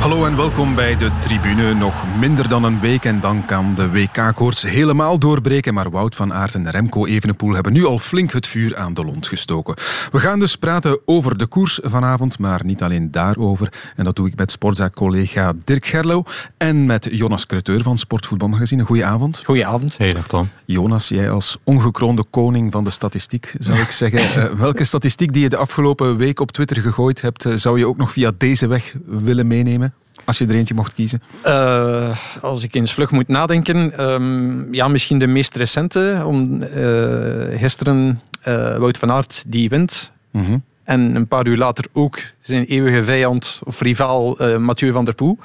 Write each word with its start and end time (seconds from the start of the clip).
Hallo 0.00 0.24
en 0.24 0.36
welkom 0.36 0.74
bij 0.74 0.96
de 0.96 1.10
tribune. 1.20 1.74
Nog 1.74 2.04
minder 2.18 2.48
dan 2.48 2.64
een 2.64 2.80
week 2.80 3.04
en 3.04 3.20
dan 3.20 3.44
kan 3.44 3.74
de 3.74 3.90
WK-koorts 3.90 4.62
helemaal 4.62 5.18
doorbreken. 5.18 5.74
Maar 5.74 5.90
Wout 5.90 6.14
van 6.14 6.32
Aert 6.32 6.54
en 6.54 6.70
Remco 6.70 7.06
Evenepoel 7.06 7.54
hebben 7.54 7.72
nu 7.72 7.84
al 7.84 7.98
flink 7.98 8.32
het 8.32 8.46
vuur 8.46 8.76
aan 8.76 8.94
de 8.94 9.04
lont 9.04 9.26
gestoken. 9.26 9.74
We 10.12 10.18
gaan 10.18 10.38
dus 10.38 10.56
praten 10.56 10.98
over 11.04 11.38
de 11.38 11.46
koers 11.46 11.80
vanavond, 11.82 12.38
maar 12.38 12.64
niet 12.64 12.82
alleen 12.82 13.10
daarover. 13.10 13.72
En 13.96 14.04
dat 14.04 14.16
doe 14.16 14.26
ik 14.28 14.36
met 14.36 14.50
sportzaak-collega 14.50 15.52
Dirk 15.64 15.86
Gerlo 15.86 16.22
en 16.56 16.86
met 16.86 17.08
Jonas 17.10 17.46
Creteur 17.46 17.82
van 17.82 17.98
Sportvoetbalmagazine. 17.98 18.84
Goedenavond. 18.84 19.42
Goedenavond. 19.44 19.98
Hey, 19.98 20.12
dag 20.12 20.26
Tom. 20.26 20.48
Jonas, 20.64 21.08
jij 21.08 21.30
als 21.30 21.56
ongekroonde 21.64 22.24
koning 22.30 22.72
van 22.72 22.84
de 22.84 22.90
statistiek, 22.90 23.54
zou 23.58 23.78
ik 23.78 23.90
zeggen. 24.02 24.42
Uh, 24.42 24.58
welke 24.58 24.84
statistiek 24.84 25.32
die 25.32 25.42
je 25.42 25.48
de 25.48 25.56
afgelopen 25.56 26.16
week 26.16 26.40
op 26.40 26.52
Twitter 26.52 26.76
gegooid 26.80 27.20
hebt, 27.20 27.44
uh, 27.46 27.54
zou 27.56 27.78
je 27.78 27.86
ook 27.86 27.96
nog 27.96 28.12
via 28.12 28.32
deze 28.38 28.66
weg 28.66 28.94
willen 29.06 29.46
meenemen? 29.46 29.94
Als 30.26 30.38
je 30.38 30.46
er 30.46 30.54
eentje 30.54 30.74
mocht 30.74 30.92
kiezen? 30.92 31.22
Uh, 31.46 32.16
als 32.40 32.62
ik 32.62 32.74
eens 32.74 32.92
vlug 32.92 33.10
moet 33.10 33.28
nadenken. 33.28 34.10
Um, 34.10 34.74
ja, 34.74 34.88
misschien 34.88 35.18
de 35.18 35.26
meest 35.26 35.56
recente. 35.56 36.22
Om, 36.24 36.62
uh, 36.62 37.58
gisteren 37.58 38.20
uh, 38.48 38.76
Wout 38.76 38.98
van 38.98 39.10
Aert 39.10 39.44
die 39.46 39.68
wint. 39.68 40.12
-hmm. 40.30 40.62
En 40.84 41.14
een 41.14 41.28
paar 41.28 41.46
uur 41.46 41.56
later 41.56 41.84
ook 41.92 42.18
zijn 42.40 42.64
eeuwige 42.64 43.04
vijand 43.04 43.60
of 43.64 43.80
rivaal 43.80 44.36
Mathieu 44.58 44.92
van 44.92 45.04
der 45.04 45.14
Poel. 45.14 45.38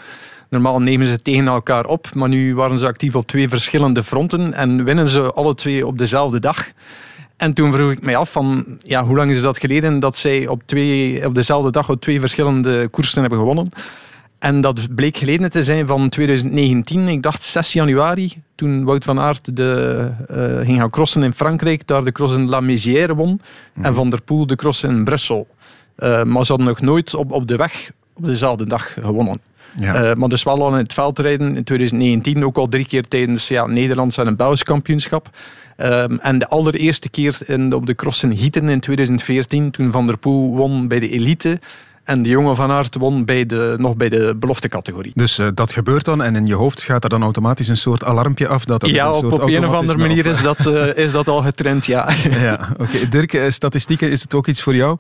Normaal 0.50 0.82
nemen 0.82 1.06
ze 1.06 1.22
tegen 1.22 1.48
elkaar 1.48 1.86
op. 1.86 2.14
Maar 2.14 2.30
nu 2.30 2.56
waren 2.56 2.80
ze 2.80 2.86
actief 2.86 3.16
op 3.16 3.28
twee 3.28 3.50
verschillende 3.50 4.04
fronten. 4.04 4.54
En 4.54 4.84
winnen 4.84 5.10
ze 5.10 5.34
alle 5.34 5.56
twee 5.56 5.88
op 5.88 5.98
dezelfde 5.98 6.40
dag. 6.40 6.72
En 7.38 7.54
toen 7.54 7.74
vroeg 7.74 7.92
ik 7.92 8.02
mij 8.02 8.16
af 8.16 8.32
van, 8.32 8.66
ja, 8.84 9.04
hoe 9.04 9.16
lang 9.16 9.32
is 9.32 9.42
dat 9.42 9.60
geleden 9.60 10.00
dat 10.00 10.18
zij 10.18 10.48
op, 10.48 10.62
twee, 10.66 11.26
op 11.26 11.36
dezelfde 11.36 11.72
dag 11.72 11.90
op 11.90 12.02
twee 12.02 12.20
verschillende 12.20 12.88
koersen 12.88 13.22
hebben 13.22 13.40
gewonnen. 13.40 13.72
En 14.42 14.62
dat 14.62 14.96
bleek 14.96 15.18
geleden 15.18 15.50
te 15.50 15.64
zijn 15.64 15.88
van 15.88 16.10
2019, 16.10 17.08
ik 17.08 17.22
dacht 17.22 17.44
6 17.44 17.74
januari, 17.74 18.34
toen 18.56 18.84
Wout 18.84 19.04
van 19.04 19.20
Aert 19.20 19.56
de, 19.56 20.12
uh, 20.32 20.66
ging 20.66 20.80
gaan 20.80 20.90
crossen 20.90 21.24
in 21.24 21.34
Frankrijk, 21.34 21.88
daar 21.88 22.04
de 22.04 22.12
cross 22.12 22.34
in 22.34 22.50
La 22.50 22.60
Mézière 22.60 23.16
won, 23.16 23.42
en 23.82 23.96
Van 23.96 24.10
der 24.10 24.22
Poel 24.22 24.48
de 24.48 24.56
cross 24.56 24.84
in 24.84 25.04
Brussel. 25.04 25.48
Uh, 26.00 26.24
maar 26.24 26.46
ze 26.46 26.52
hadden 26.52 26.68
nog 26.68 26.82
nooit 26.82 27.14
op, 27.14 27.32
op 27.32 27.48
de 27.48 27.56
weg 27.56 27.92
op 28.14 28.26
dezelfde 28.26 28.66
dag 28.66 28.94
gewonnen. 29.02 29.42
Ja. 29.78 30.10
Uh, 30.10 30.14
maar 30.14 30.30
dus 30.30 30.44
wel 30.44 30.62
al 30.62 30.72
in 30.72 30.84
het 30.84 30.94
veldrijden 30.94 31.56
in 31.56 31.64
2019, 31.64 32.46
ook 32.46 32.58
al 32.58 32.68
drie 32.68 32.86
keer 32.86 33.08
tijdens 33.08 33.48
ja, 33.48 33.66
Nederlands 33.66 34.18
en 34.18 34.28
een 34.28 34.36
Belgisch 34.36 34.64
kampioenschap. 34.64 35.30
Um, 35.78 36.20
en 36.20 36.40
de 36.40 36.48
allereerste 36.48 37.10
keer 37.10 37.38
in, 37.46 37.74
op 37.74 37.86
de 37.86 37.96
cross 37.96 38.24
in 38.24 38.38
Gieten 38.38 38.70
in 38.70 38.80
2014, 38.80 39.72
toen 39.72 39.92
Van 39.92 40.06
der 40.06 40.18
Poel 40.18 40.56
won 40.56 40.88
bij 40.88 41.00
de 41.00 41.10
elite. 41.10 41.60
En 42.04 42.24
de 42.24 42.30
jongen 42.30 42.56
van 42.56 42.72
Aert 42.72 42.96
won 42.96 43.26
bij 43.26 43.46
de, 43.46 43.76
nog 43.78 43.96
bij 43.96 44.10
de 44.10 44.36
beloftecategorie. 44.40 45.12
Dus 45.16 45.40
uh, 45.40 45.48
dat 45.54 45.74
gebeurt 45.74 46.06
dan 46.06 46.24
en 46.24 46.36
in 46.36 46.46
je 46.46 46.54
hoofd 46.54 46.82
gaat 46.82 47.04
er 47.04 47.10
dan 47.10 47.24
automatisch 47.24 47.68
een 47.68 47.78
soort 47.78 48.04
alarmpje 48.04 48.48
af? 48.48 48.66
Dat 48.66 48.88
ja, 48.88 49.06
een 49.06 49.14
op, 49.14 49.20
soort 49.20 49.40
op 49.40 49.48
een 49.50 49.68
of 49.68 49.74
andere 49.74 49.98
manier 49.98 50.26
is 50.26 50.42
dat, 50.42 50.66
uh, 50.66 50.96
is 51.06 51.12
dat 51.12 51.28
al 51.28 51.42
getrend, 51.42 51.86
ja. 51.86 52.10
ja 52.30 52.70
Oké, 52.74 52.82
okay. 52.84 53.10
Dirk, 53.10 53.34
uh, 53.34 53.50
statistieken, 53.50 54.12
is 54.12 54.22
het 54.22 54.34
ook 54.34 54.48
iets 54.48 54.62
voor 54.62 54.76
jou? 54.76 54.98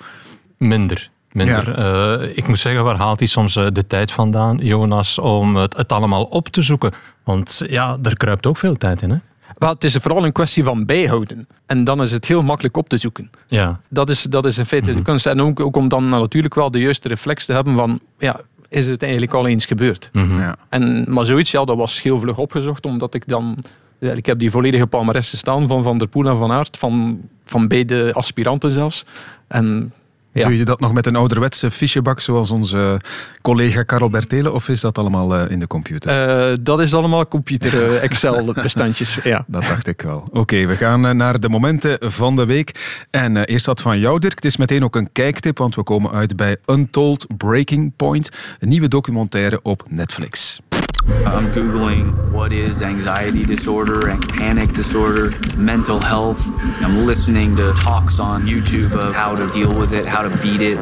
Minder. 0.57 1.09
Minder. 1.31 1.79
Ja. 1.79 2.19
Uh, 2.19 2.37
ik 2.37 2.47
moet 2.47 2.59
zeggen, 2.59 2.83
waar 2.83 2.97
haalt 2.97 3.19
hij 3.19 3.27
soms 3.27 3.53
de 3.53 3.87
tijd 3.87 4.11
vandaan, 4.11 4.57
Jonas, 4.57 5.19
om 5.19 5.55
het, 5.55 5.77
het 5.77 5.91
allemaal 5.91 6.23
op 6.23 6.47
te 6.47 6.61
zoeken? 6.61 6.91
Want 7.23 7.61
ja, 7.67 7.97
er 8.03 8.17
kruipt 8.17 8.45
ook 8.45 8.57
veel 8.57 8.77
tijd 8.77 9.01
in, 9.01 9.09
hè? 9.09 9.17
Maar 9.61 9.69
het 9.69 9.83
is 9.83 9.95
vooral 9.95 10.25
een 10.25 10.31
kwestie 10.31 10.63
van 10.63 10.85
bijhouden. 10.85 11.47
En 11.65 11.83
dan 11.83 12.01
is 12.01 12.11
het 12.11 12.25
heel 12.25 12.43
makkelijk 12.43 12.77
op 12.77 12.89
te 12.89 12.97
zoeken. 12.97 13.29
Ja. 13.47 13.79
Dat, 13.89 14.09
is, 14.09 14.23
dat 14.23 14.45
is 14.45 14.57
in 14.57 14.65
feite 14.65 14.87
mm-hmm. 14.87 15.03
de 15.03 15.09
kunst. 15.09 15.25
En 15.25 15.41
ook, 15.41 15.59
ook, 15.59 15.75
om 15.75 15.87
dan 15.87 16.09
natuurlijk 16.09 16.55
wel 16.55 16.71
de 16.71 16.79
juiste 16.79 17.07
reflex 17.07 17.45
te 17.45 17.53
hebben 17.53 17.75
van... 17.75 17.99
Ja, 18.17 18.39
is 18.69 18.85
het 18.85 19.01
eigenlijk 19.01 19.33
al 19.33 19.47
eens 19.47 19.65
gebeurd? 19.65 20.09
Mm-hmm. 20.13 20.39
Ja. 20.39 20.55
En, 20.69 21.05
maar 21.07 21.25
zoiets, 21.25 21.51
ja, 21.51 21.65
dat 21.65 21.77
was 21.77 22.01
heel 22.01 22.19
vlug 22.19 22.37
opgezocht. 22.37 22.85
Omdat 22.85 23.13
ik 23.13 23.27
dan... 23.27 23.57
Ja, 23.97 24.11
ik 24.11 24.25
heb 24.25 24.39
die 24.39 24.51
volledige 24.51 24.87
palmarès 24.87 25.37
staan 25.37 25.67
van 25.67 25.83
Van 25.83 25.97
der 25.97 26.07
Poel 26.07 26.27
en 26.27 26.37
Van 26.37 26.51
Aert. 26.51 26.77
Van, 26.77 27.21
van 27.45 27.67
beide 27.67 28.13
aspiranten 28.13 28.71
zelfs. 28.71 29.05
En 29.47 29.93
ja. 30.31 30.47
Doe 30.47 30.57
je 30.57 30.65
dat 30.65 30.79
nog 30.79 30.93
met 30.93 31.05
een 31.05 31.15
ouderwetse 31.15 31.71
fichebak 31.71 32.19
zoals 32.19 32.51
onze 32.51 32.99
collega 33.41 33.83
Karel 33.83 34.09
Bertelen 34.09 34.53
of 34.53 34.69
is 34.69 34.81
dat 34.81 34.97
allemaal 34.97 35.35
uh, 35.35 35.51
in 35.51 35.59
de 35.59 35.67
computer? 35.67 36.49
Uh, 36.51 36.57
dat 36.61 36.81
is 36.81 36.93
allemaal 36.93 37.27
computer 37.27 37.73
uh, 37.73 38.03
Excel 38.03 38.53
bestandjes. 38.63 39.19
ja. 39.23 39.45
Dat 39.47 39.61
dacht 39.61 39.87
ik 39.87 40.01
wel. 40.01 40.17
Oké, 40.17 40.39
okay, 40.39 40.67
we 40.67 40.75
gaan 40.75 41.17
naar 41.17 41.39
de 41.39 41.49
momenten 41.49 42.11
van 42.11 42.35
de 42.35 42.45
week. 42.45 43.05
En 43.09 43.37
eerst 43.37 43.65
dat 43.65 43.81
van 43.81 43.99
jou 43.99 44.19
Dirk. 44.19 44.35
Het 44.35 44.45
is 44.45 44.57
meteen 44.57 44.83
ook 44.83 44.95
een 44.95 45.11
kijktip, 45.11 45.57
want 45.57 45.75
we 45.75 45.83
komen 45.83 46.11
uit 46.11 46.35
bij 46.35 46.57
Untold 46.65 47.25
Breaking 47.37 47.93
Point. 47.95 48.29
Een 48.59 48.69
nieuwe 48.69 48.87
documentaire 48.87 49.59
op 49.63 49.83
Netflix. 49.89 50.59
I'm 51.07 51.51
Googling 51.51 52.31
what 52.31 52.53
is 52.53 52.81
anxiety 52.81 53.43
disorder 53.43 54.09
and 54.09 54.27
panic 54.29 54.71
disorder, 54.73 55.31
mental 55.57 55.99
health. 55.99 56.41
I'm 56.81 57.05
listening 57.05 57.55
to 57.57 57.73
talks 57.77 58.19
on 58.19 58.41
YouTube 58.43 58.93
of 58.93 59.13
how 59.13 59.35
to 59.35 59.49
deal 59.51 59.77
with 59.77 59.93
it, 59.93 60.05
how 60.05 60.21
to 60.21 60.29
beat 60.41 60.61
it. 60.61 60.77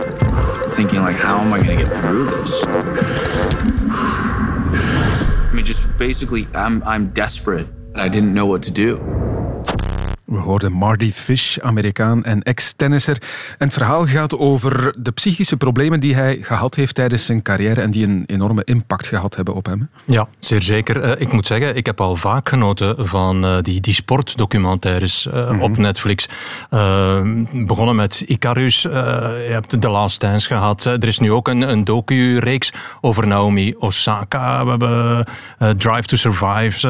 Thinking, 0.72 1.02
like, 1.02 1.16
how 1.16 1.40
am 1.40 1.52
I 1.53 1.63
going 1.63 1.78
to 1.78 1.85
get 1.85 1.96
through 1.97 2.25
this? 2.25 2.63
I 5.46 5.52
mean, 5.53 5.66
just 5.66 5.97
basically, 5.97 6.47
I'm, 6.53 6.84
I'm 6.84 7.09
desperate. 7.09 7.68
I 7.96 8.07
didn't 8.07 8.34
know 8.34 8.46
what 8.46 8.63
to 8.63 8.72
do. 8.72 8.97
We 10.29 10.38
hoorden 10.38 10.72
Marty 10.72 11.12
Fish, 11.12 11.57
Amerikaan 11.57 12.23
en 12.23 12.44
ex-tennisser. 12.44 13.17
En 13.57 13.66
het 13.67 13.73
verhaal 13.73 14.06
gaat 14.06 14.38
over 14.38 14.94
de 14.97 15.12
psychische 15.12 15.57
problemen 15.57 16.00
die 16.00 16.16
hij 16.16 16.38
gehad 16.41 16.75
heeft 16.75 16.95
tijdens 16.95 17.25
zijn 17.25 17.41
carrière 17.41 17.81
en 17.81 17.91
die 17.91 18.07
een 18.07 18.23
enorme 18.25 18.62
impact 18.63 19.07
gehad 19.07 19.35
hebben 19.35 19.53
op 19.53 19.66
hem. 19.66 19.89
Ja, 20.06 20.28
zeer 20.39 20.62
zeker. 20.62 21.03
Uh, 21.03 21.12
ik 21.22 21.31
moet 21.31 21.47
zeggen, 21.47 21.75
ik 21.75 21.85
heb 21.85 22.01
al 22.01 22.16
vaak 22.16 22.50
genoten 22.50 23.07
van 23.07 23.45
uh, 23.45 23.57
die, 23.62 23.81
die 23.81 23.94
sportdocumentaires 23.94 25.25
uh, 25.25 25.34
mm-hmm. 25.34 25.62
op 25.62 25.78
Netflix. 25.78 26.29
begonnen 27.53 27.95
met 27.95 28.23
Icarus, 28.25 28.81
je 28.81 29.50
hebt 29.51 29.81
The 29.81 29.89
Last 29.89 30.19
Dance 30.19 30.47
gehad. 30.47 30.85
er 30.85 31.07
is 31.07 31.19
nu 31.19 31.31
ook 31.31 31.47
een, 31.47 31.62
een 31.62 31.84
docu-reeks 31.84 32.73
over 33.01 33.28
Naomi 33.28 33.75
Osaka. 33.79 34.63
We 34.63 34.69
hebben 34.69 35.25
Drive 35.78 36.01
to 36.01 36.16
Survive. 36.16 36.88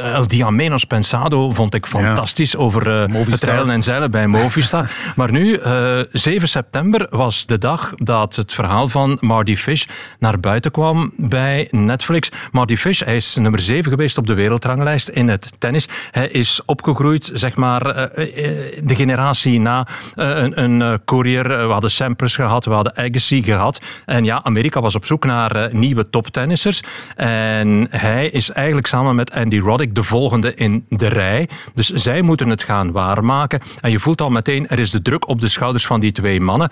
El 0.00 0.26
Dia 0.26 0.50
Menos 0.50 0.84
Pensado 0.84 1.50
vond 1.50 1.74
ik 1.74 1.86
fantastisch. 1.86 2.52
Ja 2.52 2.58
over 2.60 3.10
uh, 3.10 3.26
het 3.26 3.42
en 3.44 3.82
zeilen 3.82 4.10
bij 4.10 4.26
Movistar. 4.26 4.90
maar 5.16 5.32
nu, 5.32 5.58
uh, 5.58 6.00
7 6.12 6.48
september 6.48 7.06
was 7.10 7.46
de 7.46 7.58
dag 7.58 7.92
dat 7.94 8.36
het 8.36 8.52
verhaal 8.54 8.88
van 8.88 9.16
Marty 9.20 9.56
Fish 9.56 9.84
naar 10.18 10.40
buiten 10.40 10.70
kwam 10.70 11.12
bij 11.16 11.68
Netflix. 11.70 12.30
Marty 12.52 12.76
Fish, 12.76 13.00
hij 13.04 13.16
is 13.16 13.36
nummer 13.36 13.60
7 13.60 13.90
geweest 13.90 14.18
op 14.18 14.26
de 14.26 14.34
wereldranglijst 14.34 15.08
in 15.08 15.28
het 15.28 15.52
tennis. 15.58 15.88
Hij 16.10 16.28
is 16.28 16.60
opgegroeid, 16.66 17.30
zeg 17.34 17.56
maar, 17.56 17.86
uh, 17.86 18.26
de 18.82 18.94
generatie 18.94 19.60
na 19.60 19.86
een, 20.14 20.62
een 20.62 21.00
courier. 21.04 21.48
We 21.48 21.72
hadden 21.72 21.90
Sampras 21.90 22.34
gehad, 22.34 22.64
we 22.64 22.72
hadden 22.72 22.96
Agassi 22.96 23.42
gehad. 23.42 23.80
En 24.06 24.24
ja, 24.24 24.40
Amerika 24.42 24.80
was 24.80 24.94
op 24.94 25.06
zoek 25.06 25.24
naar 25.24 25.68
nieuwe 25.72 26.10
toptennissers. 26.10 26.82
En 27.16 27.86
hij 27.90 28.28
is 28.28 28.50
eigenlijk 28.50 28.86
samen 28.86 29.14
met 29.14 29.32
Andy 29.32 29.58
Roddick 29.58 29.94
de 29.94 30.02
volgende 30.02 30.54
in 30.54 30.84
de 30.88 31.08
rij. 31.08 31.48
Dus 31.74 31.88
zij 31.88 32.22
moeten 32.22 32.49
het 32.50 32.62
gaan 32.62 32.92
waarmaken. 32.92 33.60
En 33.80 33.90
je 33.90 34.00
voelt 34.00 34.20
al 34.20 34.30
meteen, 34.30 34.68
er 34.68 34.78
is 34.78 34.90
de 34.90 35.02
druk 35.02 35.28
op 35.28 35.40
de 35.40 35.48
schouders 35.48 35.86
van 35.86 36.00
die 36.00 36.12
twee 36.12 36.40
mannen. 36.40 36.70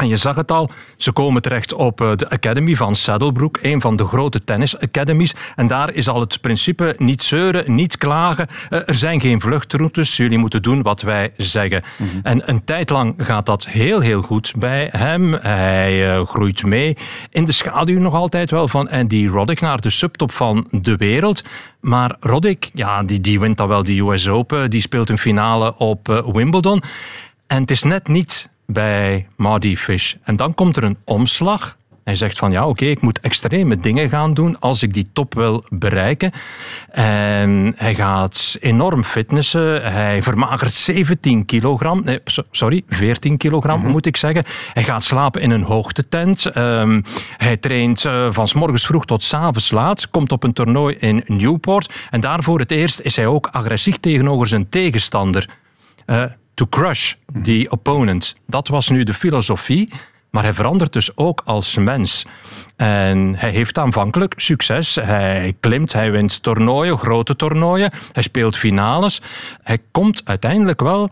En 0.00 0.08
je 0.08 0.16
zag 0.16 0.36
het 0.36 0.52
al, 0.52 0.70
ze 0.96 1.12
komen 1.12 1.42
terecht 1.42 1.72
op 1.72 1.96
de 2.16 2.30
Academy 2.30 2.74
van 2.74 2.94
Saddlebrook, 2.94 3.58
een 3.62 3.80
van 3.80 3.96
de 3.96 4.04
grote 4.04 4.44
tennis 4.44 4.78
academies. 4.78 5.34
En 5.56 5.66
daar 5.66 5.92
is 5.92 6.08
al 6.08 6.20
het 6.20 6.40
principe 6.40 6.94
niet 6.98 7.22
zeuren, 7.22 7.74
niet 7.74 7.98
klagen. 7.98 8.46
Er 8.68 8.94
zijn 8.94 9.20
geen 9.20 9.40
vluchtroutes, 9.40 10.16
jullie 10.16 10.38
moeten 10.38 10.62
doen 10.62 10.82
wat 10.82 11.02
wij 11.02 11.32
zeggen. 11.36 11.82
Mm-hmm. 11.96 12.20
En 12.22 12.48
een 12.48 12.64
tijd 12.64 12.90
lang 12.90 13.14
gaat 13.18 13.46
dat 13.46 13.66
heel, 13.66 14.00
heel 14.00 14.22
goed 14.22 14.52
bij 14.58 14.88
hem. 14.92 15.34
Hij 15.34 16.16
uh, 16.16 16.26
groeit 16.26 16.64
mee. 16.64 16.96
In 17.30 17.44
de 17.44 17.52
schaduw 17.52 17.98
nog 17.98 18.14
altijd 18.14 18.50
wel 18.50 18.68
van 18.68 18.90
Andy 18.90 19.26
Roddick 19.26 19.60
naar 19.60 19.80
de 19.80 19.90
subtop 19.90 20.32
van 20.32 20.66
de 20.70 20.96
wereld. 20.96 21.42
Maar 21.80 22.16
Roddick, 22.20 22.70
ja, 22.74 23.02
die, 23.02 23.20
die 23.20 23.40
wint 23.40 23.56
dan 23.56 23.68
wel 23.68 23.84
de 23.84 23.98
US 23.98 24.28
Open. 24.28 24.70
Die 24.70 24.80
speelt 24.80 25.08
een 25.08 25.18
finale 25.18 25.76
op 25.76 26.08
uh, 26.08 26.26
Wimbledon. 26.32 26.82
En 27.46 27.60
het 27.60 27.70
is 27.70 27.82
net 27.82 28.08
niet 28.08 28.49
bij 28.72 29.26
Marty 29.36 29.76
Fish. 29.76 30.14
En 30.22 30.36
dan 30.36 30.54
komt 30.54 30.76
er 30.76 30.84
een 30.84 30.98
omslag. 31.04 31.76
Hij 32.04 32.14
zegt 32.14 32.38
van 32.38 32.50
ja, 32.50 32.66
oké, 32.66 32.84
ik 32.84 33.00
moet 33.00 33.20
extreme 33.20 33.76
dingen 33.76 34.08
gaan 34.08 34.34
doen 34.34 34.60
als 34.60 34.82
ik 34.82 34.94
die 34.94 35.10
top 35.12 35.34
wil 35.34 35.64
bereiken. 35.68 36.32
En 36.90 37.72
hij 37.76 37.94
gaat 37.94 38.56
enorm 38.60 39.04
fitnessen. 39.04 39.92
Hij 39.92 40.22
vermagert 40.22 40.72
17 40.72 41.44
kilogram. 41.44 42.04
Nee, 42.04 42.20
sorry, 42.50 42.82
14 42.88 43.36
kilogram 43.36 43.76
mm 43.76 43.82
-hmm. 43.82 43.90
moet 43.90 44.06
ik 44.06 44.16
zeggen. 44.16 44.44
Hij 44.72 44.84
gaat 44.84 45.02
slapen 45.02 45.40
in 45.40 45.50
een 45.50 45.62
hoogtetent. 45.62 46.56
Um, 46.56 47.02
hij 47.36 47.56
traint 47.56 48.04
uh, 48.04 48.26
van 48.30 48.48
s 48.48 48.52
morgens 48.52 48.86
vroeg 48.86 49.04
tot 49.04 49.22
s 49.22 49.34
avonds 49.34 49.70
laat. 49.70 50.10
Komt 50.10 50.32
op 50.32 50.42
een 50.42 50.52
toernooi 50.52 50.96
in 50.98 51.22
Newport. 51.26 51.92
En 52.10 52.20
daarvoor 52.20 52.58
het 52.58 52.70
eerst 52.70 53.00
is 53.00 53.16
hij 53.16 53.26
ook 53.26 53.46
agressief 53.46 53.96
tegenover 53.96 54.46
zijn 54.46 54.68
tegenstander. 54.68 55.48
uh, 56.06 56.24
to 56.60 56.66
crush 56.68 57.14
the 57.42 57.66
opponent. 57.70 58.34
Dat 58.46 58.68
was 58.68 58.88
nu 58.88 59.04
de 59.04 59.14
filosofie. 59.14 59.92
Maar 60.30 60.42
hij 60.42 60.54
verandert 60.54 60.92
dus 60.92 61.16
ook 61.16 61.42
als 61.44 61.76
mens. 61.76 62.26
En 62.76 63.34
hij 63.36 63.50
heeft 63.50 63.78
aanvankelijk 63.78 64.34
succes. 64.36 64.94
Hij 64.94 65.54
klimt, 65.60 65.92
hij 65.92 66.10
wint 66.10 66.42
toernooien, 66.42 66.98
grote 66.98 67.36
toernooien. 67.36 67.90
Hij 68.12 68.22
speelt 68.22 68.56
finales. 68.56 69.22
Hij 69.62 69.78
komt 69.90 70.22
uiteindelijk 70.24 70.80
wel 70.80 71.10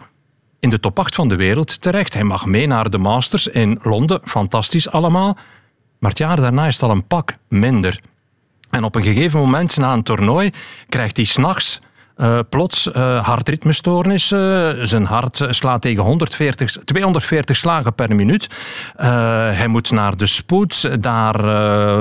in 0.60 0.70
de 0.70 0.80
top 0.80 0.98
8 0.98 1.14
van 1.14 1.28
de 1.28 1.36
wereld 1.36 1.80
terecht. 1.80 2.14
Hij 2.14 2.24
mag 2.24 2.46
mee 2.46 2.66
naar 2.66 2.90
de 2.90 2.98
Masters 2.98 3.46
in 3.46 3.78
Londen. 3.82 4.20
Fantastisch 4.24 4.90
allemaal. 4.90 5.36
Maar 5.98 6.10
het 6.10 6.18
jaar 6.18 6.36
daarna 6.36 6.66
is 6.66 6.74
het 6.74 6.82
al 6.82 6.90
een 6.90 7.06
pak 7.06 7.34
minder. 7.48 8.00
En 8.70 8.84
op 8.84 8.94
een 8.94 9.02
gegeven 9.02 9.40
moment 9.40 9.76
na 9.76 9.92
een 9.92 10.02
toernooi 10.02 10.50
krijgt 10.88 11.16
hij 11.16 11.26
s'nachts 11.26 11.80
uh, 12.18 12.38
plots 12.48 12.86
uh, 12.86 13.24
hartritmestoornis. 13.24 14.30
Uh, 14.30 14.68
zijn 14.82 15.04
hart 15.04 15.46
slaat 15.48 15.82
tegen 15.82 16.02
140, 16.02 16.76
240 16.84 17.56
slagen 17.56 17.94
per 17.94 18.14
minuut. 18.14 18.48
hij 18.96 19.66
moet 19.68 19.90
naar 19.90 20.16
de 20.16 20.26
spoed. 20.26 21.02
Daar 21.02 21.36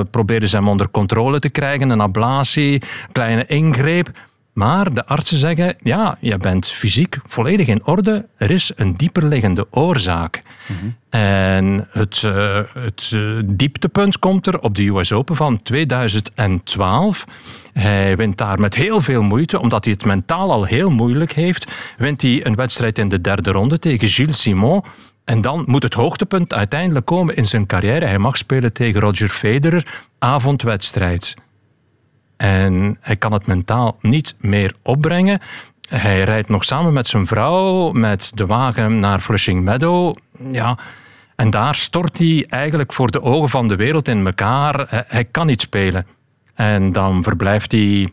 proberen 0.04 0.48
ze 0.48 0.56
hem 0.56 0.68
onder 0.68 0.90
controle 0.90 1.38
te 1.38 1.48
krijgen. 1.48 1.90
Een 1.90 2.00
ablatie, 2.00 2.82
kleine 3.12 3.46
ingreep. 3.46 4.10
Maar 4.58 4.94
de 4.94 5.06
artsen 5.06 5.38
zeggen, 5.38 5.76
ja, 5.82 6.18
je 6.20 6.36
bent 6.36 6.66
fysiek 6.66 7.18
volledig 7.26 7.66
in 7.66 7.84
orde. 7.84 8.26
Er 8.36 8.50
is 8.50 8.72
een 8.76 8.94
dieperliggende 8.96 9.66
oorzaak. 9.70 10.42
Mhm. 10.66 10.88
En 11.10 11.88
het, 11.90 12.22
uh, 12.22 12.60
het 12.74 13.10
uh, 13.14 13.38
dieptepunt 13.44 14.18
komt 14.18 14.46
er 14.46 14.60
op 14.60 14.74
de 14.74 14.86
US 14.86 15.12
Open 15.12 15.36
van 15.36 15.62
2012. 15.62 17.24
Hij 17.72 18.16
wint 18.16 18.38
daar 18.38 18.60
met 18.60 18.74
heel 18.74 19.00
veel 19.00 19.22
moeite, 19.22 19.60
omdat 19.60 19.84
hij 19.84 19.92
het 19.92 20.04
mentaal 20.04 20.52
al 20.52 20.64
heel 20.64 20.90
moeilijk 20.90 21.32
heeft. 21.32 21.72
Wint 21.96 22.22
hij 22.22 22.46
een 22.46 22.54
wedstrijd 22.54 22.98
in 22.98 23.08
de 23.08 23.20
derde 23.20 23.50
ronde 23.50 23.78
tegen 23.78 24.08
Gilles 24.08 24.40
Simon. 24.40 24.84
En 25.24 25.40
dan 25.40 25.62
moet 25.66 25.82
het 25.82 25.94
hoogtepunt 25.94 26.54
uiteindelijk 26.54 27.06
komen 27.06 27.36
in 27.36 27.46
zijn 27.46 27.66
carrière. 27.66 28.04
Hij 28.04 28.18
mag 28.18 28.36
spelen 28.36 28.72
tegen 28.72 29.00
Roger 29.00 29.28
Federer, 29.28 29.86
avondwedstrijd. 30.18 31.34
En 32.38 32.96
hij 33.00 33.16
kan 33.16 33.32
het 33.32 33.46
mentaal 33.46 33.98
niet 34.00 34.36
meer 34.40 34.74
opbrengen. 34.82 35.40
Hij 35.88 36.22
rijdt 36.24 36.48
nog 36.48 36.64
samen 36.64 36.92
met 36.92 37.06
zijn 37.06 37.26
vrouw 37.26 37.90
met 37.90 38.32
de 38.34 38.46
wagen 38.46 39.00
naar 39.00 39.20
Flushing 39.20 39.64
Meadow. 39.64 40.14
Ja, 40.50 40.78
en 41.36 41.50
daar 41.50 41.74
stort 41.74 42.18
hij 42.18 42.46
eigenlijk 42.48 42.92
voor 42.92 43.10
de 43.10 43.22
ogen 43.22 43.48
van 43.48 43.68
de 43.68 43.76
wereld 43.76 44.08
in 44.08 44.26
elkaar. 44.26 45.04
Hij 45.08 45.24
kan 45.24 45.46
niet 45.46 45.60
spelen. 45.60 46.06
En 46.54 46.92
dan 46.92 47.22
verblijft 47.22 47.72
hij 47.72 48.08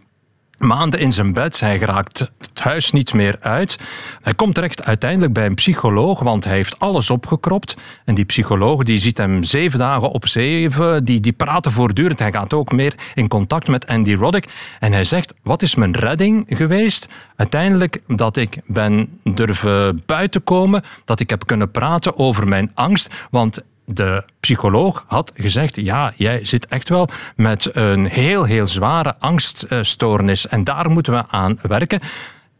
maanden 0.66 1.00
in 1.00 1.12
zijn 1.12 1.34
bed. 1.34 1.60
Hij 1.60 1.78
geraakt 1.78 2.20
het 2.38 2.60
huis 2.60 2.92
niet 2.92 3.14
meer 3.14 3.38
uit. 3.40 3.80
Hij 4.22 4.34
komt 4.34 4.56
terecht 4.56 4.84
uiteindelijk 4.84 5.34
bij 5.34 5.46
een 5.46 5.56
psycholoog, 5.56 6.20
want 6.20 6.44
hij 6.44 6.56
heeft 6.56 6.80
alles 6.80 7.10
opgekropt. 7.10 7.76
En 8.06 8.16
die 8.16 8.26
psycholoog 8.26 8.84
die 8.84 8.98
ziet 8.98 9.18
hem 9.18 9.44
zeven 9.44 9.80
dagen 9.80 10.10
op 10.10 10.28
zeven. 10.28 11.06
Die, 11.06 11.20
die 11.20 11.34
praten 11.34 11.72
voortdurend. 11.72 12.20
Hij 12.20 12.32
gaat 12.32 12.54
ook 12.54 12.72
meer 12.72 12.94
in 13.14 13.28
contact 13.28 13.68
met 13.68 13.88
Andy 13.88 14.14
Roddick. 14.14 14.54
En 14.80 14.92
hij 14.92 15.04
zegt, 15.04 15.34
wat 15.44 15.62
is 15.62 15.76
mijn 15.76 15.96
redding 15.96 16.46
geweest? 16.50 17.08
Uiteindelijk 17.36 18.02
dat 18.08 18.38
ik 18.38 18.58
ben 18.66 19.20
durven 19.24 20.02
buiten 20.06 20.44
komen. 20.44 20.84
Dat 21.06 21.20
ik 21.20 21.30
heb 21.30 21.46
kunnen 21.46 21.72
praten 21.72 22.18
over 22.18 22.48
mijn 22.48 22.72
angst. 22.74 23.14
Want 23.30 23.62
de 23.86 24.24
psycholoog 24.40 25.06
had 25.08 25.32
gezegd: 25.36 25.76
Ja, 25.76 26.14
jij 26.16 26.46
zit 26.46 26.66
echt 26.66 26.90
wel 26.90 27.10
met 27.36 27.76
een 27.76 28.06
heel, 28.06 28.44
heel 28.44 28.68
zware 28.68 29.16
angststoornis 29.20 30.48
en 30.48 30.64
daar 30.64 30.90
moeten 30.90 31.14
we 31.14 31.24
aan 31.28 31.60
werken. 31.62 32.02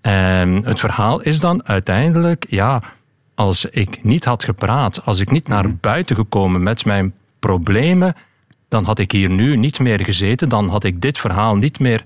En 0.02 0.66
het 0.66 0.80
verhaal 0.80 1.22
is 1.22 1.40
dan 1.40 1.68
uiteindelijk: 1.68 2.46
Ja, 2.50 2.82
als 3.36 3.66
ik 3.66 4.04
niet 4.04 4.26
had 4.26 4.44
gepraat, 4.44 5.06
als 5.06 5.20
ik 5.20 5.32
niet 5.32 5.48
naar 5.48 5.66
mhm. 5.68 5.76
buiten 5.82 6.16
gekomen 6.16 6.64
met 6.64 6.86
mijn 6.86 7.14
problemen, 7.40 8.16
dan 8.68 8.84
had 8.84 9.00
ik 9.00 9.12
hier 9.12 9.30
nu 9.30 9.58
niet 9.58 9.80
meer 9.80 10.00
gezeten, 10.04 10.50
dan 10.50 10.70
had 10.70 10.84
ik 10.84 11.02
dit 11.02 11.18
verhaal 11.18 11.56
niet 11.56 11.80
meer 11.80 12.04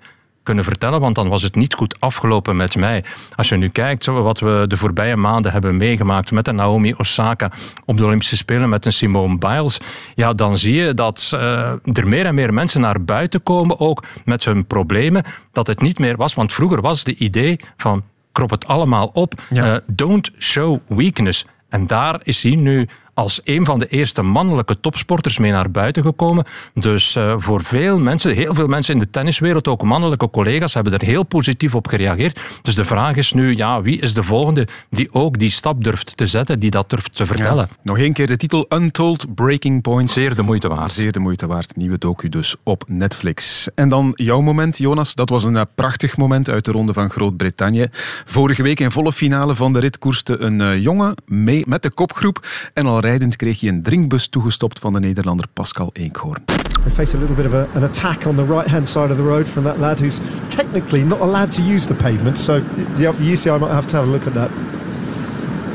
kunnen 0.49 0.67
vertellen, 0.67 0.99
want 0.99 1.15
dan 1.15 1.29
was 1.29 1.41
het 1.41 1.55
niet 1.55 1.73
goed 1.73 2.01
afgelopen 2.01 2.55
met 2.55 2.75
mij. 2.75 3.03
Als 3.35 3.49
je 3.49 3.55
nu 3.55 3.69
kijkt 3.69 4.05
wat 4.05 4.39
we 4.39 4.65
de 4.67 4.77
voorbije 4.77 5.15
maanden 5.15 5.51
hebben 5.51 5.77
meegemaakt 5.77 6.31
met 6.31 6.47
een 6.47 6.55
Naomi 6.55 6.93
Osaka 6.97 7.51
op 7.85 7.97
de 7.97 8.05
Olympische 8.05 8.37
Spelen, 8.37 8.69
met 8.69 8.85
een 8.85 8.91
Simone 8.91 9.37
Biles, 9.37 9.79
ja, 10.15 10.33
dan 10.33 10.57
zie 10.57 10.73
je 10.73 10.93
dat 10.93 11.31
uh, 11.33 11.39
er 11.83 12.07
meer 12.07 12.25
en 12.25 12.35
meer 12.35 12.53
mensen 12.53 12.81
naar 12.81 13.03
buiten 13.03 13.43
komen, 13.43 13.79
ook 13.79 14.03
met 14.25 14.45
hun 14.45 14.65
problemen, 14.65 15.23
dat 15.51 15.67
het 15.67 15.81
niet 15.81 15.99
meer 15.99 16.15
was. 16.15 16.33
Want 16.33 16.53
vroeger 16.53 16.81
was 16.81 17.03
de 17.03 17.15
idee 17.15 17.59
van 17.77 18.03
krop 18.31 18.49
het 18.49 18.67
allemaal 18.67 19.09
op, 19.13 19.33
uh, 19.51 19.75
don't 19.87 20.31
show 20.37 20.77
weakness. 20.87 21.45
En 21.69 21.87
daar 21.87 22.19
is 22.23 22.43
hij 22.43 22.55
nu 22.55 22.87
als 23.19 23.41
een 23.43 23.65
van 23.65 23.79
de 23.79 23.87
eerste 23.87 24.21
mannelijke 24.21 24.79
topsporters 24.79 25.37
mee 25.37 25.51
naar 25.51 25.71
buiten 25.71 26.03
gekomen. 26.03 26.45
Dus 26.73 27.15
uh, 27.15 27.33
voor 27.37 27.63
veel 27.63 27.99
mensen, 27.99 28.35
heel 28.35 28.53
veel 28.53 28.67
mensen 28.67 28.93
in 28.93 28.99
de 28.99 29.09
tenniswereld, 29.09 29.67
ook 29.67 29.83
mannelijke 29.83 30.29
collega's, 30.29 30.73
hebben 30.73 30.93
er 30.93 31.05
heel 31.05 31.23
positief 31.23 31.75
op 31.75 31.87
gereageerd. 31.87 32.39
Dus 32.61 32.75
de 32.75 32.85
vraag 32.85 33.15
is 33.15 33.33
nu, 33.33 33.55
ja, 33.55 33.81
wie 33.81 33.99
is 33.99 34.13
de 34.13 34.23
volgende 34.23 34.67
die 34.89 35.09
ook 35.11 35.39
die 35.39 35.49
stap 35.49 35.83
durft 35.83 36.17
te 36.17 36.25
zetten, 36.25 36.59
die 36.59 36.69
dat 36.69 36.89
durft 36.89 37.15
te 37.15 37.25
vertellen? 37.25 37.67
Nog 37.83 37.97
één 37.97 38.13
keer 38.13 38.27
de 38.27 38.37
titel 38.37 38.65
Untold 38.69 39.35
Breaking 39.35 39.81
Point. 39.81 40.11
Zeer 40.11 40.35
de 40.35 40.41
moeite 40.41 40.67
waard. 40.67 40.91
Zeer 40.91 41.11
de 41.11 41.19
moeite 41.19 41.47
waard. 41.47 41.75
Nieuwe 41.75 41.97
docu 41.97 42.29
dus 42.29 42.55
op 42.63 42.83
Netflix. 42.87 43.67
En 43.75 43.89
dan 43.89 44.11
jouw 44.15 44.41
moment, 44.41 44.77
Jonas. 44.77 45.15
Dat 45.15 45.29
was 45.29 45.43
een 45.43 45.55
uh, 45.55 45.61
prachtig 45.75 46.17
moment 46.17 46.49
uit 46.49 46.65
de 46.65 46.71
ronde 46.71 46.93
van 46.93 47.09
Groot-Brittannië. 47.09 47.87
Vorige 48.25 48.63
week 48.63 48.79
in 48.79 48.91
volle 48.91 49.13
finale 49.13 49.55
van 49.55 49.73
de 49.73 49.79
rit 49.79 49.97
koerste 49.97 50.37
een 50.37 50.59
uh, 50.59 50.81
jongen 50.81 51.15
mee 51.25 51.63
met 51.67 51.81
de 51.81 51.93
kopgroep 51.93 52.47
en 52.73 52.85
al 52.85 52.99
rijdend 53.09 53.35
kreeg 53.35 53.59
hij 53.59 53.69
een 53.69 53.81
drinkbus 53.81 54.27
toegestopt 54.27 54.79
van 54.79 54.93
de 54.93 54.99
Nederlander 54.99 55.45
Pascal 55.53 55.89
Eekhoorn. 55.93 56.43
We 56.83 56.91
face 56.91 57.15
a 57.15 57.19
little 57.19 57.35
bit 57.35 57.45
of 57.45 57.53
a, 57.53 57.67
an 57.75 57.83
attack 57.83 58.25
on 58.25 58.35
the 58.35 58.45
right-hand 58.45 58.89
side 58.89 59.09
of 59.09 59.17
the 59.17 59.23
road 59.23 59.47
from 59.47 59.63
that 59.63 59.77
lad 59.77 59.99
who's 59.99 60.19
technically 60.47 61.03
not 61.03 61.19
allowed 61.19 61.51
to 61.51 61.61
use 61.61 61.87
the 61.87 61.93
pavement. 61.93 62.37
So 62.37 62.59
the, 62.59 63.11
the 63.11 63.31
UCI 63.31 63.59
might 63.59 63.73
have 63.73 63.87
to 63.87 63.95
have 63.95 64.07
a 64.07 64.11
look 64.11 64.27
at 64.27 64.33
that. 64.33 64.51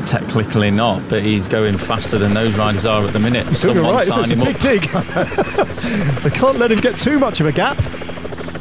Technically 0.05 0.71
not, 0.71 1.01
but 1.09 1.21
he's 1.21 1.47
going 1.47 1.77
faster 1.77 2.19
than 2.19 2.33
those 2.33 2.57
riders 2.57 2.85
are 2.85 3.07
at 3.07 3.13
the 3.13 3.19
minute. 3.19 3.63
You're 3.63 3.81
right, 3.81 4.07
it's 4.07 4.31
a 4.31 4.35
big 4.35 4.59
dig. 4.59 4.81
they 6.23 6.29
can't 6.29 6.57
let 6.57 6.71
him 6.71 6.79
get 6.79 6.97
too 6.97 7.19
much 7.19 7.41
of 7.41 7.47
a 7.47 7.51
gap. 7.51 7.81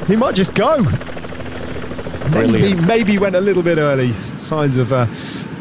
He 0.09 0.17
might 0.17 0.35
just 0.35 0.55
go. 0.55 0.83
Maybe, 2.31 2.75
maybe 2.75 3.19
went 3.19 3.37
a 3.37 3.41
little 3.41 3.63
bit 3.63 3.79
early. 3.79 4.13
Signs 4.39 4.79
of 4.79 4.93
a 4.93 5.07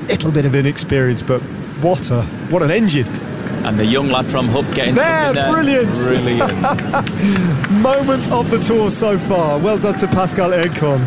little 0.08 0.32
bit 0.32 0.46
of 0.46 0.56
inexperience, 0.56 1.22
but 1.22 1.42
what 1.82 2.12
a 2.12 2.24
what 2.50 2.62
an 2.62 2.70
engine! 2.70 3.08
And 3.64 3.78
the 3.78 3.86
young 3.86 4.10
lad 4.10 4.26
from 4.26 4.48
Hub 4.50 4.66
getting 4.74 4.96
there, 4.96 5.34
there. 5.34 5.52
brilliant, 5.52 5.94
brilliant. 6.08 6.52
moment 7.82 8.32
of 8.32 8.50
the 8.50 8.60
tour 8.60 8.92
so 8.92 9.18
far. 9.18 9.62
Well 9.62 9.80
done 9.80 9.98
to 9.98 10.08
Pascal 10.08 10.54
Enkon. 10.54 11.00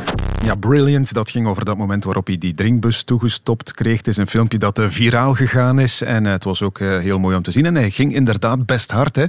Ja, 0.44 0.54
brilliant. 0.54 1.12
Dat 1.12 1.30
ging 1.30 1.46
over 1.46 1.64
dat 1.64 1.76
moment 1.76 2.04
waarop 2.04 2.26
hij 2.26 2.38
die 2.38 2.54
drinkbus 2.54 3.02
toegestopt 3.02 3.72
kreeg. 3.72 3.96
Het 3.96 4.08
is 4.08 4.16
een 4.16 4.26
filmpje 4.26 4.58
dat 4.58 4.78
uh, 4.78 4.88
viraal 4.88 5.34
gegaan 5.34 5.78
is. 5.78 6.02
En 6.02 6.24
uh, 6.24 6.30
het 6.32 6.44
was 6.44 6.62
ook 6.62 6.78
uh, 6.78 6.98
heel 6.98 7.18
mooi 7.18 7.36
om 7.36 7.42
te 7.42 7.50
zien. 7.50 7.66
En 7.66 7.74
hij 7.74 7.90
ging 7.90 8.14
inderdaad 8.14 8.66
best 8.66 8.90
hard. 8.90 9.16
Hè? 9.16 9.24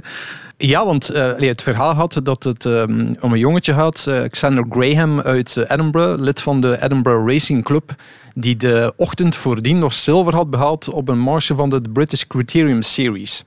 Ja, 0.56 0.84
want 0.84 1.14
uh, 1.14 1.32
het 1.36 1.62
verhaal 1.62 1.94
had 1.94 2.20
dat 2.22 2.44
het 2.44 2.64
um, 2.64 3.16
om 3.20 3.32
een 3.32 3.38
jongetje 3.38 3.72
gaat, 3.72 4.06
uh, 4.08 4.22
Xander 4.28 4.64
Graham 4.70 5.20
uit 5.20 5.64
Edinburgh, 5.68 6.22
lid 6.22 6.40
van 6.40 6.60
de 6.60 6.82
Edinburgh 6.82 7.32
Racing 7.32 7.64
Club, 7.64 7.94
die 8.40 8.56
de 8.56 8.92
ochtend 8.96 9.36
voordien 9.36 9.78
nog 9.78 9.92
zilver 9.92 10.34
had 10.34 10.50
behaald 10.50 10.90
op 10.90 11.08
een 11.08 11.18
marge 11.18 11.54
van 11.54 11.70
de 11.70 11.80
British 11.92 12.22
Criterium 12.22 12.82
Series. 12.82 13.44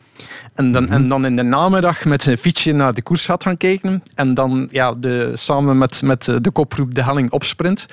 En 0.53 0.71
dan, 0.71 0.89
en 0.89 1.09
dan 1.09 1.25
in 1.25 1.35
de 1.35 1.43
namiddag 1.43 2.05
met 2.05 2.23
zijn 2.23 2.37
fietsje 2.37 2.71
naar 2.71 2.93
de 2.93 3.01
koers 3.01 3.25
gaat 3.25 3.43
gaan 3.43 3.57
kijken. 3.57 4.03
En 4.15 4.33
dan 4.33 4.67
ja, 4.71 4.93
de, 4.93 5.31
samen 5.35 5.77
met, 5.77 6.01
met 6.01 6.23
de 6.41 6.51
kopgroep 6.51 6.95
de 6.95 7.03
helling 7.03 7.31
opsprint. 7.31 7.85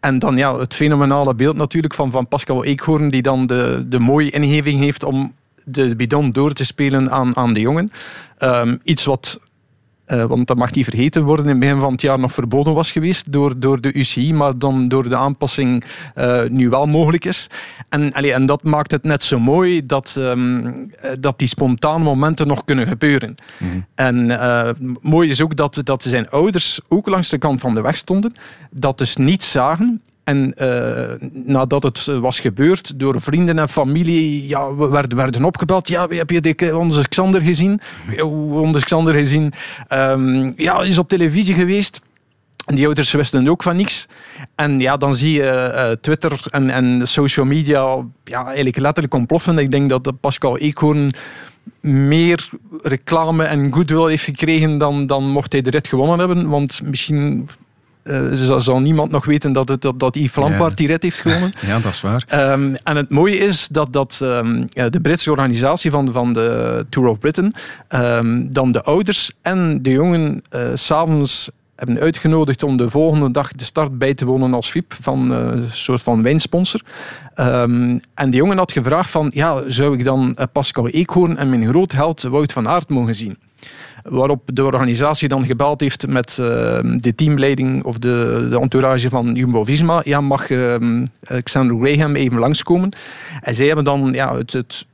En 0.00 0.18
dan 0.18 0.36
ja, 0.36 0.58
het 0.58 0.74
fenomenale 0.74 1.34
beeld 1.34 1.56
natuurlijk 1.56 1.94
van, 1.94 2.10
van 2.10 2.28
Pascal 2.28 2.64
Eekhoorn, 2.64 3.08
die 3.08 3.22
dan 3.22 3.46
de, 3.46 3.84
de 3.88 3.98
mooie 3.98 4.30
ingeving 4.30 4.80
heeft 4.80 5.04
om 5.04 5.34
de 5.64 5.96
bidon 5.96 6.32
door 6.32 6.52
te 6.52 6.64
spelen 6.64 7.10
aan, 7.10 7.36
aan 7.36 7.52
de 7.52 7.60
jongen. 7.60 7.90
Um, 8.38 8.80
iets 8.82 9.04
wat 9.04 9.38
uh, 10.06 10.24
want 10.24 10.46
dat 10.46 10.56
mag 10.56 10.72
niet 10.72 10.84
vergeten 10.84 11.24
worden, 11.24 11.44
in 11.44 11.50
het 11.50 11.60
begin 11.60 11.78
van 11.78 11.92
het 11.92 12.00
jaar 12.00 12.18
nog 12.18 12.32
verboden 12.32 12.74
was 12.74 12.92
geweest 12.92 13.32
door, 13.32 13.58
door 13.58 13.80
de 13.80 13.92
UCI, 13.92 14.34
maar 14.34 14.58
dan 14.58 14.88
door 14.88 15.08
de 15.08 15.16
aanpassing 15.16 15.84
uh, 16.14 16.42
nu 16.48 16.68
wel 16.68 16.86
mogelijk 16.86 17.24
is. 17.24 17.46
En, 17.88 18.12
allee, 18.12 18.32
en 18.32 18.46
dat 18.46 18.62
maakt 18.62 18.90
het 18.90 19.02
net 19.02 19.22
zo 19.22 19.38
mooi 19.38 19.86
dat, 19.86 20.16
um, 20.18 20.90
dat 21.20 21.38
die 21.38 21.48
spontane 21.48 22.04
momenten 22.04 22.46
nog 22.46 22.64
kunnen 22.64 22.86
gebeuren. 22.86 23.34
Mm. 23.58 23.86
En 23.94 24.24
uh, 24.24 24.70
mooi 25.00 25.30
is 25.30 25.40
ook 25.40 25.56
dat, 25.56 25.80
dat 25.82 26.02
zijn 26.02 26.30
ouders 26.30 26.80
ook 26.88 27.08
langs 27.08 27.28
de 27.28 27.38
kant 27.38 27.60
van 27.60 27.74
de 27.74 27.80
weg 27.80 27.96
stonden, 27.96 28.32
dat 28.70 28.98
dus 28.98 29.16
niet 29.16 29.44
zagen 29.44 30.02
en 30.24 30.54
uh, 30.58 31.28
nadat 31.44 31.82
het 31.82 32.04
was 32.04 32.40
gebeurd, 32.40 32.98
door 32.98 33.20
vrienden 33.20 33.58
en 33.58 33.68
familie, 33.68 34.48
ja, 34.48 34.74
we 34.74 34.88
werden, 34.88 35.16
werden 35.16 35.44
opgebeld. 35.44 35.88
Ja, 35.88 36.06
heb 36.08 36.30
je 36.30 36.40
de, 36.40 36.76
onze 36.76 37.08
Xander 37.08 37.40
gezien? 37.40 37.80
Onze 38.50 38.84
Xander 38.84 39.14
gezien. 39.14 39.52
Um, 39.92 40.52
ja, 40.56 40.82
is 40.82 40.98
op 40.98 41.08
televisie 41.08 41.54
geweest. 41.54 42.00
En 42.64 42.74
die 42.74 42.86
ouders 42.86 43.12
wisten 43.12 43.48
ook 43.48 43.62
van 43.62 43.76
niks. 43.76 44.06
En 44.54 44.80
ja, 44.80 44.96
dan 44.96 45.14
zie 45.14 45.32
je 45.32 45.98
Twitter 46.00 46.40
en, 46.50 46.70
en 46.70 47.08
social 47.08 47.46
media 47.46 47.96
ja, 48.24 48.46
eigenlijk 48.46 48.76
letterlijk 48.78 49.14
ontploffen. 49.14 49.58
Ik 49.58 49.70
denk 49.70 49.88
dat 49.88 50.12
Pascal 50.20 50.58
Eekhoorn 50.58 51.12
meer 51.80 52.48
reclame 52.82 53.44
en 53.44 53.74
goodwill 53.74 54.08
heeft 54.08 54.24
gekregen 54.24 54.78
dan, 54.78 55.06
dan 55.06 55.24
mocht 55.24 55.52
hij 55.52 55.62
de 55.62 55.70
rit 55.70 55.86
gewonnen 55.86 56.18
hebben. 56.18 56.48
Want 56.48 56.80
misschien 56.84 57.48
uh, 58.04 58.58
zal, 58.58 58.80
niemand 58.80 59.10
nog 59.10 59.24
weten 59.24 59.52
dat, 59.52 59.68
het, 59.68 59.82
dat, 59.82 60.00
dat 60.00 60.14
Yves 60.14 60.34
Lampaard 60.34 60.76
die 60.76 60.86
rit 60.86 61.02
heeft 61.02 61.20
gewonnen. 61.20 61.52
Ja, 61.66 61.78
dat 61.78 61.92
is 61.92 62.00
waar. 62.00 62.52
Um, 62.52 62.74
en 62.74 62.96
het 62.96 63.10
mooie 63.10 63.36
is 63.36 63.68
dat, 63.68 63.92
dat 63.92 64.18
um, 64.22 64.66
de 64.68 65.00
Britse 65.02 65.30
organisatie 65.30 65.90
van, 65.90 66.12
van 66.12 66.32
de 66.32 66.86
Tour 66.88 67.08
of 67.08 67.18
Britain 67.18 67.54
um, 67.88 68.52
dan 68.52 68.72
de 68.72 68.82
ouders 68.82 69.32
en 69.42 69.82
de 69.82 69.90
jongen 69.90 70.42
uh, 70.54 70.60
s'avonds 70.74 71.50
hebben 71.76 71.98
uitgenodigd 71.98 72.62
om 72.62 72.76
de 72.76 72.90
volgende 72.90 73.30
dag 73.30 73.52
de 73.52 73.64
start 73.64 73.98
bij 73.98 74.14
te 74.14 74.24
wonen 74.24 74.54
als 74.54 74.70
VIP 74.70 74.96
van 75.00 75.32
uh, 75.32 75.38
een 75.38 75.68
soort 75.70 76.02
van 76.02 76.22
wijnsponsor. 76.22 76.80
Um, 77.36 78.00
en 78.14 78.30
de 78.30 78.36
jongen 78.36 78.58
had 78.58 78.72
gevraagd 78.72 79.10
van, 79.10 79.30
ja, 79.34 79.62
zou 79.66 79.98
ik 79.98 80.04
dan 80.04 80.36
Pascal 80.52 80.88
Eekhoorn 80.88 81.36
en 81.36 81.48
mijn 81.48 81.68
grootheld 81.68 82.22
Wout 82.22 82.52
van 82.52 82.68
Aert 82.68 82.88
mogen 82.88 83.14
zien? 83.14 83.36
Waarop 84.04 84.50
de 84.52 84.64
organisatie 84.64 85.28
dan 85.28 85.46
gebeld 85.46 85.80
heeft 85.80 86.06
met 86.06 86.36
uh, 86.40 86.46
de 86.96 87.12
teamleiding 87.16 87.84
of 87.84 87.98
de, 87.98 88.46
de 88.50 88.60
entourage 88.60 89.08
van 89.08 89.34
Jumbo-Visma. 89.34 90.00
Ja, 90.04 90.20
mag 90.20 90.50
uh, 90.50 90.74
Alexander 91.24 91.76
Graham 91.76 92.16
even 92.16 92.38
langskomen? 92.38 92.90
En 93.40 93.54
zij 93.54 93.66
hebben 93.66 93.84
dan 93.84 94.12
ja, 94.12 94.36
het, 94.36 94.52
het 94.52 94.86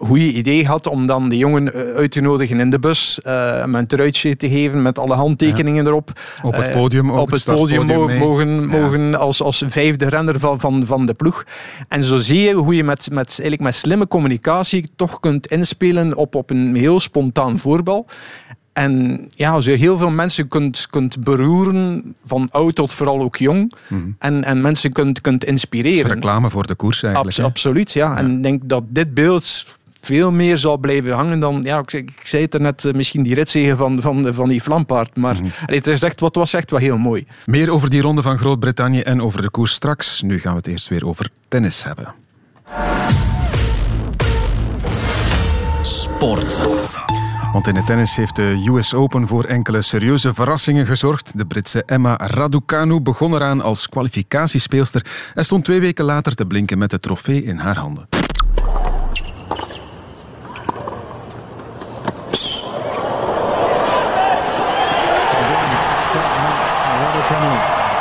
goede 0.00 0.32
idee 0.32 0.64
gehad 0.64 0.86
om 0.86 1.06
dan 1.06 1.28
de 1.28 1.36
jongen 1.36 1.74
eh, 1.74 1.94
uit 1.94 2.10
te 2.10 2.20
nodigen 2.20 2.60
in 2.60 2.70
de 2.70 2.78
bus, 2.78 3.20
uh, 3.26 3.62
een 3.72 3.86
truitje 3.86 4.36
te 4.36 4.48
geven 4.48 4.82
met 4.82 4.98
alle 4.98 5.14
handtekeningen 5.14 5.86
erop. 5.86 6.12
Op 6.42 6.54
het 6.54 6.70
podium, 6.70 7.10
op 7.10 7.30
het 7.30 7.44
podium 7.44 8.18
mogen, 8.18 8.66
mogen 8.66 9.18
als, 9.18 9.42
als 9.42 9.64
vijfde 9.66 10.08
renner 10.08 10.38
van, 10.38 10.60
van, 10.60 10.86
van 10.86 11.06
de 11.06 11.14
ploeg. 11.14 11.44
En 11.88 12.04
zo 12.04 12.18
zie 12.18 12.40
je 12.40 12.54
hoe 12.54 12.74
je 12.74 12.84
met, 12.84 13.08
met, 13.12 13.28
eigenlijk 13.28 13.60
met 13.60 13.74
slimme 13.74 14.08
communicatie 14.08 14.88
toch 14.96 15.20
kunt 15.20 15.46
inspelen 15.46 16.16
op, 16.16 16.34
op 16.34 16.50
een 16.50 16.74
heel 16.74 17.00
spontaan 17.00 17.58
voorbal. 17.58 18.06
En 18.72 19.26
ja, 19.28 19.50
als 19.50 19.64
je 19.64 19.70
heel 19.70 19.96
veel 19.96 20.10
mensen 20.10 20.48
kunt, 20.48 20.86
kunt 20.90 21.24
beroeren, 21.24 22.14
van 22.24 22.48
oud 22.50 22.74
tot 22.74 22.92
vooral 22.92 23.20
ook 23.20 23.36
jong, 23.36 23.72
mm 23.88 24.14
en, 24.18 24.44
en 24.44 24.60
mensen 24.60 24.92
kunt, 24.92 25.20
kunt 25.20 25.44
inspireren. 25.44 25.96
Dat 25.96 26.06
is 26.06 26.12
reclame 26.12 26.50
voor 26.50 26.66
de 26.66 26.74
koers 26.74 27.02
eigenlijk. 27.02 27.36
Abs 27.36 27.46
absoluut, 27.46 27.92
ja. 27.92 28.10
ja. 28.10 28.16
En 28.16 28.30
ik 28.30 28.42
denk 28.42 28.68
dat 28.68 28.82
dit 28.88 29.14
beeld 29.14 29.66
veel 30.00 30.32
meer 30.32 30.58
zal 30.58 30.78
blijven 30.78 31.12
hangen 31.12 31.40
dan, 31.40 31.60
ja, 31.64 31.78
ik, 31.78 31.92
ik 31.92 32.20
zei 32.22 32.42
het 32.42 32.54
er 32.54 32.60
net, 32.60 32.84
eh, 32.84 32.92
misschien 32.92 33.22
die 33.22 33.34
ritzegen 33.34 33.76
van, 33.76 34.00
van, 34.02 34.34
van 34.34 34.48
die 34.48 34.62
Vlampaard. 34.62 35.16
Maar 35.16 35.34
mm 35.34 35.48
het 35.66 35.86
is 35.86 36.02
echt, 36.02 36.20
wat 36.20 36.34
was 36.34 36.54
echt 36.54 36.70
wel 36.70 36.80
heel 36.80 36.98
mooi. 36.98 37.26
Meer 37.46 37.70
over 37.70 37.90
die 37.90 38.00
ronde 38.00 38.22
van 38.22 38.38
Groot-Brittannië 38.38 39.00
en 39.00 39.22
over 39.22 39.42
de 39.42 39.50
koers 39.50 39.72
straks. 39.72 40.22
Nu 40.22 40.38
gaan 40.38 40.52
we 40.52 40.58
het 40.58 40.66
eerst 40.66 40.88
weer 40.88 41.06
over 41.06 41.28
tennis 41.48 41.84
hebben. 41.84 42.14
Sport. 45.82 46.60
Want 47.52 47.66
in 47.66 47.76
het 47.76 47.86
tennis 47.86 48.16
heeft 48.16 48.36
de 48.36 48.64
US 48.68 48.94
Open 48.94 49.26
voor 49.26 49.44
enkele 49.44 49.82
serieuze 49.82 50.34
verrassingen 50.34 50.86
gezorgd. 50.86 51.38
De 51.38 51.46
Britse 51.46 51.82
Emma 51.84 52.16
Raducanu 52.16 53.00
begon 53.00 53.34
eraan 53.34 53.60
als 53.60 53.88
kwalificatiespeelster 53.88 55.06
en 55.34 55.44
stond 55.44 55.64
twee 55.64 55.80
weken 55.80 56.04
later 56.04 56.34
te 56.34 56.46
blinken 56.46 56.78
met 56.78 56.90
de 56.90 57.00
trofee 57.00 57.42
in 57.42 57.56
haar 57.56 57.76
handen. 57.76 58.19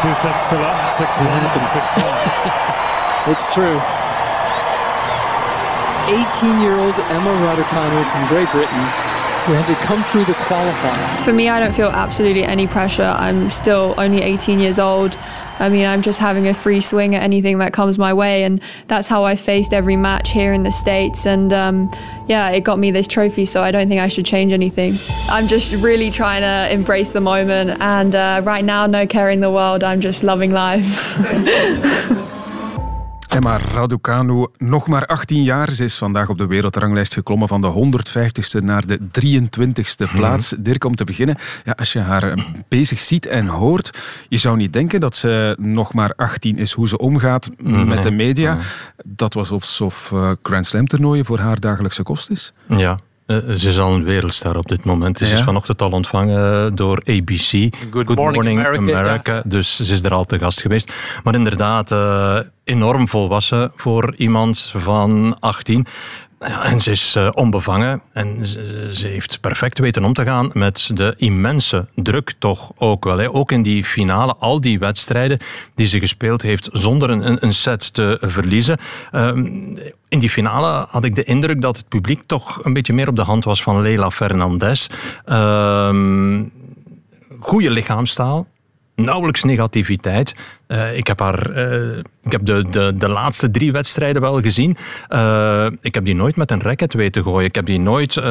Two 0.01 0.13
sets 0.23 0.47
to 0.47 0.55
love, 0.55 0.79
6-1 0.95 1.27
and 1.27 1.67
6-1. 1.75 3.31
it's 3.31 3.53
true. 3.53 3.77
18-year-old 6.07 6.97
Emma 7.11 7.31
Raducanu 7.43 8.01
from 8.11 8.27
Great 8.29 8.49
Britain 8.51 9.08
who 9.49 9.55
had 9.55 9.79
to 9.79 9.83
come 9.83 10.03
through 10.03 10.25
the 10.25 10.33
qualifier. 10.33 11.25
For 11.25 11.33
me, 11.33 11.49
I 11.49 11.59
don't 11.59 11.73
feel 11.73 11.87
absolutely 11.87 12.43
any 12.43 12.67
pressure. 12.67 13.15
I'm 13.17 13.49
still 13.49 13.95
only 13.97 14.21
18 14.21 14.59
years 14.59 14.77
old. 14.77 15.17
I 15.57 15.69
mean, 15.69 15.87
I'm 15.87 16.03
just 16.03 16.19
having 16.19 16.47
a 16.47 16.53
free 16.53 16.81
swing 16.81 17.15
at 17.15 17.23
anything 17.23 17.57
that 17.57 17.73
comes 17.73 17.97
my 17.97 18.13
way, 18.13 18.43
and 18.43 18.61
that's 18.85 19.07
how 19.07 19.23
I 19.23 19.35
faced 19.35 19.73
every 19.73 19.95
match 19.95 20.29
here 20.29 20.53
in 20.53 20.61
the 20.61 20.71
States. 20.71 21.25
And 21.25 21.51
um, 21.51 21.91
yeah, 22.27 22.51
it 22.51 22.63
got 22.63 22.77
me 22.77 22.91
this 22.91 23.07
trophy, 23.07 23.45
so 23.45 23.63
I 23.63 23.71
don't 23.71 23.89
think 23.89 23.99
I 23.99 24.07
should 24.07 24.25
change 24.25 24.53
anything. 24.53 24.99
I'm 25.29 25.47
just 25.47 25.73
really 25.73 26.11
trying 26.11 26.41
to 26.41 26.71
embrace 26.71 27.11
the 27.11 27.21
moment, 27.21 27.81
and 27.81 28.13
uh, 28.13 28.41
right 28.43 28.63
now, 28.63 28.85
no 28.85 29.07
care 29.07 29.31
in 29.31 29.39
the 29.39 29.51
world. 29.51 29.83
I'm 29.83 29.99
just 29.99 30.23
loving 30.23 30.51
life. 30.51 31.17
Emma 33.29 33.57
Raducanu, 33.57 34.47
nog 34.57 34.87
maar 34.87 35.05
18 35.05 35.43
jaar. 35.43 35.71
Ze 35.71 35.83
is 35.83 35.97
vandaag 35.97 36.29
op 36.29 36.37
de 36.37 36.47
wereldranglijst 36.47 37.13
geklommen 37.13 37.47
van 37.47 37.61
de 37.61 38.01
150ste 38.01 38.63
naar 38.63 38.87
de 38.87 38.99
23ste 38.99 40.05
mhm. 40.05 40.15
plaats. 40.15 40.55
Dirk, 40.59 40.83
om 40.83 40.95
te 40.95 41.03
beginnen, 41.03 41.35
ja, 41.63 41.73
als 41.77 41.93
je 41.93 41.99
haar 41.99 42.31
eh, 42.31 42.43
bezig 42.67 42.99
ziet 42.99 43.25
en 43.25 43.47
hoort, 43.47 43.97
je 44.29 44.37
zou 44.37 44.57
niet 44.57 44.73
denken 44.73 44.99
dat 44.99 45.15
ze 45.15 45.55
nog 45.59 45.93
maar 45.93 46.13
18 46.15 46.57
is. 46.57 46.71
Hoe 46.71 46.87
ze 46.87 46.97
omgaat 46.97 47.49
met 47.63 48.03
de 48.03 48.11
media, 48.11 48.57
dat 49.05 49.33
was 49.33 49.51
alsof 49.51 50.11
uh, 50.13 50.31
Grand 50.43 50.65
Slam 50.65 50.87
toernooien 50.87 51.25
voor 51.25 51.39
haar 51.39 51.59
dagelijkse 51.59 52.03
kost 52.03 52.29
is. 52.29 52.53
Ja, 52.67 52.97
eh, 53.29 53.37
ze 53.55 53.69
is 53.69 53.79
al 53.79 53.93
een 53.93 54.03
wereldster 54.03 54.57
op 54.57 54.67
dit 54.67 54.85
moment. 54.85 55.17
Ze 55.17 55.25
is 55.25 55.41
vanochtend 55.41 55.81
al 55.81 55.91
ontvangen 55.91 56.75
door 56.75 57.01
ABC. 57.05 57.75
Good, 57.91 58.15
Morning, 58.15 58.65
America. 58.65 59.41
Dus 59.45 59.75
ze 59.75 59.93
is 59.93 60.03
er 60.03 60.13
al 60.13 60.25
te 60.25 60.39
gast 60.39 60.61
geweest. 60.61 60.93
Maar 61.23 61.35
inderdaad, 61.35 61.91
uh, 61.91 62.39
enorm 62.63 63.07
volwassen 63.07 63.71
voor 63.75 64.13
iemand 64.17 64.71
van 64.75 65.37
18. 65.39 65.85
En 66.39 66.79
ze 66.79 66.91
is 66.91 67.15
uh, 67.17 67.29
onbevangen 67.33 68.01
en 68.13 68.45
ze, 68.45 69.07
heeft 69.07 69.39
perfect 69.41 69.77
weten 69.77 70.03
om 70.03 70.13
te 70.13 70.23
gaan 70.23 70.49
met 70.53 70.89
de 70.93 71.13
immense 71.17 71.87
druk 71.95 72.33
toch 72.39 72.71
ook 72.77 73.03
wel. 73.03 73.17
Hè. 73.17 73.33
Ook 73.33 73.51
in 73.51 73.61
die 73.61 73.83
finale, 73.83 74.35
al 74.35 74.61
die 74.61 74.79
wedstrijden 74.79 75.39
die 75.75 75.87
ze 75.87 75.99
gespeeld 75.99 76.41
heeft 76.41 76.69
zonder 76.71 77.09
een, 77.09 77.43
een 77.45 77.53
set 77.53 77.93
te 77.93 78.17
verliezen. 78.21 78.77
Um, 79.11 79.77
in 80.07 80.19
die 80.19 80.29
finale 80.29 80.85
had 80.89 81.03
ik 81.03 81.15
de 81.15 81.23
indruk 81.23 81.61
dat 81.61 81.77
het 81.77 81.87
publiek 81.87 82.23
toch 82.25 82.59
een 82.63 82.73
beetje 82.73 82.93
meer 82.93 83.07
op 83.07 83.15
de 83.15 83.21
hand 83.21 83.43
was 83.43 83.63
van 83.63 83.81
Leila 83.81 84.11
Fernandez. 84.11 84.89
Um, 85.25 86.51
goede 87.39 87.71
lichaamstaal, 87.71 88.47
nauwelijks 88.95 89.43
negativiteit. 89.43 90.35
Uh, 90.71 90.97
ik 90.97 91.07
heb, 91.07 91.19
haar, 91.19 91.51
uh, 91.51 91.97
ik 92.21 92.31
heb 92.31 92.45
de, 92.45 92.65
de, 92.69 92.93
de 92.97 93.09
laatste 93.09 93.51
drie 93.51 93.71
wedstrijden 93.71 94.21
wel 94.21 94.41
gezien. 94.41 94.77
Uh, 95.09 95.67
ik 95.81 95.93
heb 95.93 96.05
die 96.05 96.15
nooit 96.15 96.35
met 96.35 96.51
een 96.51 96.61
racket 96.61 96.93
weten 96.93 97.23
gooien. 97.23 97.47
Ik 97.47 97.55
heb 97.55 97.65
die 97.65 97.79
nooit 97.79 98.21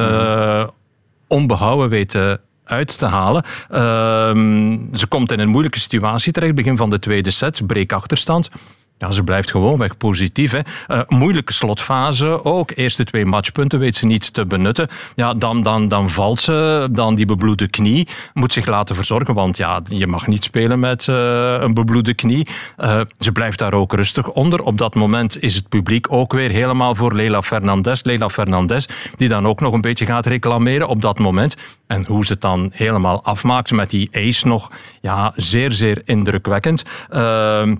onbehouden 1.28 1.88
weten 1.88 2.40
uit 2.64 2.98
te 2.98 3.06
halen. 3.06 3.44
Ehm, 3.70 4.78
ze 4.92 5.06
komt 5.08 5.32
in 5.32 5.40
een 5.40 5.48
moeilijke 5.48 5.78
situatie 5.78 6.32
terecht. 6.32 6.54
Begin 6.54 6.76
van 6.76 6.90
de 6.90 6.98
tweede 6.98 7.30
set, 7.30 7.66
breek 7.66 7.92
achterstand. 7.92 8.50
Ja, 8.98 9.12
ze 9.12 9.22
blijft 9.22 9.50
gewoon 9.50 9.78
weg 9.78 9.96
positief. 9.96 10.50
Hè. 10.50 10.58
Uh, 10.88 11.00
moeilijke 11.08 11.52
slotfase 11.52 12.44
ook. 12.44 12.72
Eerste 12.74 13.04
twee 13.04 13.24
matchpunten 13.24 13.78
weet 13.78 13.96
ze 13.96 14.06
niet 14.06 14.32
te 14.32 14.46
benutten. 14.46 14.88
Ja, 15.14 15.34
dan, 15.34 15.62
dan, 15.62 15.88
dan 15.88 16.10
valt 16.10 16.40
ze, 16.40 16.88
dan 16.90 17.14
die 17.14 17.26
bebloede 17.26 17.68
knie. 17.68 18.08
Moet 18.34 18.52
zich 18.52 18.66
laten 18.66 18.94
verzorgen, 18.94 19.34
want 19.34 19.56
ja, 19.56 19.80
je 19.88 20.06
mag 20.06 20.26
niet 20.26 20.44
spelen 20.44 20.78
met 20.78 21.06
uh, 21.06 21.16
een 21.60 21.74
bebloede 21.74 22.14
knie. 22.14 22.48
Uh, 22.78 23.00
ze 23.18 23.32
blijft 23.32 23.58
daar 23.58 23.72
ook 23.72 23.92
rustig 23.92 24.28
onder. 24.28 24.62
Op 24.62 24.78
dat 24.78 24.94
moment 24.94 25.42
is 25.42 25.54
het 25.54 25.68
publiek 25.68 26.12
ook 26.12 26.32
weer 26.32 26.50
helemaal 26.50 26.94
voor 26.94 27.14
Leila 27.14 27.42
Fernandez. 27.42 28.02
Leila 28.02 28.28
Fernandez, 28.28 28.86
die 29.16 29.28
dan 29.28 29.46
ook 29.46 29.60
nog 29.60 29.72
een 29.72 29.80
beetje 29.80 30.06
gaat 30.06 30.26
reclameren 30.26 30.88
op 30.88 31.00
dat 31.00 31.18
moment. 31.18 31.56
En 31.86 32.04
hoe 32.06 32.26
ze 32.26 32.32
het 32.32 32.40
dan 32.40 32.70
helemaal 32.72 33.24
afmaakt 33.24 33.70
met 33.70 33.90
die 33.90 34.08
ace 34.12 34.46
nog, 34.46 34.70
ja, 35.00 35.32
zeer, 35.36 35.72
zeer 35.72 36.02
indrukwekkend. 36.04 36.84
Uh, 37.10 37.72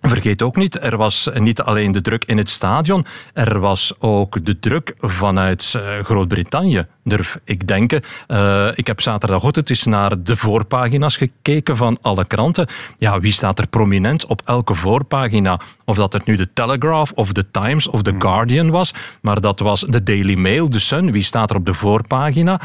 Vergeet 0.00 0.42
ook 0.42 0.56
niet, 0.56 0.82
er 0.82 0.96
was 0.96 1.28
niet 1.34 1.60
alleen 1.60 1.92
de 1.92 2.00
druk 2.00 2.24
in 2.24 2.38
het 2.38 2.48
stadion, 2.48 3.06
er 3.32 3.58
was 3.58 3.92
ook 3.98 4.44
de 4.44 4.58
druk 4.58 4.94
vanuit 5.00 5.74
uh, 5.76 6.04
Groot-Brittannië, 6.04 6.86
durf 7.04 7.38
ik 7.44 7.66
denken. 7.66 8.02
Uh, 8.28 8.68
ik 8.74 8.86
heb 8.86 9.00
zaterdagochtend 9.00 9.70
eens 9.70 9.84
naar 9.84 10.22
de 10.22 10.36
voorpagina's 10.36 11.16
gekeken 11.16 11.76
van 11.76 11.98
alle 12.02 12.26
kranten. 12.26 12.66
Ja, 12.98 13.20
wie 13.20 13.32
staat 13.32 13.58
er 13.58 13.66
prominent 13.66 14.26
op 14.26 14.42
elke 14.44 14.74
voorpagina? 14.74 15.60
Of 15.84 15.96
dat 15.96 16.12
het 16.12 16.26
nu 16.26 16.36
de 16.36 16.52
Telegraph 16.52 17.12
of 17.14 17.32
de 17.32 17.50
Times 17.50 17.86
of 17.86 18.02
de 18.02 18.10
hmm. 18.10 18.20
Guardian 18.20 18.70
was, 18.70 18.94
maar 19.20 19.40
dat 19.40 19.60
was 19.60 19.80
de 19.80 20.02
Daily 20.02 20.34
Mail, 20.34 20.70
de 20.70 20.78
Sun. 20.78 21.12
Wie 21.12 21.22
staat 21.22 21.50
er 21.50 21.56
op 21.56 21.66
de 21.66 21.74
voorpagina? 21.74 22.60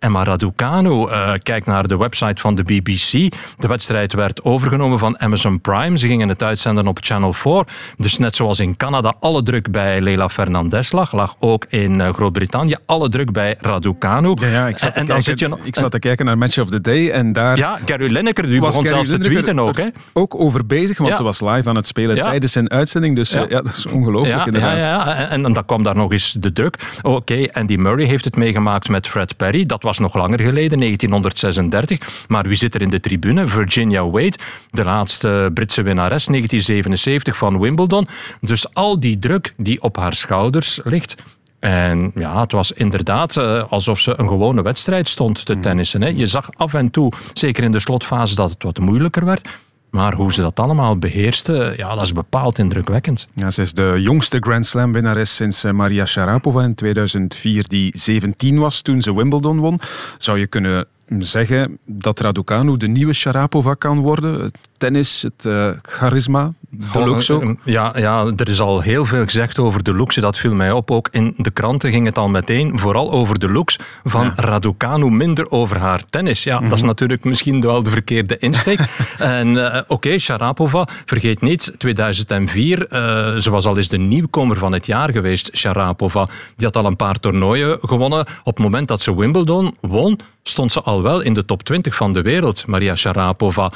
Emma 0.00 0.24
Raducanu. 0.24 0.88
Uh, 0.90 1.32
kijk 1.42 1.66
naar 1.66 1.88
de 1.88 1.96
website 1.96 2.40
van 2.40 2.54
de 2.54 2.62
BBC. 2.62 3.34
De 3.58 3.68
wedstrijd 3.68 4.12
werd 4.12 4.44
overgenomen 4.44 4.98
van 4.98 5.20
Amazon 5.20 5.60
Prime. 5.60 5.98
Ze 5.98 6.06
gingen 6.06 6.28
het 6.28 6.42
uitzenden 6.42 6.86
op 6.86 6.98
Channel 7.00 7.32
4. 7.32 7.64
Dus 7.96 8.18
net 8.18 8.36
zoals 8.36 8.60
in 8.60 8.76
Canada 8.76 9.14
alle 9.20 9.42
druk 9.42 9.70
bij 9.70 10.00
Leila 10.00 10.28
Fernandez 10.28 10.92
lag, 10.92 11.12
lag 11.12 11.36
ook 11.38 11.64
in 11.68 12.00
uh, 12.00 12.08
Groot-Brittannië 12.08 12.76
alle 12.86 13.08
druk 13.08 13.32
bij 13.32 13.56
Raducanu. 13.60 14.36
Ja, 14.40 14.46
ja 14.48 14.68
ik 14.68 14.78
zat, 14.78 14.96
en, 14.96 15.06
kijken, 15.06 15.34
je, 15.36 15.56
ik 15.62 15.76
zat 15.76 15.90
te 15.90 15.98
kijken 15.98 16.24
naar 16.24 16.38
Match 16.38 16.58
of 16.58 16.68
the 16.68 16.80
Day 16.80 17.10
en 17.10 17.32
daar... 17.32 17.56
Ja, 17.56 17.78
Gary 17.86 18.12
Lineker, 18.12 18.48
die 18.48 18.60
begon 18.60 18.86
zelfs 18.86 19.10
te 19.10 19.18
tweeten 19.18 19.58
ook. 19.58 19.76
Hè? 19.76 19.86
Ook 20.12 20.34
over 20.34 20.66
bezig, 20.66 20.98
want 20.98 21.16
ze 21.16 21.22
was 21.22 21.40
live 21.40 21.68
aan 21.68 21.76
het 21.76 21.86
spelen 21.86 22.16
tijdens 22.16 22.52
zijn 22.52 22.70
uitzending. 22.70 23.16
Dus 23.16 23.30
ja, 23.30 23.44
ja 23.48 23.60
dat 23.60 23.74
is 23.76 23.86
ongelooflijk 23.86 24.46
inderdaad. 24.46 24.76
Ja, 24.76 24.82
ja. 24.82 25.28
En, 25.28 25.44
en, 25.44 25.52
dan 25.52 25.64
kwam 25.64 25.82
daar 25.82 25.96
nog 25.96 26.12
eens 26.12 26.32
de 26.32 26.52
druk. 26.52 26.76
Oké, 27.02 27.16
okay, 27.16 27.50
Andy 27.52 27.76
Murray 27.76 28.06
heeft 28.06 28.24
het 28.24 28.36
meegemaakt 28.36 28.88
met 28.88 29.08
Fred 29.08 29.36
Perry. 29.36 29.66
Dat 29.66 29.82
was 29.82 29.89
nog 29.98 30.14
langer 30.14 30.40
geleden, 30.40 30.78
1936. 30.78 32.26
Maar 32.28 32.48
wie 32.48 32.56
zit 32.56 32.74
er 32.74 32.82
in 32.82 32.90
de 32.90 33.00
tribune? 33.00 33.46
Virginia 33.46 34.10
Wade, 34.10 34.38
de 34.70 34.84
laatste 34.84 35.50
Britse 35.54 35.82
winnares, 35.82 36.26
1977 36.26 37.36
van 37.36 37.60
Wimbledon. 37.60 38.08
Dus 38.40 38.74
al 38.74 39.00
die 39.00 39.18
druk 39.18 39.52
die 39.56 39.82
op 39.82 39.96
haar 39.96 40.14
schouders 40.14 40.80
ligt, 40.84 41.16
en 41.60 42.12
ja, 42.14 42.40
het 42.40 42.52
was 42.52 42.72
inderdaad 42.72 43.36
uh, 43.36 43.64
alsof 43.68 44.00
ze 44.00 44.14
een 44.16 44.28
gewone 44.28 44.62
wedstrijd 44.62 45.08
stond 45.08 45.44
te 45.44 45.60
tennissen. 45.60 46.02
Hè. 46.02 46.08
Je 46.08 46.26
zag 46.26 46.48
af 46.56 46.74
en 46.74 46.90
toe, 46.90 47.12
zeker 47.32 47.64
in 47.64 47.72
de 47.72 47.80
slotfase, 47.80 48.34
dat 48.34 48.50
het 48.50 48.62
wat 48.62 48.78
moeilijker 48.78 49.24
werd. 49.24 49.48
Maar 49.90 50.14
hoe 50.14 50.32
ze 50.32 50.40
dat 50.40 50.60
allemaal 50.60 50.98
beheerste, 50.98 51.74
ja, 51.76 51.94
dat 51.94 52.04
is 52.04 52.12
bepaald 52.12 52.58
indrukwekkend. 52.58 53.28
Ja, 53.34 53.50
ze 53.50 53.62
is 53.62 53.72
de 53.72 53.96
jongste 53.98 54.36
Grand 54.40 54.66
Slam 54.66 54.92
winnares 54.92 55.36
sinds 55.36 55.64
eh, 55.64 55.72
Maria 55.72 56.06
Sharapova 56.06 56.62
in 56.62 56.74
2004, 56.74 57.68
die 57.68 57.98
17 57.98 58.58
was 58.58 58.82
toen 58.82 59.02
ze 59.02 59.14
Wimbledon 59.14 59.58
won. 59.58 59.78
Zou 60.18 60.38
je 60.38 60.46
kunnen 60.46 60.86
zeggen 61.18 61.78
dat 61.86 62.20
Raducanu 62.20 62.76
de 62.76 62.88
nieuwe 62.88 63.12
Sharapova 63.12 63.74
kan 63.74 63.98
worden? 63.98 64.52
Tennis, 64.80 65.22
het 65.22 65.44
uh, 65.44 65.70
charisma, 65.82 66.52
de 66.70 67.04
looks 67.04 67.30
ook? 67.30 67.54
Ja, 67.64 67.92
ja, 67.96 68.32
er 68.36 68.48
is 68.48 68.60
al 68.60 68.80
heel 68.80 69.04
veel 69.04 69.24
gezegd 69.24 69.58
over 69.58 69.82
de 69.82 69.94
looks. 69.94 70.14
Dat 70.14 70.38
viel 70.38 70.54
mij 70.54 70.72
op. 70.72 70.90
Ook 70.90 71.08
in 71.10 71.34
de 71.36 71.50
kranten 71.50 71.90
ging 71.90 72.06
het 72.06 72.18
al 72.18 72.28
meteen 72.28 72.78
vooral 72.78 73.12
over 73.12 73.38
de 73.38 73.52
looks 73.52 73.78
van 74.04 74.24
ja. 74.24 74.32
Raducanu, 74.36 75.10
minder 75.10 75.50
over 75.50 75.78
haar 75.78 76.02
tennis. 76.10 76.44
Ja, 76.44 76.60
dat 76.60 76.72
is 76.72 76.78
mhm. 76.78 76.86
natuurlijk 76.86 77.24
misschien 77.24 77.60
wel 77.60 77.82
de 77.82 77.90
verkeerde 77.90 78.38
insteek. 78.38 78.80
en 79.18 79.48
uh, 79.48 79.64
oké, 79.64 79.84
okay, 79.88 80.18
Sharapova, 80.18 80.86
vergeet 81.06 81.40
niet, 81.40 81.74
2004, 81.78 82.78
uh, 82.78 83.36
ze 83.36 83.50
was 83.50 83.66
al 83.66 83.76
eens 83.76 83.88
de 83.88 83.98
nieuwkomer 83.98 84.56
van 84.56 84.72
het 84.72 84.86
jaar 84.86 85.10
geweest, 85.10 85.50
Sharapova. 85.56 86.28
Die 86.56 86.66
had 86.66 86.76
al 86.76 86.84
een 86.84 86.96
paar 86.96 87.20
toernooien 87.20 87.78
gewonnen. 87.80 88.20
Op 88.20 88.56
het 88.56 88.64
moment 88.64 88.88
dat 88.88 89.00
ze 89.00 89.16
Wimbledon 89.16 89.76
won, 89.80 90.18
stond 90.42 90.72
ze 90.72 90.80
al 90.80 91.02
wel 91.02 91.20
in 91.20 91.34
de 91.34 91.44
top 91.44 91.62
20 91.62 91.94
van 91.94 92.12
de 92.12 92.22
wereld, 92.22 92.66
Maria 92.66 92.94
Sharapova. 92.94 93.70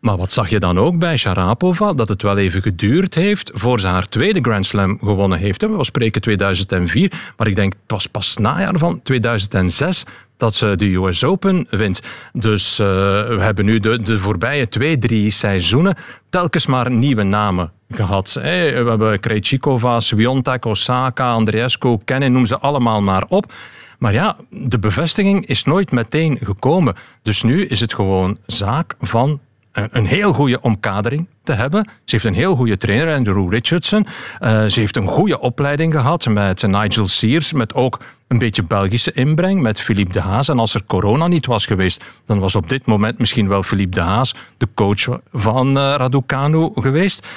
Maar 0.00 0.16
wat 0.16 0.32
zag 0.32 0.50
je 0.50 0.58
dan 0.58 0.78
ook 0.78 0.98
bij 0.98 1.16
Sharapova? 1.16 1.92
Dat 1.92 2.08
het 2.08 2.22
wel 2.22 2.36
even 2.36 2.62
geduurd 2.62 3.14
heeft 3.14 3.50
voor 3.54 3.80
ze 3.80 3.86
haar 3.86 4.08
tweede 4.08 4.40
Grand 4.42 4.66
Slam 4.66 4.98
gewonnen 5.02 5.38
heeft. 5.38 5.62
We 5.62 5.84
spreken 5.84 6.20
2004, 6.20 7.12
maar 7.36 7.46
ik 7.46 7.56
denk 7.56 7.72
het 7.72 7.90
was 7.90 8.06
pas 8.06 8.36
najaar 8.36 8.78
van 8.78 9.02
2006 9.02 10.04
dat 10.36 10.54
ze 10.54 10.76
de 10.76 10.94
US 10.94 11.24
Open 11.24 11.66
wint. 11.70 12.02
Dus 12.32 12.78
uh, 12.80 12.86
we 13.28 13.38
hebben 13.40 13.64
nu 13.64 13.78
de, 13.78 14.18
voorbije 14.18 14.68
twee, 14.68 14.98
drie 14.98 15.30
seizoenen 15.30 15.96
telkens 16.30 16.66
maar 16.66 16.90
nieuwe 16.90 17.22
namen 17.22 17.72
gehad. 17.90 18.36
Hey, 18.40 18.84
we 18.84 18.90
hebben 18.90 19.20
Krejcikova, 19.20 20.00
Sviontek, 20.00 20.64
Osaka, 20.64 21.32
Andreescu, 21.32 21.98
Kennen, 22.04 22.32
noem 22.32 22.46
ze 22.46 22.58
allemaal 22.58 23.02
maar 23.02 23.24
op. 23.28 23.52
Maar 23.98 24.12
ja, 24.12 24.36
de 24.50 24.78
bevestiging 24.78 25.46
is 25.46 25.64
nooit 25.64 25.90
meteen 25.90 26.38
gekomen. 26.42 26.94
Dus 27.22 27.42
nu 27.42 27.66
is 27.66 27.80
het 27.80 27.94
gewoon 27.94 28.38
zaak 28.46 28.94
van 29.00 29.40
een 29.72 30.06
heel 30.06 30.32
goede 30.32 30.60
omkadering 30.60 31.26
te 31.42 31.52
hebben. 31.52 31.84
Ze 31.84 32.14
heeft 32.14 32.24
een 32.24 32.34
heel 32.34 32.54
goede 32.54 32.76
trainer, 32.76 33.16
Andrew 33.16 33.52
Richardson. 33.52 34.06
Uh, 34.40 34.64
ze 34.64 34.80
heeft 34.80 34.96
een 34.96 35.06
goede 35.06 35.40
opleiding 35.40 35.94
gehad 35.94 36.26
met 36.26 36.62
Nigel 36.62 37.06
Sears, 37.06 37.52
met 37.52 37.74
ook 37.74 38.00
een 38.28 38.38
beetje 38.38 38.62
Belgische 38.62 39.12
inbreng, 39.12 39.60
met 39.62 39.80
Philippe 39.80 40.12
de 40.12 40.20
Haas. 40.20 40.48
En 40.48 40.58
als 40.58 40.74
er 40.74 40.84
corona 40.86 41.26
niet 41.26 41.46
was 41.46 41.66
geweest, 41.66 42.04
dan 42.26 42.38
was 42.38 42.54
op 42.54 42.68
dit 42.68 42.86
moment 42.86 43.18
misschien 43.18 43.48
wel 43.48 43.62
Philippe 43.62 43.94
de 43.94 44.00
Haas 44.00 44.34
de 44.56 44.68
coach 44.74 45.18
van 45.32 45.68
uh, 45.68 45.94
Raducanu 45.96 46.70
geweest. 46.74 47.28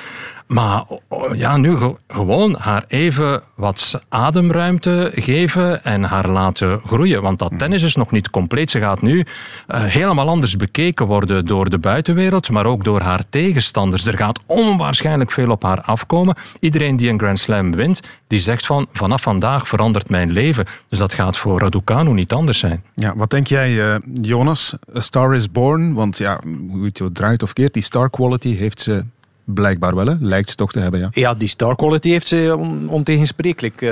Maar 0.51 0.83
ja, 1.33 1.57
nu 1.57 1.77
gewoon 2.07 2.55
haar 2.59 2.83
even 2.87 3.41
wat 3.55 3.99
ademruimte 4.09 5.11
geven 5.15 5.83
en 5.83 6.03
haar 6.03 6.29
laten 6.29 6.81
groeien. 6.85 7.21
Want 7.21 7.39
dat 7.39 7.49
mhm. 7.49 7.59
tennis 7.59 7.83
is 7.83 7.95
nog 7.95 8.11
niet 8.11 8.29
compleet. 8.29 8.71
Ze 8.71 8.79
gaat 8.79 9.01
nu 9.01 9.17
uh, 9.17 9.25
helemaal 9.83 10.27
anders 10.27 10.55
bekeken 10.55 11.05
worden 11.05 11.45
door 11.45 11.69
de 11.69 11.77
buitenwereld, 11.77 12.49
maar 12.49 12.65
ook 12.65 12.83
door 12.83 13.01
haar 13.01 13.23
tegenstanders. 13.29 14.07
Er 14.07 14.17
gaat 14.17 14.39
onwaarschijnlijk 14.45 15.31
veel 15.31 15.49
op 15.49 15.63
haar 15.63 15.81
afkomen. 15.81 16.35
Iedereen 16.59 16.95
die 16.95 17.09
een 17.09 17.19
Grand 17.19 17.39
Slam 17.39 17.75
wint, 17.75 18.01
die 18.27 18.39
zegt 18.39 18.65
van 18.65 18.87
vanaf 18.93 19.21
vandaag 19.21 19.67
verandert 19.67 20.09
mijn 20.09 20.31
leven. 20.31 20.65
Dus 20.89 20.99
dat 20.99 21.13
gaat 21.13 21.37
voor 21.37 21.59
Raducanu 21.59 22.13
niet 22.13 22.33
anders 22.33 22.59
zijn. 22.59 22.83
Ja, 22.95 23.13
wat 23.15 23.29
denk 23.29 23.47
jij, 23.47 23.71
uh, 23.71 23.95
Jonas? 24.21 24.75
A 24.95 24.99
Star 24.99 25.35
is 25.35 25.51
Born? 25.51 25.93
Want 25.93 26.17
ja, 26.17 26.39
hoe 26.69 26.89
je 26.93 27.03
het 27.03 27.15
draait 27.15 27.43
of 27.43 27.53
keert, 27.53 27.73
die 27.73 27.83
star 27.83 28.09
quality 28.09 28.55
heeft 28.55 28.79
ze 28.79 29.03
Blijkbaar 29.43 29.95
wel, 29.95 30.05
hè? 30.05 30.15
lijkt 30.19 30.49
ze 30.49 30.55
toch 30.55 30.71
te 30.71 30.79
hebben. 30.79 30.99
Ja, 30.99 31.09
ja 31.11 31.33
die 31.33 31.47
star 31.47 31.75
quality 31.75 32.09
heeft 32.09 32.27
ze 32.27 32.57
ontegensprekelijk. 32.87 33.81
Uh, 33.81 33.91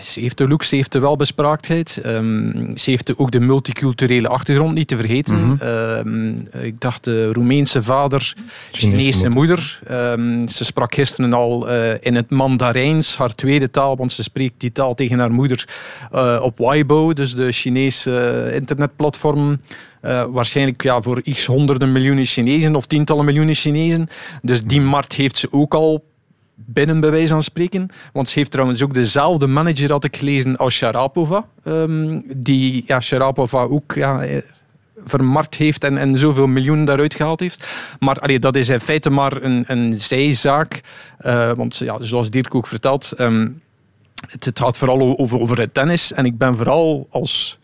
ze 0.00 0.20
heeft 0.20 0.38
de 0.38 0.48
look, 0.48 0.62
ze 0.62 0.74
heeft 0.74 0.92
de 0.92 0.98
welbespraaktheid. 0.98 2.00
Um, 2.06 2.72
ze 2.78 2.90
heeft 2.90 3.18
ook 3.18 3.30
de 3.30 3.40
multiculturele 3.40 4.28
achtergrond 4.28 4.74
niet 4.74 4.88
te 4.88 4.96
vergeten. 4.96 5.36
Mm 5.36 5.56
ik 6.62 6.80
dacht 6.80 7.04
de 7.04 7.32
Roemeense 7.32 7.82
vader, 7.82 8.34
Chinese 8.72 9.28
moeder. 9.28 9.80
Um, 9.90 10.48
ze 10.48 10.64
sprak 10.64 10.94
gisteren 10.94 11.32
al 11.32 11.70
uh, 11.70 11.92
in 12.00 12.14
het 12.14 12.30
Mandarijns, 12.30 13.16
haar 13.16 13.34
tweede 13.34 13.70
taal, 13.70 13.96
want 13.96 14.12
ze 14.12 14.22
spreekt 14.22 14.54
die 14.60 14.72
taal 14.72 14.94
tegen 14.94 15.18
haar 15.18 15.32
moeder 15.32 15.68
uh, 16.14 16.38
op 16.42 16.58
Weibo, 16.58 17.12
dus 17.12 17.34
de 17.34 17.52
Chinese 17.52 18.50
internetplatform. 18.54 19.60
Uh, 20.02 20.24
waarschijnlijk 20.28 20.82
ja, 20.82 21.00
voor 21.00 21.22
x 21.22 21.46
honderden 21.46 21.92
miljoenen 21.92 22.24
Chinezen 22.24 22.76
of 22.76 22.86
tientallen 22.86 23.24
miljoenen 23.24 23.54
Chinezen. 23.54 24.08
Dus 24.42 24.62
die 24.62 24.80
markt 24.80 25.12
heeft 25.12 25.38
ze 25.38 25.48
ook 25.50 25.74
al 25.74 26.04
binnen, 26.54 27.00
bij 27.00 27.10
wijze 27.10 27.28
van 27.28 27.42
spreken. 27.42 27.88
Want 28.12 28.28
ze 28.28 28.38
heeft 28.38 28.50
trouwens 28.50 28.82
ook 28.82 28.94
dezelfde 28.94 29.46
manager, 29.46 29.90
had 29.90 30.04
ik 30.04 30.16
gelezen, 30.16 30.56
als 30.56 30.74
Sharapova. 30.74 31.44
Um, 31.64 32.22
die 32.36 32.84
ja, 32.86 33.00
Sharapova 33.00 33.62
ook 33.62 33.92
ja, 33.94 34.22
eh, 34.22 34.42
vermarkt 35.04 35.54
heeft 35.54 35.84
en, 35.84 35.98
en 35.98 36.18
zoveel 36.18 36.46
miljoenen 36.46 36.84
daaruit 36.84 37.14
gehaald 37.14 37.40
heeft. 37.40 37.68
Maar 37.98 38.18
allee, 38.18 38.38
dat 38.38 38.56
is 38.56 38.68
in 38.68 38.80
feite 38.80 39.10
maar 39.10 39.42
een, 39.42 39.64
een 39.66 39.94
zijzaak. 39.94 40.80
Uh, 41.26 41.52
want 41.52 41.76
ja, 41.76 42.02
zoals 42.02 42.30
Dirk 42.30 42.54
ook 42.54 42.66
vertelt, 42.66 43.12
um, 43.18 43.62
het, 44.28 44.44
het, 44.44 44.58
gaat 44.58 44.78
vooral 44.78 45.18
over, 45.18 45.40
over 45.40 45.58
het 45.58 45.74
tennis. 45.74 46.12
En 46.12 46.24
ik 46.24 46.38
ben 46.38 46.56
vooral 46.56 47.06
als... 47.10 47.58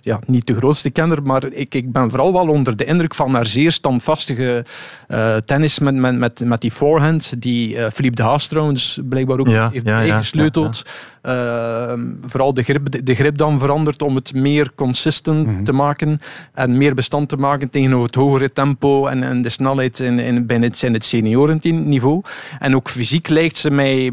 ja, 0.00 0.20
niet 0.26 0.46
de 0.46 0.56
grootste 0.56 0.90
kenner, 0.90 1.22
maar 1.22 1.44
ik, 1.52 1.74
ik 1.74 1.92
ben 1.92 2.10
vooral 2.10 2.32
wel 2.32 2.48
onder 2.48 2.76
de 2.76 2.84
indruk 2.84 3.14
van 3.14 3.34
haar 3.34 3.46
zeer 3.46 3.72
standvastige 3.72 4.64
uh, 5.08 5.36
tennis 5.36 5.78
met, 5.78 5.94
met, 5.94 6.18
met, 6.18 6.40
met 6.44 6.60
die 6.60 6.70
forehand, 6.70 7.42
die 7.42 7.74
uh, 7.74 7.86
Philippe 7.92 8.16
de 8.16 8.22
Haas 8.22 8.46
trouwens 8.46 8.98
blijkbaar 9.08 9.38
ook 9.38 9.48
heeft 9.48 9.86
ja, 9.86 10.00
bijgesleuteld. 10.00 10.82
Uh, 11.22 11.92
vooral 12.26 12.54
de 12.54 12.62
grip, 12.62 13.04
de 13.06 13.14
grip 13.14 13.38
dan 13.38 13.58
veranderd 13.58 14.02
om 14.02 14.14
het 14.14 14.34
meer 14.34 14.70
consistent 14.74 15.46
mm 15.46 15.54
-hmm. 15.54 15.64
te 15.64 15.72
maken 15.72 16.20
en 16.54 16.78
meer 16.78 16.94
bestand 16.94 17.28
te 17.28 17.36
maken 17.36 17.70
tegenover 17.70 18.06
het 18.06 18.14
hogere 18.14 18.52
tempo 18.52 19.06
en, 19.06 19.22
en 19.22 19.42
de 19.42 19.48
snelheid 19.48 20.00
in, 20.00 20.18
in, 20.18 20.46
bij 20.46 20.58
het, 20.58 20.82
in 20.82 20.92
het 20.92 21.04
seniorenniveau. 21.04 22.22
En 22.58 22.74
ook 22.74 22.88
fysiek 22.88 23.28
lijkt 23.28 23.56
ze 23.56 23.70
mij 23.70 24.12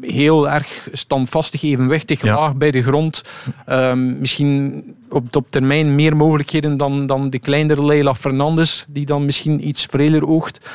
heel 0.00 0.50
erg 0.50 0.88
standvastig, 0.92 1.62
evenwichtig, 1.62 2.22
laag 2.22 2.56
bij 2.56 2.70
de 2.70 2.82
grond. 2.82 3.22
Um, 3.68 4.18
misschien 4.18 4.82
op, 5.08 5.36
op 5.36 5.46
termijn 5.50 5.94
meer 5.94 6.16
mogelijkheden 6.16 6.76
dan, 6.76 7.06
dan 7.06 7.30
de 7.30 7.38
kleinere 7.38 7.84
Leila 7.84 8.14
Fernandes, 8.14 8.84
die 8.88 9.06
dan 9.06 9.24
misschien 9.24 9.68
iets 9.68 9.86
vreler 9.90 10.26
oogt. 10.26 10.70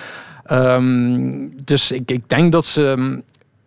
Um, 0.51 1.51
dus 1.63 1.91
ik, 1.91 2.11
ik 2.11 2.29
denk 2.29 2.51
dat 2.51 2.65
ze, 2.65 3.17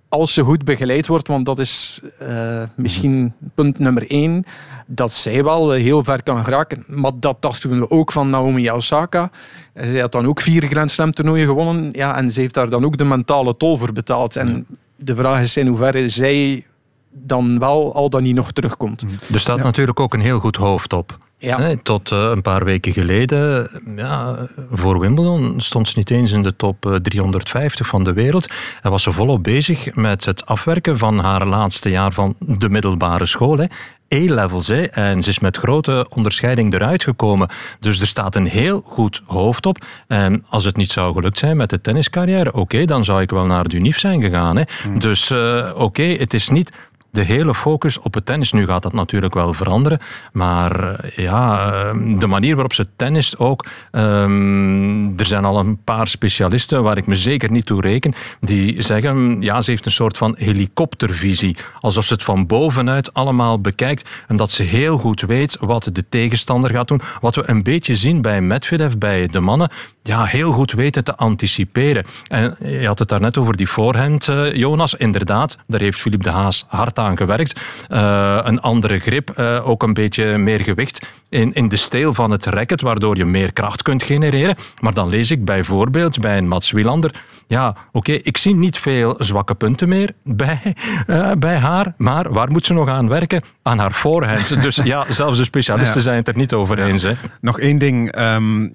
als 0.08 0.34
ze 0.34 0.42
goed 0.42 0.64
begeleid 0.64 1.06
wordt, 1.06 1.28
want 1.28 1.46
dat 1.46 1.58
is 1.58 2.00
uh, 2.22 2.62
misschien 2.76 3.32
punt 3.54 3.78
nummer 3.78 4.10
één, 4.10 4.44
dat 4.86 5.12
zij 5.12 5.44
wel 5.44 5.70
heel 5.70 6.04
ver 6.04 6.22
kan 6.22 6.44
geraken. 6.44 6.84
Maar 6.86 7.12
dat 7.14 7.42
dachten 7.42 7.78
we 7.78 7.90
ook 7.90 8.12
van 8.12 8.30
Naomi 8.30 8.70
Osaka. 8.70 9.30
Zij 9.74 10.00
had 10.00 10.12
dan 10.12 10.26
ook 10.26 10.40
vier 10.40 10.66
Grand 10.66 10.90
Slam 10.90 11.12
toernooien 11.12 11.46
gewonnen 11.46 11.88
ja, 11.92 12.16
en 12.16 12.30
ze 12.30 12.40
heeft 12.40 12.54
daar 12.54 12.70
dan 12.70 12.84
ook 12.84 12.96
de 12.96 13.04
mentale 13.04 13.56
tol 13.56 13.76
voor 13.76 13.92
betaald. 13.92 14.36
En 14.36 14.66
de 14.96 15.14
vraag 15.14 15.40
is 15.40 15.56
in 15.56 15.66
hoeverre 15.66 16.08
zij 16.08 16.66
dan 17.10 17.58
wel 17.58 17.94
al 17.94 18.10
dan 18.10 18.22
niet 18.22 18.34
nog 18.34 18.52
terugkomt. 18.52 19.04
Er 19.32 19.40
staat 19.40 19.62
natuurlijk 19.62 20.00
ook 20.00 20.14
een 20.14 20.20
heel 20.20 20.38
goed 20.38 20.56
hoofd 20.56 20.92
op. 20.92 21.18
Ja. 21.46 21.74
tot 21.82 22.10
uh, 22.10 22.30
een 22.34 22.42
paar 22.42 22.64
weken 22.64 22.92
geleden, 22.92 23.70
ja, 23.96 24.36
voor 24.72 25.00
Wimbledon, 25.00 25.54
stond 25.56 25.88
ze 25.88 25.98
niet 25.98 26.10
eens 26.10 26.32
in 26.32 26.42
de 26.42 26.56
top 26.56 26.98
350 27.02 27.86
eh, 27.86 27.92
van 27.92 28.04
de 28.04 28.12
wereld. 28.12 28.52
En 28.82 28.90
was 28.90 29.02
ze 29.02 29.12
volop 29.12 29.42
bezig 29.42 29.94
met 29.94 30.24
het 30.24 30.46
afwerken 30.46 30.98
van 30.98 31.18
haar 31.18 31.46
laatste 31.46 31.90
jaar 31.90 32.12
van 32.12 32.34
de 32.38 32.68
middelbare 32.68 33.26
school. 33.26 33.58
Hè. 33.58 33.64
En 34.08 35.22
ze 35.22 35.30
is 35.30 35.38
met 35.38 35.56
grote 35.56 36.06
onderscheiding 36.08 36.74
eruit 36.74 37.04
gekomen. 37.04 37.48
Dus 37.80 38.00
er 38.00 38.06
staat 38.06 38.36
een 38.36 38.46
heel 38.46 38.82
goed 38.84 39.22
hoofd 39.26 39.66
op. 39.66 39.78
En 40.06 40.44
als 40.48 40.64
het 40.64 40.76
niet 40.76 40.92
zou 40.92 41.14
gelukt 41.14 41.38
zijn 41.38 41.56
met 41.56 41.70
de 41.70 41.80
tenniscarrière, 41.80 42.52
oké, 42.52 42.84
dan 42.84 43.04
zou 43.04 43.20
ik 43.20 43.30
wel 43.30 43.46
naar 43.46 43.68
de 43.68 43.76
UNIF 43.76 43.98
zijn 43.98 44.20
gegaan. 44.20 44.56
Hè. 44.56 44.62
Dus 44.98 45.30
eh, 45.30 45.70
oké, 45.74 46.02
het 46.02 46.34
is 46.34 46.48
niet 46.48 46.76
de 47.16 47.22
hele 47.22 47.54
focus 47.54 47.98
op 47.98 48.14
het 48.14 48.26
tennis. 48.26 48.52
Nu 48.52 48.66
gaat 48.66 48.82
dat 48.82 48.92
natuurlijk 48.92 49.34
wel 49.34 49.52
veranderen, 49.52 49.98
maar 50.32 50.94
eh, 50.94 51.24
ja, 51.24 51.72
eh, 51.72 52.18
de 52.18 52.26
manier 52.26 52.54
waarop 52.54 52.72
ze 52.72 52.86
tennis 52.96 53.38
ook. 53.38 53.64
ehm, 53.90 55.18
er 55.18 55.26
zijn 55.26 55.44
al 55.44 55.58
een 55.58 55.78
paar 55.84 56.06
specialisten 56.06 56.82
waar 56.82 56.96
ik 56.96 57.06
me 57.06 57.14
zeker 57.14 57.50
niet 57.50 57.66
toe 57.66 57.80
reken, 57.80 58.14
die 58.40 58.82
zeggen, 58.82 59.42
ja, 59.42 59.60
ze 59.60 59.70
heeft 59.70 59.86
een 59.86 59.92
soort 59.92 60.16
van 60.16 60.34
helikoptervisie. 60.38 61.56
Alsof 61.80 62.04
ze 62.04 62.12
het 62.12 62.22
van 62.22 62.46
bovenuit 62.46 63.14
allemaal 63.14 63.60
bekijkt 63.60 64.08
en 64.28 64.36
dat 64.36 64.50
ze 64.50 64.62
heel 64.62 64.98
goed 64.98 65.20
weet 65.20 65.56
wat 65.60 65.90
de 65.92 66.04
tegenstander 66.08 66.70
gaat 66.70 66.88
doen. 66.88 67.00
Wat 67.20 67.34
we 67.34 67.42
een 67.46 67.62
beetje 67.62 67.96
zien 67.96 68.22
bij 68.22 68.40
Medvedev, 68.40 68.94
bij 68.94 69.26
de 69.26 69.40
mannen, 69.40 69.70
ja, 70.02 70.24
heel 70.24 70.52
goed 70.52 70.72
weten 70.72 71.04
te 71.04 71.16
anticiperen. 71.16 72.04
En 72.28 72.56
je 72.58 72.86
had 72.86 72.98
het 72.98 73.08
daarnet 73.08 73.38
over 73.38 73.56
die 73.56 73.68
voorhand, 73.68 74.28
eh, 74.28 74.54
Jonas. 74.54 74.94
Inderdaad, 74.94 75.56
daar 75.66 75.80
heeft 75.80 75.98
Philippe 75.98 76.24
de 76.24 76.30
Haas 76.30 76.64
hard 76.68 76.98
aan 76.98 77.05
gewerkt. 77.14 77.60
Eh, 77.88 78.38
een 78.42 78.60
andere 78.60 78.98
grip, 78.98 79.30
eh, 79.30 79.68
ook 79.68 79.82
een 79.82 79.94
beetje 79.94 80.38
meer 80.38 80.60
gewicht 80.60 81.06
in, 81.28 81.52
in 81.52 81.68
de 81.68 81.76
steel 81.76 82.14
van 82.14 82.30
het 82.30 82.46
racket, 82.46 82.80
waardoor 82.80 83.16
je 83.16 83.24
meer 83.24 83.52
kracht 83.52 83.82
kunt 83.82 84.02
genereren. 84.02 84.56
Maar 84.80 84.94
dan 84.94 85.08
lees 85.08 85.30
ik 85.30 85.44
bijvoorbeeld 85.44 86.20
bij 86.20 86.38
een 86.38 86.48
Mats 86.48 86.70
Wielander, 86.70 87.10
ja, 87.46 87.76
oké, 87.92 88.12
ik 88.12 88.36
zie 88.36 88.56
niet 88.56 88.78
veel 88.78 89.14
zwakke 89.18 89.54
punten 89.54 89.88
meer 89.88 90.10
bij, 90.24 90.74
eh, 91.06 91.30
bij 91.38 91.56
haar, 91.56 91.94
maar 91.96 92.32
waar 92.32 92.50
moet 92.50 92.66
ze 92.66 92.72
nog 92.72 92.88
aan 92.88 93.08
werken? 93.08 93.42
Aan 93.62 93.78
haar 93.78 93.92
voorhand. 93.92 94.44
Dus 94.62 94.76
ja, 94.76 95.04
zelfs 95.12 95.38
de 95.38 95.44
specialisten 95.44 95.96
Ja. 95.96 96.02
zijn 96.02 96.16
het 96.16 96.28
er 96.28 96.36
niet 96.36 96.52
over 96.52 96.78
eens. 96.78 97.02
Hè. 97.02 97.12
Nog 97.40 97.60
één 97.60 97.78
ding. 97.78 98.12
ehm, 98.12 98.68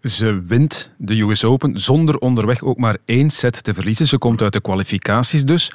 ze 0.00 0.42
wint 0.46 0.90
de 0.98 1.20
US 1.20 1.44
Open 1.44 1.78
zonder 1.80 2.18
onderweg 2.18 2.62
ook 2.62 2.78
maar 2.78 2.96
één 3.04 3.30
set 3.30 3.64
te 3.64 3.74
verliezen. 3.74 4.06
Ze 4.06 4.18
komt 4.18 4.42
uit 4.42 4.52
de 4.52 4.60
kwalificaties 4.60 5.44
dus. 5.44 5.72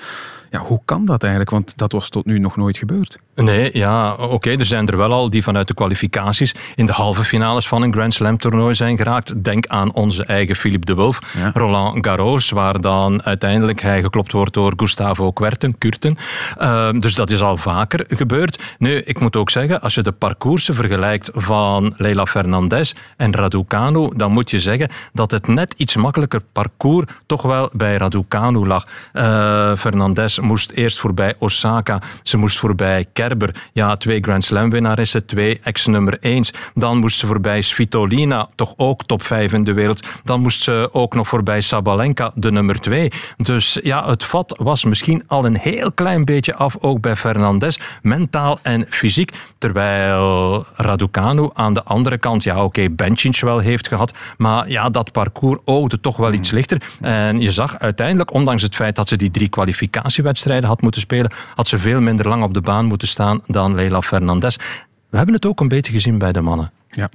Ja, 0.50 0.60
hoe 0.60 0.82
kan 0.86 1.06
dat 1.06 1.22
eigenlijk? 1.22 1.52
Want 1.52 1.78
dat 1.78 1.92
was 1.92 2.10
tot 2.10 2.26
nu 2.26 2.40
nog 2.40 2.56
nooit 2.56 2.78
gebeurd. 2.78 3.20
Nee, 3.44 3.70
ja, 3.74 4.14
oké, 4.14 4.50
er 4.50 4.66
zijn 4.66 4.88
er 4.88 4.98
wel 4.98 5.12
al 5.12 5.30
die 5.30 5.44
vanuit 5.44 5.68
de 5.68 5.74
kwalificaties 5.74 6.56
in 6.76 6.86
de 6.86 6.92
halve 6.92 7.24
finales 7.24 7.68
van 7.68 7.82
een 7.82 7.94
Grand 7.94 8.14
Slam 8.14 8.38
toernooi 8.38 8.74
zijn 8.76 8.98
geraakt. 8.98 9.44
Denk 9.44 9.68
aan 9.68 9.94
onze 9.94 10.26
eigen 10.26 10.56
Philippe 10.56 10.86
de 10.86 10.96
Wolf, 10.96 11.20
Ja. 11.38 11.52
Roland 11.54 12.06
Garros, 12.06 12.50
waar 12.50 12.82
dan 12.82 13.24
uiteindelijk 13.24 13.82
hij 13.82 14.02
geklopt 14.02 14.32
wordt 14.32 14.54
door 14.54 14.74
Gustavo 14.76 15.32
Kuerten. 15.32 15.78
Kurten. 15.78 16.18
Ehm, 16.58 17.00
dus 17.00 17.16
dat 17.16 17.30
is 17.30 17.42
al 17.42 17.58
vaker 17.58 18.06
gebeurd. 18.08 18.64
Nu, 18.78 18.96
ik 18.98 19.20
moet 19.20 19.36
ook 19.36 19.50
zeggen, 19.50 19.82
als 19.82 19.96
je 19.96 20.02
de 20.02 20.12
parcoursen 20.12 20.76
vergelijkt 20.76 21.30
van 21.34 21.94
Leila 21.98 22.26
Fernandez 22.26 22.94
en 23.18 23.36
Raducanu, 23.36 24.10
dan 24.16 24.32
moet 24.32 24.50
je 24.50 24.60
zeggen 24.60 24.90
dat 25.14 25.32
het 25.32 25.48
net 25.48 25.74
iets 25.78 25.96
makkelijker 25.96 26.42
parcours 26.52 27.06
toch 27.26 27.42
wel 27.42 27.70
bij 27.74 27.98
Raducanu 27.98 28.68
lag. 28.68 28.88
Eh, 29.14 29.76
Fernandez 29.76 30.38
moest 30.38 30.72
eerst 30.72 31.00
voorbij 31.00 31.36
Osaka, 31.40 32.02
ze 32.24 32.38
moest 32.38 32.60
voorbij 32.60 33.06
Ja, 33.74 33.98
twee 33.98 34.22
Grand 34.22 34.44
Slam 34.44 34.70
winnaressen, 34.70 35.26
twee 35.26 35.60
ex-nummer 35.64 36.18
1. 36.20 36.46
Dan 36.74 36.98
moest 36.98 37.20
ze 37.20 37.28
voorbij 37.28 37.62
Svitolina, 37.62 38.50
toch 38.56 38.74
ook 38.78 39.04
top 39.04 39.24
5 39.24 39.54
in 39.54 39.64
de 39.64 39.74
wereld. 39.74 40.08
Dan 40.24 40.42
moest 40.42 40.62
ze 40.62 40.90
ook 40.92 41.14
nog 41.14 41.28
voorbij 41.28 41.62
Sabalenka, 41.62 42.32
de 42.36 42.52
nummer 42.52 42.80
2. 42.80 43.12
Dus 43.38 43.80
ja, 43.84 44.10
het 44.10 44.24
vat 44.24 44.56
was 44.58 44.84
misschien 44.84 45.24
al 45.28 45.46
een 45.46 45.58
heel 45.58 45.92
klein 45.92 46.26
beetje 46.26 46.56
af, 46.56 46.78
ook 46.80 47.02
bij 47.02 47.16
Fernandez, 47.16 47.78
mentaal 48.02 48.60
en 48.62 48.86
fysiek. 48.90 49.32
Terwijl 49.58 50.66
Raducanu 50.76 51.50
aan 51.54 51.74
de 51.74 51.84
andere 51.84 52.18
kant, 52.18 52.44
ja 52.44 52.64
oké, 52.64 52.84
okay, 52.94 53.16
wel 53.40 53.60
heeft 53.60 53.88
gehad, 53.88 54.14
maar 54.38 54.70
ja, 54.70 54.90
dat 54.90 55.12
parcours 55.12 55.60
oogde 55.66 56.00
toch 56.00 56.18
wel 56.18 56.34
iets 56.34 56.52
lichter. 56.52 56.82
En 57.02 57.42
je 57.42 57.52
zag 57.52 57.80
uiteindelijk, 57.80 58.34
ondanks 58.34 58.62
het 58.62 58.76
feit 58.76 58.96
dat 58.96 59.08
ze 59.08 59.16
die 59.16 59.32
drie 59.32 59.50
kwalificatiewedstrijden 59.50 60.70
had 60.70 60.82
moeten 60.82 61.02
spelen, 61.02 61.32
had 61.56 61.68
ze 61.68 61.80
veel 61.80 62.02
minder 62.02 62.28
lang 62.28 62.44
op 62.44 62.54
de 62.54 62.62
baan 62.62 62.86
moeten 62.86 63.08
staan 63.08 63.19
dan 63.48 63.76
Leila 63.76 64.02
Fernandez. 64.02 64.56
We 65.10 65.18
hebben 65.18 65.36
het 65.36 65.46
ook 65.46 65.60
een 65.60 65.68
beetje 65.68 65.92
gezien 65.92 66.18
bij 66.18 66.32
de 66.32 66.42
mannen. 66.42 66.72
Ja. 66.90 67.10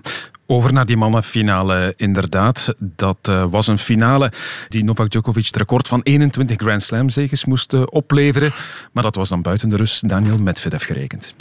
Over 0.47 0.73
naar 0.73 0.87
die 0.87 0.97
mannenfinale, 0.97 1.95
inderdaad. 1.97 2.75
Dat 2.79 3.19
uh, 3.29 3.45
was 3.51 3.67
een 3.67 3.79
finale 3.79 4.33
die 4.69 4.85
Novak 4.85 5.11
Djokovic 5.11 5.47
het 5.47 5.57
record 5.57 5.89
van 5.89 6.01
21 6.03 6.57
Grand 6.57 6.83
Slam 6.83 7.09
zegens 7.09 7.45
moest 7.45 7.73
uh, 7.73 7.83
opleveren. 7.91 8.53
Maar 8.93 9.03
dat 9.03 9.15
was 9.15 9.29
dan 9.29 9.43
buiten 9.43 9.69
de 9.69 9.77
rust 9.77 10.09
Daniel 10.09 10.39
Medvedev 10.39 10.85
gerekend. 10.85 11.35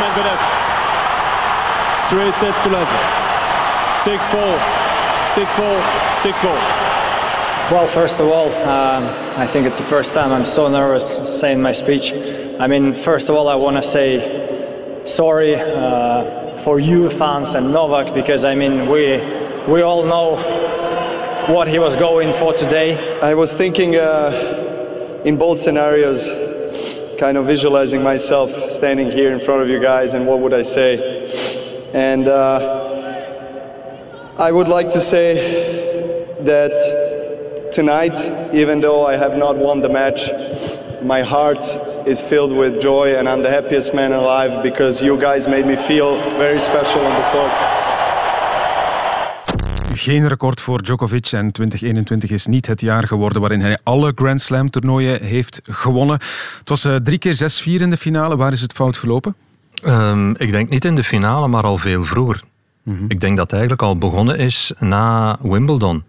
Medvedev. 0.00 0.40
Three 2.08 2.32
sets 2.32 2.62
to 2.62 2.70
love. 2.70 2.86
6-4, 4.04 4.60
6-4, 5.34 6.84
6-4. 6.86 6.89
Well, 7.70 7.86
first 7.86 8.18
of 8.18 8.26
all, 8.26 8.48
um, 8.68 9.04
I 9.38 9.46
think 9.46 9.64
it's 9.64 9.78
the 9.78 9.84
first 9.84 10.12
time 10.12 10.32
I'm 10.32 10.44
so 10.44 10.66
nervous 10.66 11.40
saying 11.40 11.62
my 11.62 11.70
speech. 11.70 12.12
I 12.58 12.66
mean, 12.66 12.94
first 12.94 13.28
of 13.28 13.36
all, 13.36 13.46
I 13.46 13.54
want 13.54 13.76
to 13.76 13.82
say 13.84 15.04
sorry 15.06 15.54
uh, 15.54 16.56
for 16.64 16.80
you 16.80 17.08
fans 17.10 17.54
and 17.54 17.72
Novak 17.72 18.12
because 18.12 18.44
I 18.44 18.56
mean 18.56 18.88
we 18.88 19.22
we 19.72 19.82
all 19.82 20.02
know 20.02 20.34
what 21.46 21.68
he 21.68 21.78
was 21.78 21.94
going 21.94 22.32
for 22.34 22.52
today. 22.52 23.20
I 23.20 23.34
was 23.34 23.52
thinking 23.52 23.94
uh, 23.94 25.22
in 25.24 25.36
both 25.36 25.60
scenarios, 25.60 26.28
kind 27.20 27.36
of 27.38 27.46
visualizing 27.46 28.02
myself 28.02 28.50
standing 28.68 29.12
here 29.12 29.32
in 29.32 29.38
front 29.38 29.62
of 29.62 29.68
you 29.68 29.78
guys 29.78 30.14
and 30.14 30.26
what 30.26 30.40
would 30.40 30.54
I 30.54 30.62
say, 30.62 31.30
and 31.94 32.26
uh, 32.26 32.80
I 34.40 34.50
would 34.50 34.66
like 34.66 34.90
to 34.90 35.00
say 35.00 36.26
that 36.40 37.09
tonight, 37.72 38.32
even 38.52 38.80
though 38.80 39.12
I 39.12 39.16
have 39.16 39.36
not 39.36 39.56
won 39.56 39.80
the 39.80 39.88
match, 39.88 40.30
my 41.02 41.22
heart 41.22 41.80
is 42.06 42.20
filled 42.20 42.52
with 42.52 42.80
joy 42.80 43.16
and 43.16 43.28
I'm 43.28 43.42
the 43.42 43.50
happiest 43.50 43.94
man 43.94 44.12
alive 44.12 44.62
because 44.62 45.04
you 45.04 45.18
guys 45.18 45.46
made 45.46 45.66
me 45.66 45.76
feel 45.76 46.16
very 46.38 46.60
special 46.60 47.00
on 47.00 47.10
the 47.10 47.28
court. 47.32 47.52
Geen 49.94 50.28
record 50.28 50.60
voor 50.60 50.82
Djokovic 50.82 51.32
en 51.32 51.52
2021 51.52 52.30
is 52.30 52.46
niet 52.46 52.66
het 52.66 52.80
jaar 52.80 53.06
geworden 53.06 53.40
waarin 53.40 53.60
hij 53.60 53.78
alle 53.82 54.12
Grand 54.14 54.40
Slam 54.40 54.70
toernooien 54.70 55.22
heeft 55.22 55.60
gewonnen. 55.64 56.18
Het 56.58 56.68
was 56.68 56.84
uh, 56.84 56.94
drie 56.94 57.18
keer 57.18 57.34
6-4 57.34 57.64
in 57.64 57.90
de 57.90 57.96
finale. 57.96 58.36
Waar 58.36 58.52
is 58.52 58.60
het 58.60 58.72
fout 58.72 58.98
gelopen? 58.98 59.34
Um, 59.84 60.36
ik 60.36 60.50
denk 60.50 60.68
niet 60.68 60.84
in 60.84 60.94
de 60.94 61.04
finale, 61.04 61.48
maar 61.48 61.62
al 61.62 61.78
veel 61.78 62.04
vroeger. 62.04 62.42
Mm 62.82 62.96
-hmm. 62.96 63.04
Ik 63.08 63.20
denk 63.20 63.36
dat 63.36 63.44
het 63.44 63.52
eigenlijk 63.52 63.82
al 63.82 63.96
begonnen 63.96 64.38
is 64.38 64.72
na 64.78 65.38
Wimbledon 65.42 66.04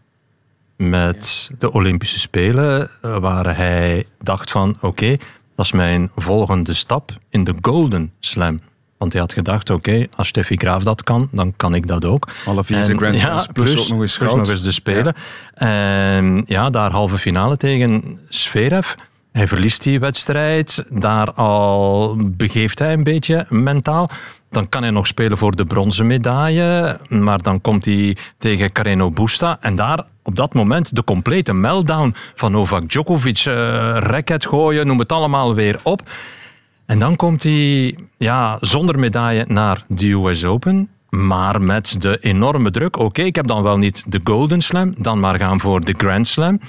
met 0.89 1.50
de 1.60 1.72
Olympische 1.74 2.20
Spelen, 2.20 2.89
waar 3.02 3.58
hij 3.58 4.06
dacht 4.22 4.52
van 4.52 4.70
oké, 4.70 4.86
okay, 4.86 5.20
dat 5.56 5.65
is 5.65 5.72
mijn 5.72 6.12
volgende 6.15 6.74
stap 6.74 7.12
in 7.30 7.44
de 7.44 7.56
Golden 7.62 8.12
Slam. 8.20 8.60
Want 8.98 9.12
hij 9.13 9.22
had 9.22 9.34
gedacht, 9.34 9.70
oké, 9.70 9.89
okay, 9.89 10.10
als 10.15 10.28
Steffi 10.28 10.56
Graaf 10.58 10.84
dat 10.84 11.04
kan, 11.04 11.30
dan 11.32 11.54
kan 11.56 11.76
ik 11.76 11.88
dat 11.88 12.06
ook. 12.06 12.28
Alle 12.46 12.63
vier 12.63 12.86
de 12.86 12.98
Grand 12.98 13.20
Slams, 13.20 13.46
ja, 13.46 13.52
plus, 13.52 13.74
plus, 13.74 13.82
ook 13.84 13.89
nog 13.89 14.02
eens, 14.02 14.17
plus 14.17 14.34
nog 14.34 14.50
eens 14.50 14.62
de 14.62 14.72
Spelen. 14.72 15.15
Ja. 15.56 16.15
En 16.15 16.44
ja, 16.48 16.70
daar 16.70 16.91
halve 16.91 17.17
finale 17.17 17.58
tegen 17.58 18.20
Zverev. 18.30 18.94
Hij 19.32 19.48
verliest 19.48 19.84
die 19.84 20.00
wedstrijd. 20.00 20.86
Daar 20.89 21.32
al 21.32 22.15
begeeft 22.20 22.80
hij 22.80 22.94
een 22.94 23.04
beetje 23.04 23.46
mentaal. 23.50 24.10
Dan 24.50 24.70
kan 24.70 24.82
hij 24.82 24.91
nog 24.91 25.08
spelen 25.08 25.38
voor 25.38 25.56
de 25.56 25.65
bronzen 25.65 26.08
medaille. 26.08 27.00
Maar 27.10 27.41
dan 27.41 27.62
komt 27.62 27.86
hij 27.86 28.17
tegen 28.38 28.72
Carreno 28.72 29.12
Busta. 29.12 29.58
En 29.62 29.76
daar 29.76 30.06
op 30.24 30.36
dat 30.36 30.54
moment 30.54 30.96
de 30.96 31.04
complete 31.04 31.54
meltdown 31.54 32.15
van 32.36 32.52
Novak 32.52 32.89
Djokovic. 32.89 33.46
Uh, 33.46 33.54
racket 34.00 34.46
gooien, 34.46 34.88
noem 34.88 35.00
het 35.00 35.12
allemaal 35.12 35.56
weer 35.56 35.80
op. 35.84 36.02
En 36.86 37.00
dan 37.00 37.15
komt 37.15 37.44
hij 37.44 37.98
ja, 38.17 38.58
zonder 38.62 39.00
medaille 39.00 39.46
naar 39.48 39.84
de 39.88 40.12
US 40.12 40.46
Open. 40.46 40.89
Maar 41.10 41.62
met 41.62 42.02
de 42.02 42.17
enorme 42.20 42.72
druk. 42.72 42.98
Oké, 42.98 43.22
ik 43.22 43.36
heb 43.36 43.48
dan 43.48 43.63
wel 43.63 43.78
niet 43.78 44.04
de 44.08 44.20
Golden 44.24 44.62
Slam. 44.62 44.94
Dan 44.98 45.20
maar 45.20 45.39
gaan 45.39 45.60
voor 45.60 45.82
de 45.82 45.94
Grand 45.98 46.28
Slam. 46.28 46.60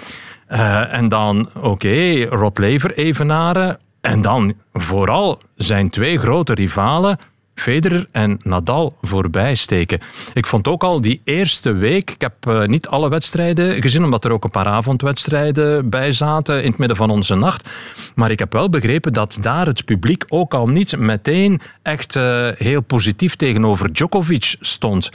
Uh, 0.52 0.94
en 0.94 1.08
dan, 1.08 1.48
oké, 1.54 1.68
okay, 1.68 2.24
Rod 2.24 2.58
Lever 2.58 2.94
evenaren. 2.94 3.78
En 4.00 4.22
dan 4.22 4.54
vooral 4.72 5.38
zijn 5.54 5.90
twee 5.90 6.18
grote 6.18 6.54
rivalen, 6.54 7.18
Federer 7.54 8.06
en 8.10 8.38
Nadal, 8.42 8.96
voorbij 9.02 9.54
steken. 9.54 10.00
Ik 10.34 10.46
vond 10.46 10.68
ook 10.68 10.84
al 10.84 11.00
die 11.00 11.20
eerste 11.24 11.72
week, 11.72 12.10
ik 12.10 12.20
heb 12.20 12.34
uh, 12.48 12.64
niet 12.64 12.88
alle 12.88 13.08
wedstrijden 13.08 13.82
gezien, 13.82 14.04
omdat 14.04 14.24
er 14.24 14.32
ook 14.32 14.44
een 14.44 14.50
paar 14.50 14.66
avondwedstrijden 14.66 15.88
bij 15.88 16.12
zaten 16.12 16.62
in 16.62 16.70
het 16.70 16.78
midden 16.78 16.96
van 16.96 17.10
onze 17.10 17.34
nacht. 17.34 17.68
Maar 18.14 18.30
ik 18.30 18.38
heb 18.38 18.52
wel 18.52 18.68
begrepen 18.70 19.12
dat 19.12 19.38
daar 19.40 19.66
het 19.66 19.84
publiek 19.84 20.24
ook 20.28 20.54
al 20.54 20.68
niet 20.68 20.96
meteen 20.96 21.60
echt 21.82 22.16
uh, 22.16 22.48
heel 22.56 22.82
positief 22.82 23.36
tegenover 23.36 23.92
Djokovic 23.92 24.56
stond. 24.60 25.10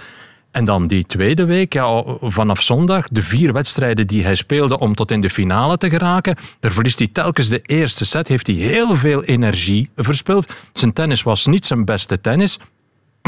En 0.57 0.65
dan 0.65 0.87
die 0.87 1.05
tweede 1.05 1.45
week, 1.45 1.73
ja, 1.73 2.03
vanaf 2.21 2.61
zondag, 2.61 3.07
de 3.07 3.21
vier 3.21 3.53
wedstrijden 3.53 4.07
die 4.07 4.23
hij 4.23 4.35
speelde 4.35 4.79
om 4.79 4.95
tot 4.95 5.11
in 5.11 5.21
de 5.21 5.29
finale 5.29 5.77
te 5.77 5.89
geraken. 5.89 6.35
Daar 6.59 6.71
verliest 6.71 6.99
hij 6.99 7.07
telkens 7.07 7.49
de 7.49 7.59
eerste 7.59 8.05
set, 8.05 8.27
heeft 8.27 8.47
hij 8.47 8.55
heel 8.55 8.95
veel 8.95 9.23
energie 9.23 9.89
verspild. 9.95 10.53
Zijn 10.73 10.93
tennis 10.93 11.23
was 11.23 11.45
niet 11.45 11.65
zijn 11.65 11.85
beste 11.85 12.21
tennis 12.21 12.59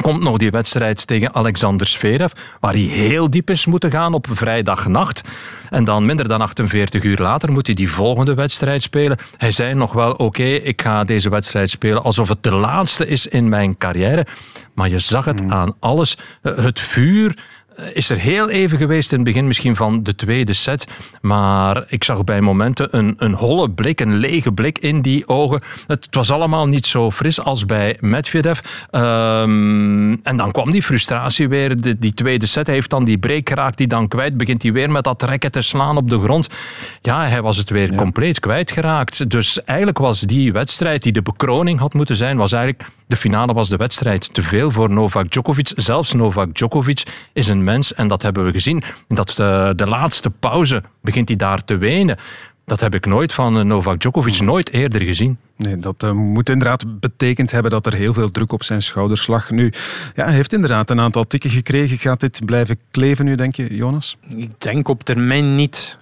komt 0.01 0.21
nog 0.21 0.37
die 0.37 0.51
wedstrijd 0.51 1.07
tegen 1.07 1.33
Alexander 1.33 1.87
Zverev, 1.87 2.31
waar 2.59 2.73
hij 2.73 2.81
heel 2.81 3.29
diep 3.29 3.49
is 3.49 3.65
moeten 3.65 3.91
gaan 3.91 4.13
op 4.13 4.27
vrijdagnacht. 4.31 5.21
En 5.69 5.83
dan 5.83 6.05
minder 6.05 6.27
dan 6.27 6.41
48 6.41 7.03
uur 7.03 7.17
later 7.17 7.51
moet 7.51 7.65
hij 7.65 7.75
die 7.75 7.91
volgende 7.91 8.33
wedstrijd 8.33 8.81
spelen. 8.81 9.17
Hij 9.37 9.51
zei 9.51 9.73
nog 9.73 9.93
wel, 9.93 10.11
oké, 10.11 10.43
ik 10.43 10.81
ga 10.81 11.03
deze 11.03 11.29
wedstrijd 11.29 11.69
spelen 11.69 12.03
alsof 12.03 12.29
het 12.29 12.43
de 12.43 12.53
laatste 12.53 13.07
is 13.07 13.27
in 13.27 13.49
mijn 13.49 13.77
carrière. 13.77 14.25
Maar 14.73 14.89
je 14.89 14.99
zag 14.99 15.25
het 15.25 15.39
hmm. 15.39 15.51
aan 15.51 15.75
alles. 15.79 16.17
Het 16.41 16.79
vuur, 16.79 17.35
is 17.93 18.09
er 18.09 18.17
heel 18.17 18.49
even 18.49 18.77
geweest 18.77 19.11
in 19.11 19.17
het 19.17 19.27
begin 19.27 19.47
misschien 19.47 19.75
van 19.75 20.03
de 20.03 20.15
tweede 20.15 20.53
set. 20.53 20.87
Maar 21.21 21.83
ik 21.87 22.03
zag 22.03 22.23
bij 22.23 22.41
momenten 22.41 22.97
een, 22.97 23.15
een 23.17 23.33
holle 23.33 23.69
blik, 23.69 23.99
een 23.99 24.15
lege 24.15 24.51
blik 24.51 24.77
in 24.77 25.01
die 25.01 25.27
ogen. 25.27 25.61
Het, 25.87 26.07
was 26.11 26.31
allemaal 26.31 26.67
niet 26.67 26.85
zo 26.85 27.11
fris 27.11 27.41
als 27.41 27.65
bij 27.65 27.97
Medvedev. 27.99 28.59
Um, 28.91 30.23
en 30.23 30.37
dan 30.37 30.51
kwam 30.51 30.71
die 30.71 30.83
frustratie 30.83 31.47
weer. 31.47 31.81
De, 31.81 31.99
die 31.99 32.13
tweede 32.13 32.45
set 32.45 32.65
hij 32.65 32.75
heeft 32.75 32.89
dan 32.89 33.03
die 33.03 33.17
break 33.17 33.49
geraakt, 33.49 33.77
die 33.77 33.87
dan 33.87 34.07
kwijt. 34.07 34.37
Begint 34.37 34.61
hij 34.63 34.71
weer 34.71 34.91
met 34.91 35.03
dat 35.03 35.23
rekken 35.23 35.51
te 35.51 35.61
slaan 35.61 35.97
op 35.97 36.09
de 36.09 36.19
grond. 36.19 36.49
Ja, 37.01 37.27
hij 37.27 37.41
was 37.41 37.57
het 37.57 37.69
weer 37.69 37.95
compleet 37.95 38.39
kwijtgeraakt. 38.39 39.29
Dus 39.29 39.63
eigenlijk 39.63 39.97
was 39.97 40.19
die 40.19 40.51
wedstrijd 40.51 41.03
die 41.03 41.11
de 41.11 41.21
bekroning 41.21 41.79
had 41.79 41.93
moeten 41.93 42.15
zijn, 42.15 42.37
was 42.37 42.51
eigenlijk 42.51 42.89
de 43.09 43.15
finale 43.15 43.53
was 43.53 43.69
de 43.69 43.77
wedstrijd 43.77 44.33
te 44.33 44.41
veel 44.41 44.71
voor 44.71 44.89
Novak 44.89 45.31
Djokovic. 45.31 45.71
Zelfs 45.75 46.13
Novak 46.13 46.53
Djokovic 46.53 47.03
is 47.33 47.47
een 47.47 47.63
mens, 47.71 47.93
en 47.93 48.07
dat 48.07 48.21
hebben 48.21 48.45
we 48.45 48.51
gezien. 48.51 48.81
Dat 49.07 49.29
de, 49.29 49.43
eh, 49.43 49.69
de 49.75 49.85
laatste 49.85 50.29
pauze 50.29 50.83
begint 51.01 51.27
hij 51.27 51.37
daar 51.37 51.65
te 51.65 51.77
wenen. 51.77 52.17
Dat 52.65 52.79
heb 52.79 52.95
ik 52.95 53.05
nooit 53.05 53.33
van 53.33 53.57
eh, 53.57 53.63
Novak 53.63 53.99
Djokovic 53.99 54.39
nooit 54.39 54.71
eerder 54.71 55.01
gezien. 55.01 55.37
Nee, 55.55 55.77
dat 55.77 56.03
uh, 56.03 56.11
moet 56.11 56.49
inderdaad 56.49 56.99
betekend 56.99 57.51
hebben 57.51 57.71
dat 57.71 57.85
er 57.85 57.93
heel 57.93 58.13
veel 58.13 58.31
druk 58.31 58.51
op 58.51 58.63
zijn 58.63 58.81
schouders 58.81 59.27
lag. 59.27 59.49
Nu, 59.49 59.71
ja, 60.15 60.23
hij 60.25 60.33
heeft 60.33 60.53
inderdaad 60.53 60.89
een 60.89 60.99
aantal 60.99 61.23
tikken 61.23 61.49
gekregen. 61.49 61.97
Gaat 61.97 62.19
dit 62.19 62.45
blijven 62.45 62.79
kleven 62.91 63.25
nu, 63.25 63.35
denk 63.35 63.55
je, 63.55 63.75
Jonas? 63.75 64.17
Ik 64.35 64.61
denk 64.61 64.87
op 64.87 65.03
termijn 65.03 65.55
niet. 65.55 65.97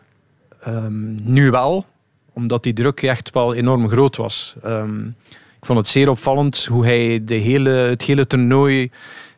Um, 0.67 1.19
nu 1.23 1.51
wel, 1.51 1.85
omdat 2.33 2.63
die 2.63 2.73
druk 2.73 3.01
echt 3.01 3.29
wel 3.33 3.53
enorm 3.53 3.89
groot 3.89 4.15
was. 4.15 4.55
Um, 4.65 5.15
ik 5.59 5.65
vond 5.65 5.79
het 5.79 5.87
zeer 5.87 6.09
opvallend 6.09 6.65
hoe 6.65 6.85
hij 6.85 7.21
de 7.23 7.35
hele, 7.35 7.69
het 7.69 8.01
hele 8.01 8.27
toernooi 8.27 8.91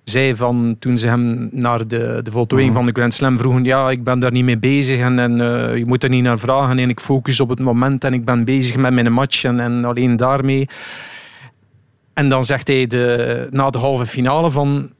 zei 0.09 0.35
van 0.35 0.75
toen 0.79 0.97
ze 0.97 1.07
hem 1.07 1.49
naar 1.51 1.87
de, 1.87 2.19
de 2.23 2.31
voltooiing 2.31 2.73
van 2.73 2.85
de 2.85 2.91
Grand 2.91 3.13
Slam 3.13 3.37
vroegen, 3.37 3.63
ja, 3.63 3.89
ik 3.89 4.03
ben 4.03 4.19
daar 4.19 4.31
niet 4.31 4.43
mee 4.43 4.57
bezig 4.57 4.99
en, 4.99 5.19
en 5.19 5.39
uh, 5.39 5.77
je 5.77 5.85
moet 5.85 6.03
er 6.03 6.09
niet 6.09 6.23
naar 6.23 6.39
vragen 6.39 6.79
en 6.79 6.89
ik 6.89 6.99
focus 6.99 7.39
op 7.39 7.49
het 7.49 7.59
moment 7.59 8.03
en 8.03 8.13
ik 8.13 8.25
ben 8.25 8.43
bezig 8.43 8.75
met 8.75 8.93
mijn 8.93 9.13
match 9.13 9.43
en, 9.43 9.59
en 9.59 9.85
alleen 9.85 10.15
daarmee. 10.15 10.67
En 12.13 12.29
dan 12.29 12.45
zegt 12.45 12.67
hij 12.67 12.87
de, 12.87 13.47
na 13.51 13.69
de 13.69 13.77
halve 13.77 14.05
finale 14.05 14.51
van 14.51 14.91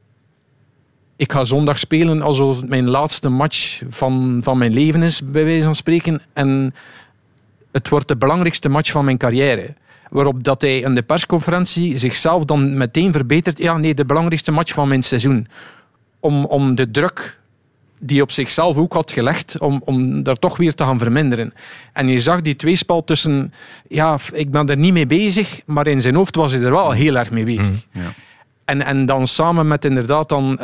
ik 1.16 1.32
ga 1.32 1.44
zondag 1.44 1.78
spelen 1.78 2.22
alsof 2.22 2.60
het 2.60 2.68
mijn 2.68 2.88
laatste 2.88 3.28
match 3.28 3.82
van, 3.88 4.40
van 4.42 4.58
mijn 4.58 4.72
leven 4.72 5.02
is, 5.02 5.30
bij 5.30 5.44
wijze 5.44 5.62
van 5.62 5.74
spreken. 5.74 6.22
En 6.32 6.74
het 7.72 7.88
wordt 7.88 8.08
de 8.08 8.16
belangrijkste 8.16 8.68
match 8.68 8.90
van 8.90 9.04
mijn 9.04 9.18
carrière. 9.18 9.74
Waarop 10.10 10.44
dat 10.44 10.60
hij 10.60 10.78
in 10.78 10.94
de 10.94 11.02
persconferentie 11.02 11.98
zichzelf 11.98 12.44
dan 12.44 12.76
meteen 12.76 13.12
verbetert. 13.12 13.58
Ja, 13.58 13.78
nee, 13.78 13.94
de 13.94 14.04
belangrijkste 14.04 14.52
match 14.52 14.72
van 14.72 14.88
mijn 14.88 15.02
seizoen. 15.02 15.46
Om, 16.20 16.44
om 16.44 16.74
de 16.74 16.90
druk 16.90 17.38
die 17.98 18.22
op 18.22 18.30
zichzelf 18.30 18.76
ook 18.76 18.92
had 18.92 19.10
gelegd, 19.12 19.58
om, 19.58 19.82
om 19.84 20.22
daar 20.22 20.36
toch 20.36 20.56
weer 20.56 20.74
te 20.74 20.84
gaan 20.84 20.98
verminderen. 20.98 21.52
En 21.92 22.08
je 22.08 22.20
zag 22.20 22.40
die 22.40 22.56
tweespal 22.56 23.04
tussen, 23.04 23.52
ja, 23.88 24.18
ik 24.32 24.50
ben 24.50 24.68
er 24.68 24.76
niet 24.76 24.92
mee 24.92 25.06
bezig, 25.06 25.60
maar 25.66 25.86
in 25.86 26.00
zijn 26.00 26.14
hoofd 26.14 26.36
was 26.36 26.52
hij 26.52 26.62
er 26.62 26.70
wel 26.70 26.90
heel 26.90 27.16
erg 27.16 27.30
mee 27.30 27.44
bezig. 27.44 27.86
Mm, 27.92 28.02
ja. 28.02 28.12
En, 28.64 28.82
en 28.82 29.06
dan 29.06 29.26
samen 29.26 29.68
met 29.68 29.84
inderdaad 29.84 30.28
dan 30.28 30.50
uh, 30.50 30.58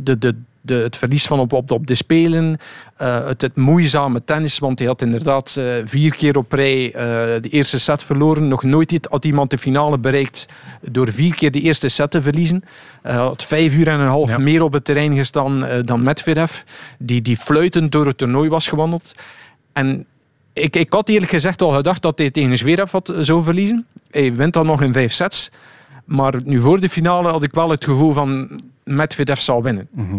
de, 0.00 0.16
de, 0.18 0.36
de, 0.62 0.74
het 0.74 0.96
verlies 0.96 1.26
van 1.26 1.38
op, 1.38 1.52
op, 1.52 1.70
op 1.70 1.86
de 1.86 1.94
Spelen, 1.94 2.58
uh, 3.02 3.26
het, 3.26 3.40
het, 3.40 3.56
moeizame 3.56 4.24
tennis, 4.24 4.58
want 4.58 4.78
hij 4.78 4.88
had 4.88 5.02
inderdaad 5.02 5.56
uh, 5.58 5.74
vier 5.84 6.14
keer 6.16 6.36
op 6.36 6.52
rij 6.52 6.86
uh, 6.86 6.92
de 7.42 7.48
eerste 7.48 7.80
set 7.80 8.02
verloren. 8.02 8.48
Nog 8.48 8.62
nooit 8.62 9.06
had 9.10 9.24
iemand 9.24 9.50
de 9.50 9.58
finale 9.58 9.98
bereikt 9.98 10.46
door 10.90 11.12
vier 11.12 11.34
keer 11.34 11.50
de 11.50 11.60
eerste 11.60 11.88
set 11.88 12.10
te 12.10 12.22
verliezen. 12.22 12.64
Hij 13.02 13.14
had 13.14 13.44
vijf 13.44 13.74
uur 13.74 13.88
en 13.88 14.00
een 14.00 14.06
half 14.06 14.38
meer 14.38 14.62
op 14.62 14.72
het 14.72 14.84
terrein 14.84 15.16
gestaan 15.16 15.82
dan 15.84 16.02
Medvedev, 16.02 16.60
die, 16.98 17.22
die 17.22 17.36
fluitend 17.36 17.92
door 17.92 18.06
het 18.06 18.18
toernooi 18.18 18.48
was 18.48 18.68
gewandeld. 18.68 19.12
En 19.72 20.06
ik, 20.52 20.76
ik 20.76 20.92
had 20.92 21.08
eerlijk 21.08 21.30
gezegd 21.30 21.62
al 21.62 21.70
gedacht 21.70 22.02
dat 22.02 22.18
hij 22.18 22.30
tegen 22.30 22.56
Zverev 22.56 22.90
had, 22.90 23.12
zou 23.18 23.42
verliezen. 23.42 23.86
Hij 24.10 24.34
wint 24.34 24.52
dan 24.52 24.66
nog 24.66 24.82
in 24.82 24.92
vijf 24.92 25.12
sets. 25.12 25.50
Maar 26.04 26.34
nu 26.44 26.60
voor 26.60 26.80
de 26.80 26.88
finale 26.88 27.28
had 27.28 27.42
ik 27.42 27.52
wel 27.52 27.70
het 27.70 27.84
gevoel 27.84 28.12
van 28.12 28.60
Medvedev 28.84 29.38
zal 29.38 29.62
winnen. 29.62 29.88
Mhm. 29.90 30.16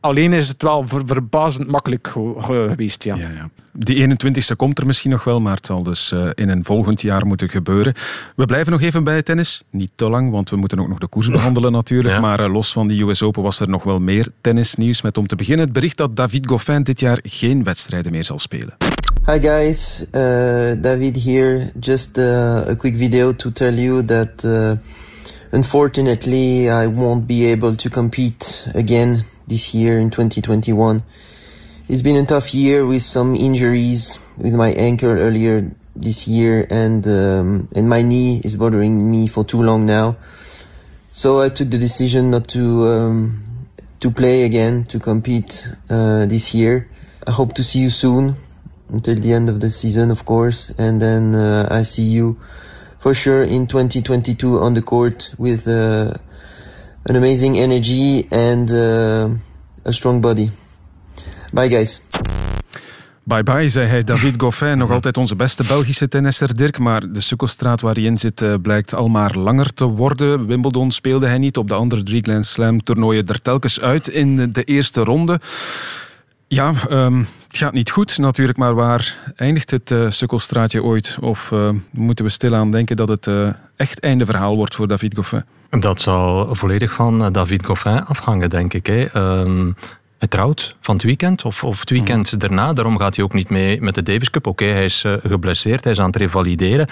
Alleen 0.00 0.32
is 0.32 0.48
het 0.48 0.62
wel 0.62 0.84
verbazend 0.86 1.70
makkelijk 1.70 2.14
geweest. 2.38 3.04
Ja. 3.04 3.16
Ja, 3.16 3.28
ja. 3.28 3.50
Die 3.72 4.08
21ste 4.08 4.56
komt 4.56 4.78
er 4.78 4.86
misschien 4.86 5.10
nog 5.10 5.24
wel, 5.24 5.40
maar 5.40 5.56
het 5.56 5.66
zal 5.66 5.82
dus 5.82 6.12
uh, 6.12 6.28
in 6.34 6.48
een 6.48 6.64
volgend 6.64 7.00
jaar 7.00 7.26
moeten 7.26 7.48
gebeuren. 7.48 7.94
We 8.36 8.44
blijven 8.44 8.72
nog 8.72 8.80
even 8.80 9.04
bij 9.04 9.22
tennis. 9.22 9.62
Niet 9.70 9.90
te 9.94 10.08
lang, 10.08 10.30
want 10.30 10.50
we 10.50 10.56
moeten 10.56 10.80
ook 10.80 10.88
nog 10.88 10.98
de 10.98 11.06
koers 11.06 11.28
behandelen 11.28 11.72
natuurlijk. 11.72 12.20
Maar 12.20 12.40
uh, 12.40 12.52
los 12.52 12.72
van 12.72 12.88
die 12.88 13.04
US 13.04 13.22
Open 13.22 13.42
was 13.42 13.60
er 13.60 13.68
nog 13.68 13.82
wel 13.82 14.00
meer 14.00 14.28
tennisnieuws. 14.40 15.02
Met 15.02 15.18
om 15.18 15.26
te 15.26 15.36
beginnen 15.36 15.64
het 15.64 15.74
bericht 15.74 15.96
dat 15.96 16.16
David 16.16 16.46
Goffin 16.46 16.82
dit 16.82 17.00
jaar 17.00 17.18
geen 17.22 17.64
wedstrijden 17.64 18.12
meer 18.12 18.24
zal 18.24 18.38
spelen. 18.38 18.76
Hi 19.26 19.40
guys, 19.40 20.00
uh, 20.00 20.10
David 20.80 21.24
here. 21.24 21.72
Just 21.80 22.18
a 22.18 22.74
quick 22.76 22.96
video 22.96 23.36
to 23.36 23.52
tell 23.52 23.74
you 23.74 24.04
that 24.04 24.46
unfortunately 25.50 26.70
I 26.84 26.88
won't 26.94 27.26
be 27.26 27.50
able 27.56 27.74
to 27.74 27.90
compete 27.90 28.72
again 28.74 29.24
this 29.48 29.74
year 29.74 29.98
in 29.98 30.10
2021. 30.10 31.02
It's 31.88 32.02
been 32.02 32.16
a 32.16 32.26
tough 32.26 32.52
year 32.52 32.86
with 32.86 33.02
some 33.02 33.34
injuries 33.34 34.20
with 34.36 34.52
my 34.52 34.72
ankle 34.72 35.08
earlier 35.08 35.70
this 35.96 36.28
year 36.28 36.66
and 36.70 37.06
um, 37.08 37.68
and 37.74 37.88
my 37.88 38.02
knee 38.02 38.40
is 38.44 38.56
bothering 38.56 39.10
me 39.10 39.26
for 39.26 39.42
too 39.44 39.62
long 39.62 39.86
now. 39.86 40.16
So 41.12 41.40
I 41.40 41.48
took 41.48 41.70
the 41.70 41.78
decision 41.78 42.30
not 42.30 42.46
to 42.48 42.88
um, 42.88 43.68
to 44.00 44.10
play 44.10 44.44
again 44.44 44.84
to 44.86 45.00
compete 45.00 45.66
uh, 45.88 46.26
this 46.26 46.54
year. 46.54 46.88
I 47.26 47.32
hope 47.32 47.54
to 47.54 47.64
see 47.64 47.80
you 47.80 47.90
soon 47.90 48.36
until 48.90 49.16
the 49.16 49.32
end 49.32 49.48
of 49.48 49.60
the 49.60 49.70
season, 49.70 50.10
of 50.10 50.24
course, 50.24 50.70
and 50.78 51.00
then 51.00 51.34
uh, 51.34 51.68
I 51.70 51.82
see 51.82 52.04
you 52.04 52.38
for 52.98 53.14
sure 53.14 53.42
in 53.42 53.66
2022 53.66 54.60
on 54.60 54.74
the 54.74 54.82
court 54.82 55.30
with. 55.38 55.66
Uh, 55.66 56.14
an 57.02 57.16
amazing 57.16 57.56
energy 57.56 58.26
and 58.30 58.70
uh, 58.70 59.30
a 59.84 59.92
strong 59.92 60.20
body. 60.20 60.50
Bye 61.52 61.68
guys. 61.68 62.02
Bye 63.28 63.42
bye, 63.42 63.68
zei 63.68 63.86
hij. 63.86 64.04
David 64.04 64.40
Goffin, 64.40 64.78
nog 64.78 64.90
altijd 64.90 65.16
onze 65.16 65.36
beste 65.36 65.64
Belgische 65.64 66.08
tennisser, 66.08 66.56
Dirk. 66.56 66.78
Maar 66.78 67.12
de 67.12 67.20
sukkelstraat 67.20 67.80
waar 67.80 67.94
hij 67.94 68.02
in 68.02 68.18
zit 68.18 68.40
uh, 68.40 68.54
blijkt 68.62 68.94
al 68.94 69.08
maar 69.08 69.36
langer 69.36 69.74
te 69.74 69.84
worden. 69.84 70.46
Wimbledon 70.46 70.90
speelde 70.90 71.26
hij 71.26 71.38
niet. 71.38 71.56
Op 71.56 71.68
de 71.68 71.74
andere 71.74 72.02
drie 72.02 72.22
Grand 72.22 72.46
Slam 72.46 72.82
toernooien 72.82 73.26
er 73.26 73.42
telkens 73.42 73.80
uit 73.80 74.08
in 74.08 74.52
de 74.52 74.64
eerste 74.64 75.00
ronde. 75.04 75.40
Ja, 76.48 76.74
um, 76.90 77.26
het 77.46 77.56
gaat 77.56 77.72
niet 77.72 77.90
goed 77.90 78.18
natuurlijk, 78.18 78.58
maar 78.58 78.74
waar 78.74 79.16
eindigt 79.36 79.70
het 79.70 79.90
uh, 79.90 80.10
sukkelstraatje 80.10 80.82
ooit? 80.82 81.16
Of 81.20 81.50
uh, 81.50 81.70
moeten 81.90 82.24
we 82.24 82.30
stilaan 82.30 82.70
denken 82.70 82.96
dat 82.96 83.08
het 83.08 83.26
uh, 83.26 83.48
echt 83.76 84.00
einde 84.00 84.24
verhaal 84.24 84.56
wordt 84.56 84.74
voor 84.74 84.88
David 84.88 85.14
Goffin? 85.14 85.44
Dat 85.70 86.00
zal 86.00 86.54
volledig 86.54 86.92
van 86.92 87.32
David 87.32 87.64
Goffin 87.64 88.04
afhangen, 88.04 88.50
denk 88.50 88.74
ik. 88.74 88.86
Hè. 88.86 89.16
Um, 89.16 89.76
hij 90.18 90.28
trouwt 90.28 90.76
van 90.80 90.94
het 90.94 91.04
weekend 91.04 91.44
of, 91.44 91.64
of 91.64 91.80
het 91.80 91.90
weekend 91.90 92.32
mm. 92.32 92.38
daarna. 92.38 92.72
Daarom 92.72 92.98
gaat 92.98 93.16
hij 93.16 93.24
ook 93.24 93.32
niet 93.32 93.48
mee 93.48 93.80
met 93.80 93.94
de 93.94 94.02
Davis 94.02 94.30
Cup. 94.30 94.46
Oké, 94.46 94.64
hij 94.64 94.84
is 94.84 95.04
uh, 95.04 95.12
geblesseerd, 95.22 95.84
hij 95.84 95.92
is 95.92 96.00
aan 96.00 96.06
het 96.06 96.16
revalideren. 96.16 96.86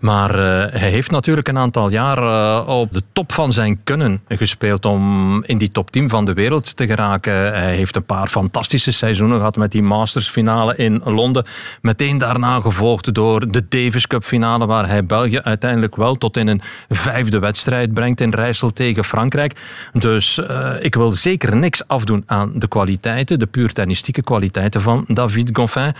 Maar 0.00 0.30
uh, 0.30 0.40
hij 0.80 0.90
heeft 0.90 1.10
natuurlijk 1.10 1.48
een 1.48 1.58
aantal 1.58 1.90
jaar 1.90 2.18
uh, 2.18 2.68
op 2.68 2.92
de 2.92 3.02
top 3.12 3.32
van 3.32 3.52
zijn 3.52 3.80
kunnen 3.84 4.20
gespeeld 4.28 4.84
om 4.84 5.44
in 5.44 5.58
die 5.58 5.70
top 5.70 5.90
10 5.90 6.08
van 6.08 6.24
de 6.24 6.32
wereld 6.32 6.76
te 6.76 6.86
geraken. 6.86 7.32
Hij 7.32 7.74
heeft 7.74 7.96
een 7.96 8.04
paar 8.04 8.28
fantastische 8.28 8.92
seizoenen 8.92 9.36
gehad 9.36 9.56
met 9.56 9.72
die 9.72 9.82
Masters 9.82 10.28
finale 10.28 10.76
in 10.76 11.00
Londen. 11.04 11.44
Meteen 11.82 12.18
daarna 12.18 12.60
gevolgd 12.60 13.14
door 13.14 13.50
de 13.50 13.68
Davis 13.68 14.06
Cup 14.06 14.24
finale 14.24 14.66
waar 14.66 14.88
hij 14.88 15.04
België 15.04 15.40
uiteindelijk 15.40 15.96
wel 15.96 16.14
tot 16.14 16.36
in 16.36 16.48
een 16.48 16.62
vijfde 16.88 17.38
wedstrijd 17.38 17.92
brengt 17.92 18.20
in 18.20 18.30
Rijssel 18.30 18.72
tegen 18.72 19.04
Frankrijk. 19.04 19.60
Dus 19.92 20.40
ik 20.80 20.94
wil 20.94 21.12
zeker 21.12 21.56
niks 21.56 21.88
afdoen 21.88 22.22
aan 22.26 22.57
de 22.58 22.68
kwaliteiten, 22.68 23.38
de 23.38 23.46
puur 23.46 23.72
tennistieke 23.72 24.22
kwaliteiten 24.22 24.82
van 24.82 25.04
David 25.08 25.50
Goffin. 25.52 25.94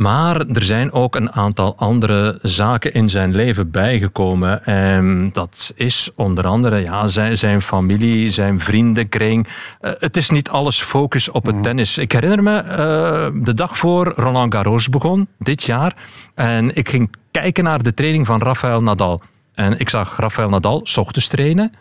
Maar 0.00 0.46
er 0.46 0.62
zijn 0.62 0.92
ook 0.92 1.16
een 1.16 1.32
aantal 1.32 1.76
andere 1.76 2.38
zaken 2.42 2.92
in 2.92 3.08
zijn 3.08 3.34
leven 3.34 3.70
bijgekomen. 3.70 4.64
En 4.64 5.30
dat 5.32 5.72
is 5.76 6.10
onder 6.16 6.46
andere 6.46 6.80
ja, 6.80 7.06
zijn, 7.06 7.36
zijn 7.36 7.62
familie, 7.62 8.30
zijn 8.30 8.60
vriendenkring. 8.60 9.46
Uh, 9.46 9.90
het 9.98 10.16
is 10.16 10.30
niet 10.30 10.48
alles 10.48 10.82
focus 10.82 11.30
op 11.30 11.46
het 11.46 11.54
mhm. 11.54 11.64
tennis. 11.64 11.98
Ik 11.98 12.12
herinner 12.12 12.42
me 12.42 12.62
uh, 12.62 13.42
de 13.44 13.54
dag 13.54 13.78
voor 13.78 14.12
Roland 14.16 14.54
Garros 14.54 14.88
begon, 14.88 15.28
dit 15.38 15.62
jaar. 15.62 15.96
En 16.34 16.76
ik 16.76 16.88
ging 16.88 17.10
kijken 17.30 17.64
naar 17.64 17.82
de 17.82 17.94
training 17.94 18.26
van 18.26 18.42
Rafael 18.42 18.82
Nadal. 18.82 19.20
En 19.54 19.78
ik 19.78 19.88
zag 19.88 20.16
Rafael 20.16 20.48
Nadal 20.48 20.80
s 20.82 20.96
ochtends 20.96 21.28
trainen. 21.28 21.72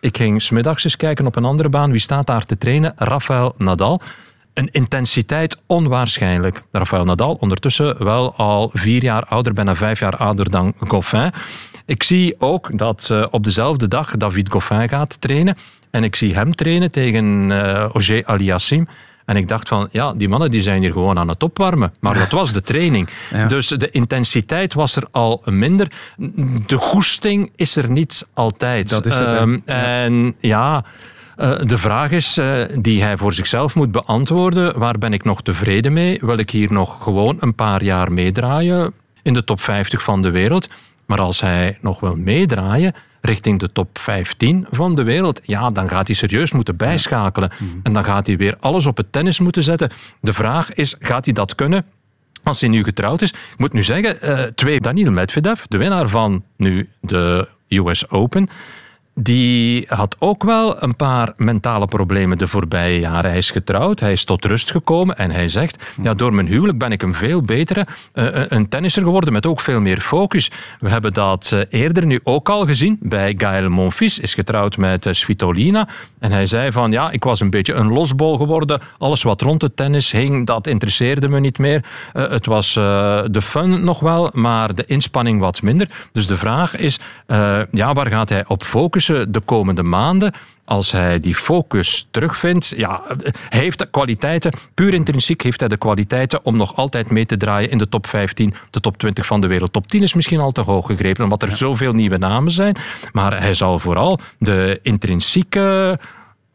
Ik 0.00 0.16
ging 0.16 0.42
smiddags 0.42 0.84
eens 0.84 0.96
kijken 0.96 1.26
op 1.26 1.36
een 1.36 1.44
andere 1.44 1.68
baan. 1.68 1.90
Wie 1.90 2.00
staat 2.00 2.26
daar 2.26 2.44
te 2.44 2.58
trainen? 2.58 2.92
Rafael 2.96 3.54
Nadal 3.58 4.00
een 4.56 4.68
intensiteit 4.70 5.60
onwaarschijnlijk. 5.66 6.62
Rafael 6.72 7.04
Nadal, 7.04 7.36
ondertussen 7.40 8.04
wel 8.04 8.34
al 8.34 8.70
vier 8.72 9.02
jaar 9.02 9.24
ouder, 9.26 9.52
bijna 9.52 9.76
vijf 9.76 10.00
jaar 10.00 10.16
ouder 10.16 10.50
dan 10.50 10.74
Goffin. 10.78 11.32
Ik 11.86 12.02
zie 12.02 12.34
ook 12.38 12.78
dat 12.78 13.08
uh, 13.12 13.26
op 13.30 13.44
dezelfde 13.44 13.88
dag 13.88 14.16
David 14.16 14.50
Goffin 14.50 14.88
gaat 14.88 15.20
trainen. 15.20 15.56
En 15.90 16.04
ik 16.04 16.16
zie 16.16 16.34
hem 16.34 16.54
trainen 16.54 16.90
tegen 16.90 17.50
uh, 17.50 17.72
Auger 17.72 18.26
Aliassim. 18.26 18.88
En 19.26 19.36
ik 19.36 19.48
dacht 19.48 19.68
van, 19.68 19.88
ja, 19.90 20.12
die 20.12 20.28
mannen 20.28 20.50
die 20.50 20.60
zijn 20.60 20.80
hier 20.80 20.92
gewoon 20.92 21.18
aan 21.18 21.28
het 21.28 21.42
opwarmen. 21.42 21.92
Maar 22.00 22.18
dat 22.18 22.30
was 22.30 22.52
de 22.52 22.62
training. 22.62 23.08
Dus 23.48 23.68
de 23.68 23.90
intensiteit 23.90 24.74
was 24.74 24.96
er 24.96 25.04
al 25.10 25.42
minder. 25.44 25.92
De 26.66 26.76
goesting 26.76 27.52
is 27.56 27.76
er 27.76 27.90
niet 27.90 28.26
altijd. 28.34 28.88
Dat 28.88 29.06
is 29.06 29.18
het. 29.18 29.32
Um, 29.32 29.62
en 29.64 30.34
ja... 30.40 30.84
Uh, 31.36 31.58
de 31.62 31.78
vraag 31.78 32.10
is 32.10 32.38
uh, 32.38 32.64
die 32.78 33.02
hij 33.02 33.16
voor 33.16 33.32
zichzelf 33.32 33.74
moet 33.74 33.92
beantwoorden: 33.92 34.78
waar 34.78 34.98
ben 34.98 35.12
ik 35.12 35.24
nog 35.24 35.42
tevreden 35.42 35.92
mee? 35.92 36.18
Wil 36.20 36.38
ik 36.38 36.50
hier 36.50 36.72
nog 36.72 37.02
gewoon 37.02 37.36
een 37.40 37.54
paar 37.54 37.82
jaar 37.82 38.12
meedraaien 38.12 38.92
in 39.22 39.32
de 39.32 39.44
top 39.44 39.60
50 39.60 40.02
van 40.02 40.22
de 40.22 40.30
wereld? 40.30 40.72
Maar 41.06 41.20
als 41.20 41.40
hij 41.40 41.78
nog 41.80 42.00
wil 42.00 42.16
meedraaien 42.16 42.94
richting 43.20 43.58
de 43.58 43.72
top 43.72 43.98
15 43.98 44.66
van 44.70 44.94
de 44.94 45.02
wereld, 45.02 45.40
ja, 45.44 45.70
dan 45.70 45.88
gaat 45.88 46.06
hij 46.06 46.16
serieus 46.16 46.52
moeten 46.52 46.76
bijschakelen. 46.76 47.50
Mhm. 47.58 47.70
En 47.82 47.92
dan 47.92 48.04
gaat 48.04 48.26
hij 48.26 48.36
weer 48.36 48.56
alles 48.60 48.86
op 48.86 48.96
het 48.96 49.12
tennis 49.12 49.40
moeten 49.40 49.62
zetten. 49.62 49.90
De 50.20 50.32
vraag 50.32 50.74
is, 50.74 50.94
gaat 51.00 51.24
hij 51.24 51.34
dat 51.34 51.54
kunnen? 51.54 51.84
Als 52.42 52.60
hij 52.60 52.70
nu 52.70 52.84
getrouwd 52.84 53.22
is, 53.22 53.30
ik 53.30 53.38
moet 53.56 53.72
nu 53.72 53.82
zeggen, 53.82 54.16
uh, 54.24 54.42
twee, 54.42 54.80
Daniel 54.80 55.10
Medvedev, 55.10 55.62
de 55.68 55.78
winnaar 55.78 56.08
van 56.08 56.44
nu 56.56 56.88
de 57.00 57.48
US 57.68 58.10
Open, 58.10 58.48
die 59.18 59.86
had 59.88 60.16
ook 60.18 60.44
wel 60.44 60.82
een 60.82 60.96
paar 60.96 61.32
mentale 61.36 61.86
problemen 61.86 62.38
de 62.38 62.48
voorbije 62.48 63.00
jaren. 63.00 63.30
Hij 63.30 63.38
is 63.38 63.50
getrouwd, 63.50 64.00
hij 64.00 64.12
is 64.12 64.24
tot 64.24 64.44
rust 64.44 64.70
gekomen 64.70 65.16
en 65.18 65.30
hij 65.30 65.48
zegt, 65.48 65.84
ja, 66.02 66.14
door 66.14 66.34
mijn 66.34 66.46
huwelijk 66.46 66.78
ben 66.78 66.92
ik 66.92 67.02
een 67.02 67.14
veel 67.14 67.40
betere 67.40 67.86
uh, 68.14 68.26
een 68.48 68.68
tennisser 68.68 69.02
geworden 69.02 69.32
met 69.32 69.46
ook 69.46 69.60
veel 69.60 69.80
meer 69.80 70.00
focus. 70.00 70.50
We 70.80 70.88
hebben 70.88 71.12
dat 71.12 71.50
uh, 71.54 71.60
eerder 71.70 72.06
nu 72.06 72.20
ook 72.22 72.48
al 72.48 72.66
gezien 72.66 72.96
bij 73.00 73.34
Gaël 73.38 73.68
Monfils, 73.68 74.18
is 74.18 74.34
getrouwd 74.34 74.76
met 74.76 75.06
uh, 75.06 75.12
Svitolina. 75.12 75.88
En 76.18 76.32
hij 76.32 76.46
zei 76.46 76.72
van, 76.72 76.92
ja, 76.92 77.10
ik 77.10 77.24
was 77.24 77.40
een 77.40 77.50
beetje 77.50 77.74
een 77.74 77.92
losbol 77.92 78.36
geworden. 78.36 78.80
Alles 78.98 79.22
wat 79.22 79.40
rond 79.40 79.62
het 79.62 79.76
tennis 79.76 80.12
hing, 80.12 80.46
dat 80.46 80.66
interesseerde 80.66 81.28
me 81.28 81.40
niet 81.40 81.58
meer. 81.58 81.84
het 82.12 82.46
was 82.46 82.72
de 82.74 83.40
fun 83.42 83.84
nog 83.84 84.00
wel, 84.00 84.30
maar 84.32 84.74
de 84.74 84.84
inspanning 84.86 85.40
wat 85.40 85.62
minder. 85.62 85.88
Dus 86.12 86.26
de 86.26 86.36
vraag 86.36 86.76
is, 86.76 86.98
ja, 87.70 87.92
waar 87.92 88.10
gaat 88.10 88.28
hij 88.28 88.44
op 88.46 88.62
focussen? 88.62 89.05
De 89.06 89.40
komende 89.44 89.82
maanden 89.82 90.32
als 90.66 90.92
hij 90.92 91.18
die 91.18 91.34
focus 91.34 92.06
terugvindt, 92.10 92.72
ja, 92.76 93.00
hij 93.48 93.60
heeft 93.60 93.78
de 93.78 93.86
kwaliteiten, 93.90 94.52
puur 94.74 94.94
intrinsiek 94.94 95.42
heeft 95.42 95.60
hij 95.60 95.68
de 95.68 95.76
kwaliteiten 95.76 96.44
om 96.44 96.56
nog 96.56 96.76
altijd 96.76 97.10
mee 97.10 97.26
te 97.26 97.36
draaien 97.36 97.70
in 97.70 97.78
de 97.78 97.88
top 97.88 98.06
15, 98.06 98.54
de 98.70 98.80
top 98.80 98.98
20 98.98 99.26
van 99.26 99.40
de 99.40 99.46
wereld. 99.46 99.72
Top 99.72 99.88
10 99.88 100.02
is 100.02 100.14
misschien 100.14 100.40
al 100.40 100.52
te 100.52 100.60
hoog 100.60 100.86
gegrepen, 100.86 101.24
omdat 101.24 101.42
er 101.42 101.56
zoveel 101.56 101.92
nieuwe 101.92 102.18
namen 102.18 102.50
zijn. 102.50 102.76
Maar 103.12 103.40
hij 103.40 103.54
zal 103.54 103.78
vooral 103.78 104.18
de 104.38 104.78
intrinsieke 104.82 105.98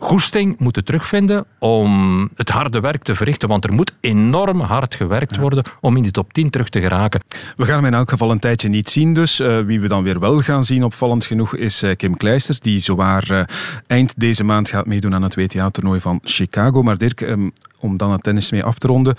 goesting 0.01 0.59
moeten 0.59 0.85
terugvinden 0.85 1.45
om 1.59 2.29
het 2.35 2.49
harde 2.49 2.79
werk 2.79 3.03
te 3.03 3.15
verrichten. 3.15 3.47
Want 3.47 3.63
er 3.63 3.73
moet 3.73 3.93
enorm 3.99 4.59
hard 4.59 4.95
gewerkt 4.95 5.37
worden 5.37 5.63
om 5.81 5.95
in 5.95 6.03
die 6.03 6.11
top 6.11 6.33
10 6.33 6.49
terug 6.49 6.69
te 6.69 6.79
geraken. 6.79 7.23
We 7.55 7.65
gaan 7.65 7.75
hem 7.75 7.85
in 7.85 7.93
elk 7.93 8.09
geval 8.09 8.31
een 8.31 8.39
tijdje 8.39 8.69
niet 8.69 8.89
zien. 8.89 9.13
Dus 9.13 9.39
uh, 9.39 9.59
wie 9.59 9.79
we 9.79 9.87
dan 9.87 10.03
weer 10.03 10.19
wel 10.19 10.39
gaan 10.39 10.63
zien, 10.63 10.83
opvallend 10.83 11.25
genoeg, 11.25 11.55
is 11.55 11.83
uh, 11.83 11.95
Kim 11.95 12.17
Kleisters. 12.17 12.59
Die 12.59 12.79
zowaar 12.79 13.31
uh, 13.31 13.43
eind 13.87 14.19
deze 14.19 14.43
maand 14.43 14.69
gaat 14.69 14.85
meedoen 14.85 15.13
aan 15.13 15.23
het 15.23 15.35
WTA-toernooi 15.35 15.99
van 15.99 16.19
Chicago. 16.23 16.83
Maar 16.83 16.97
Dirk, 16.97 17.21
um, 17.21 17.51
om 17.79 17.97
dan 17.97 18.11
het 18.11 18.23
tennis 18.23 18.51
mee 18.51 18.63
af 18.63 18.77
te 18.77 18.87
ronden. 18.87 19.15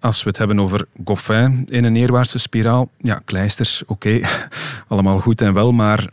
Als 0.00 0.22
we 0.22 0.28
het 0.28 0.38
hebben 0.38 0.60
over 0.60 0.86
Goffin 1.04 1.66
in 1.70 1.84
een 1.84 1.92
neerwaartse 1.92 2.38
spiraal. 2.38 2.88
Ja, 2.98 3.20
Kleisters, 3.24 3.82
oké, 3.86 3.92
okay. 3.92 4.24
allemaal 4.88 5.20
goed 5.20 5.40
en 5.40 5.52
wel. 5.52 5.72
Maar 5.72 6.08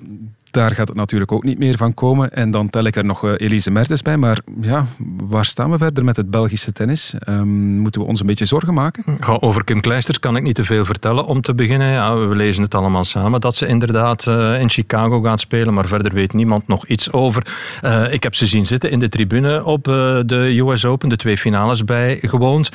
daar 0.51 0.71
gaat 0.71 0.87
het 0.87 0.97
natuurlijk 0.97 1.31
ook 1.31 1.43
niet 1.43 1.59
meer 1.59 1.77
van 1.77 1.93
komen. 1.93 2.31
En 2.33 2.51
dan 2.51 2.69
tel 2.69 2.83
ik 2.83 2.95
er 2.95 3.05
nog 3.05 3.23
uh, 3.23 3.33
Elise 3.37 3.71
Mertens 3.71 4.01
bij. 4.01 4.17
Maar 4.17 4.39
ja, 4.61 4.85
waar 5.17 5.45
staan 5.45 5.71
we 5.71 5.77
verder 5.77 6.03
met 6.03 6.15
het 6.15 6.29
Belgische 6.29 6.71
tennis? 6.71 7.13
Um, 7.29 7.47
moeten 7.79 8.01
we 8.01 8.07
ons 8.07 8.19
een 8.19 8.25
beetje 8.25 8.45
zorgen 8.45 8.73
maken? 8.73 9.03
over 9.39 9.63
Kim 9.63 9.81
Kleisters 9.81 10.19
kan 10.19 10.35
ik 10.35 10.43
niet 10.43 10.55
te 10.55 10.63
veel 10.63 10.85
vertellen. 10.85 11.25
Om 11.25 11.41
te 11.41 11.53
beginnen, 11.53 11.87
ja, 11.87 12.17
we 12.17 12.35
lezen 12.35 12.63
het 12.63 12.75
allemaal 12.75 13.03
samen 13.03 13.41
dat 13.41 13.55
ze 13.55 13.67
inderdaad 13.67 14.25
uh, 14.25 14.59
in 14.59 14.69
Chicago 14.69 15.21
gaat 15.21 15.39
spelen. 15.39 15.73
Maar 15.73 15.87
verder 15.87 16.13
weet 16.13 16.33
niemand 16.33 16.67
nog 16.67 16.85
iets 16.85 17.11
over. 17.11 17.45
Uh, 17.83 18.13
ik 18.13 18.23
heb 18.23 18.35
ze 18.35 18.45
zien 18.45 18.65
zitten 18.65 18.91
in 18.91 18.99
de 18.99 19.09
tribune 19.09 19.65
op 19.65 19.83
de 19.83 20.63
US 20.65 20.85
Open, 20.85 21.09
de 21.09 21.15
twee 21.15 21.37
finales 21.37 21.83
bijgewoond. 21.83 22.69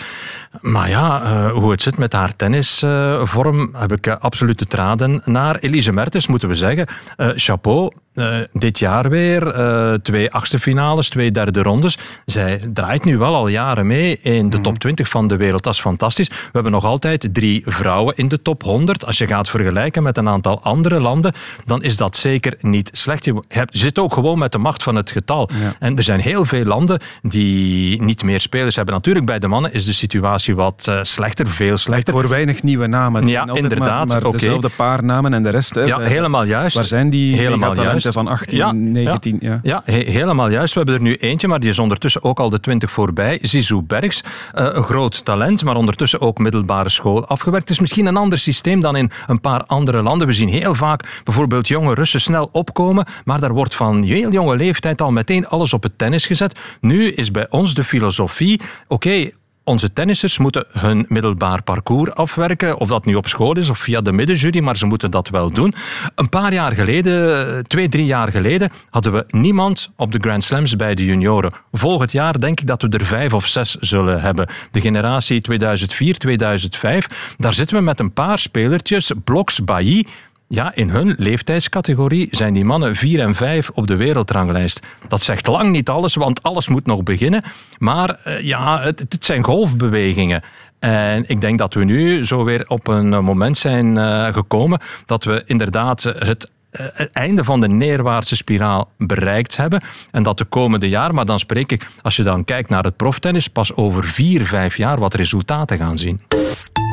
Maar 0.60 0.88
ja, 0.88 1.50
hoe 1.50 1.70
het 1.70 1.82
zit 1.82 1.98
met 1.98 2.12
haar 2.12 2.36
tennisvorm, 2.36 3.70
heb 3.72 3.92
ik 3.92 4.08
absolute 4.08 4.66
traden 4.66 5.22
naar. 5.24 5.56
Elise 5.56 5.92
Mertens, 5.92 6.26
moeten 6.26 6.48
we 6.48 6.54
zeggen. 6.54 6.86
chapeau 7.16 7.65
po 7.66 7.90
uh, 8.16 8.36
dit 8.52 8.78
jaar 8.78 9.08
weer 9.08 9.58
uh, 9.58 9.92
twee 9.92 10.32
achtste 10.32 10.58
finales, 10.58 11.08
twee 11.08 11.30
derde 11.30 11.62
rondes. 11.62 11.98
Zij 12.24 12.60
draait 12.72 13.04
nu 13.04 13.18
wel 13.18 13.34
al 13.34 13.48
jaren 13.48 13.86
mee 13.86 14.18
in 14.22 14.50
de 14.50 14.60
top 14.60 14.78
20 14.78 15.08
van 15.08 15.28
de 15.28 15.36
wereld. 15.36 15.62
Dat 15.62 15.74
is 15.74 15.80
fantastisch. 15.80 16.28
We 16.28 16.50
hebben 16.52 16.72
nog 16.72 16.84
altijd 16.84 17.28
drie 17.32 17.62
vrouwen 17.66 18.16
in 18.16 18.28
de 18.28 18.42
top 18.42 18.62
100. 18.62 19.06
Als 19.06 19.18
je 19.18 19.26
gaat 19.26 19.50
vergelijken 19.50 20.02
met 20.02 20.16
een 20.16 20.28
aantal 20.28 20.62
andere 20.62 21.00
landen, 21.00 21.32
dan 21.64 21.82
is 21.82 21.96
dat 21.96 22.16
zeker 22.16 22.56
niet 22.60 22.90
slecht. 22.92 23.24
Je 23.24 23.42
zit 23.70 23.98
ook 23.98 24.12
gewoon 24.12 24.38
met 24.38 24.52
de 24.52 24.58
macht 24.58 24.82
van 24.82 24.94
het 24.94 25.10
getal. 25.10 25.48
En 25.78 25.96
er 25.96 26.02
zijn 26.02 26.20
heel 26.20 26.44
veel 26.44 26.64
landen 26.64 27.00
die 27.22 28.02
niet 28.02 28.22
meer 28.22 28.40
spelers 28.40 28.76
hebben. 28.76 28.94
Natuurlijk, 28.94 29.26
bij 29.26 29.38
de 29.38 29.46
mannen 29.46 29.72
is 29.72 29.84
de 29.84 29.92
situatie 29.92 30.54
wat 30.54 30.86
uh, 30.88 30.98
slechter, 31.02 31.46
veel 31.46 31.76
slechter. 31.76 32.12
Voor 32.14 32.28
weinig 32.28 32.62
nieuwe 32.62 32.86
namen. 32.86 33.26
ja, 33.26 33.46
inderdaad. 33.52 34.08
Maar, 34.08 34.22
maar 34.22 34.30
dezelfde 34.30 34.68
paar 34.76 35.04
namen 35.04 35.34
en 35.34 35.42
de 35.42 35.50
rest. 35.50 35.74
Ja, 35.74 35.98
helemaal 35.98 36.44
juist. 36.44 36.76
Waar 36.76 36.84
zijn 36.84 37.10
die 37.10 37.36
helemaal 37.36 37.80
juist. 37.80 38.05
Van 38.12 38.28
18, 38.28 38.58
ja, 38.58 38.72
19. 38.72 39.36
Ja, 39.40 39.60
ja. 39.62 39.82
helemaal 39.84 40.50
juist. 40.50 40.74
We 40.74 40.80
hebben 40.80 40.96
er 40.96 41.02
nu 41.02 41.14
eentje, 41.14 41.48
maar 41.48 41.60
die 41.60 41.70
is 41.70 41.78
ondertussen 41.78 42.22
ook 42.22 42.40
al 42.40 42.50
de 42.50 42.60
20 42.60 42.90
voorbij. 42.90 43.38
Zizou 43.42 43.82
Bergs, 43.82 44.22
uh, 44.24 44.30
een 44.72 44.82
groot 44.82 45.24
talent, 45.24 45.64
maar 45.64 45.76
ondertussen 45.76 46.20
ook 46.20 46.38
middelbare 46.38 46.88
school 46.88 47.26
afgewerkt. 47.26 47.68
Het 47.68 47.72
is 47.72 47.80
misschien 47.80 48.06
een 48.06 48.16
ander 48.16 48.38
systeem 48.38 48.80
dan 48.80 48.96
in 48.96 49.10
een 49.26 49.40
paar 49.40 49.64
andere 49.64 50.02
landen. 50.02 50.26
We 50.26 50.32
zien 50.32 50.48
heel 50.48 50.74
vaak 50.74 51.20
bijvoorbeeld 51.24 51.68
jonge 51.68 51.94
Russen 51.94 52.20
snel 52.20 52.48
opkomen, 52.52 53.06
maar 53.24 53.40
daar 53.40 53.52
wordt 53.52 53.74
van 53.74 54.02
heel 54.02 54.32
jonge 54.32 54.56
leeftijd 54.56 55.02
al 55.02 55.12
meteen 55.12 55.48
alles 55.48 55.72
op 55.72 55.82
het 55.82 55.98
tennis 55.98 56.26
gezet. 56.26 56.58
Nu 56.80 57.12
is 57.12 57.30
bij 57.30 57.46
ons 57.50 57.74
de 57.74 57.84
filosofie, 57.84 58.60
oké, 58.88 59.30
onze 59.66 59.92
tennissers 59.92 60.38
moeten 60.38 60.64
hun 60.68 61.06
middelbaar 61.08 61.62
parcours 61.62 62.14
afwerken. 62.14 62.78
Of 62.78 62.88
dat 62.88 63.04
nu 63.04 63.14
op 63.14 63.28
school 63.28 63.56
is 63.56 63.68
of 63.70 63.78
via 63.78 64.00
de 64.00 64.12
middenjury, 64.12 64.62
maar 64.62 64.76
ze 64.76 64.86
moeten 64.86 65.10
dat 65.10 65.28
wel 65.28 65.50
doen. 65.50 65.74
Een 66.14 66.28
paar 66.28 66.52
jaar 66.52 66.72
geleden, 66.72 67.68
twee, 67.68 67.88
drie 67.88 68.04
jaar 68.04 68.30
geleden, 68.30 68.70
hadden 68.90 69.12
we 69.12 69.24
niemand 69.28 69.88
op 69.96 70.12
de 70.12 70.18
Grand 70.20 70.44
Slams 70.44 70.76
bij 70.76 70.94
de 70.94 71.04
junioren. 71.04 71.52
Volgend 71.72 72.12
jaar 72.12 72.40
denk 72.40 72.60
ik 72.60 72.66
dat 72.66 72.82
we 72.82 72.88
er 72.88 73.04
vijf 73.04 73.32
of 73.32 73.46
zes 73.46 73.74
zullen 73.74 74.20
hebben. 74.20 74.48
De 74.70 74.80
generatie 74.80 75.40
2004, 75.40 76.18
2005, 76.18 77.34
daar 77.38 77.54
zitten 77.54 77.76
we 77.76 77.82
met 77.82 78.00
een 78.00 78.12
paar 78.12 78.38
spelertjes. 78.38 79.12
Bloks, 79.24 79.64
Bailly, 79.64 80.06
ja, 80.48 80.74
in 80.74 80.90
hun 80.90 81.14
leeftijdscategorie 81.18 82.28
zijn 82.30 82.54
die 82.54 82.64
mannen 82.64 82.96
4 82.96 83.20
en 83.20 83.34
5 83.34 83.70
op 83.70 83.86
de 83.86 83.96
wereldranglijst. 83.96 84.80
Dat 85.08 85.22
zegt 85.22 85.46
lang 85.46 85.70
niet 85.70 85.88
alles, 85.88 86.14
want 86.14 86.42
alles 86.42 86.68
moet 86.68 86.86
nog 86.86 87.02
beginnen. 87.02 87.44
Maar 87.78 88.20
uh, 88.26 88.40
ja, 88.40 88.80
het, 88.80 88.98
het, 88.98 89.24
zijn 89.24 89.44
golfbewegingen. 89.44 90.42
En 90.78 91.28
ik 91.28 91.40
denk 91.40 91.58
dat 91.58 91.74
we 91.74 91.84
nu 91.84 92.24
zo 92.24 92.44
weer 92.44 92.64
op 92.68 92.88
een 92.88 93.24
moment 93.24 93.58
zijn 93.58 93.96
uh, 93.96 94.32
gekomen 94.32 94.80
dat 95.06 95.24
we 95.24 95.42
inderdaad 95.46 96.02
het 96.02 96.50
het 96.94 97.12
einde 97.12 97.44
van 97.44 97.60
de 97.60 97.68
neerwaartse 97.68 98.36
spiraal 98.36 98.90
bereikt 98.98 99.56
hebben. 99.56 99.82
En 100.10 100.22
dat 100.22 100.38
de 100.38 100.44
komende 100.44 100.88
jaar, 100.88 101.14
maar 101.14 101.26
dan 101.26 101.38
spreek 101.38 101.72
ik, 101.72 101.86
als 102.02 102.16
je 102.16 102.22
dan 102.22 102.44
kijkt 102.44 102.68
naar 102.68 102.84
het 102.84 102.96
proftennis, 102.96 103.48
pas 103.48 103.74
over 103.74 104.04
vier, 104.04 104.46
vijf 104.46 104.76
jaar 104.76 104.98
wat 104.98 105.14
resultaten 105.14 105.78
gaan 105.78 105.98
zien. 105.98 106.20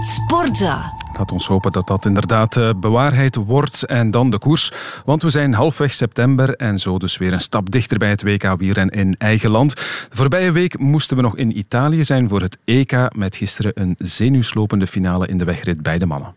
Sportza. 0.06 0.94
Laat 1.18 1.32
ons 1.32 1.48
hopen 1.48 1.72
dat 1.72 1.88
dat 1.88 2.06
inderdaad 2.06 2.56
uh, 2.56 2.70
bewaarheid 2.76 3.36
wordt. 3.36 3.84
En 3.84 4.12
dan 4.12 4.30
de 4.30 4.38
koers. 4.38 4.72
Want 5.06 5.22
we 5.22 5.30
zijn 5.30 5.54
halfweg 5.54 5.94
september 5.94 6.56
en 6.56 6.80
zo 6.80 6.98
dus 6.98 7.18
weer 7.18 7.34
een 7.34 7.40
stap 7.40 7.72
dichter 7.72 7.98
bij 7.98 8.10
het 8.10 8.24
WK 8.24 8.56
wielren 8.58 8.90
in 8.90 9.16
eigen 9.18 9.50
land. 9.50 9.76
De 9.76 10.16
voorbije 10.16 10.52
week 10.52 10.80
moesten 10.80 11.18
we 11.18 11.24
nog 11.24 11.38
in 11.38 11.58
Italië 11.58 12.04
zijn 12.04 12.30
voor 12.30 12.42
het 12.42 12.58
EK. 12.66 13.16
Met 13.16 13.36
gisteren 13.36 13.72
een 13.76 13.96
zenuwslopende 13.98 14.88
finale 14.88 15.28
in 15.28 15.38
de 15.38 15.46
wegrit 15.46 15.82
bij 15.82 15.98
de 15.98 16.06
mannen. 16.06 16.34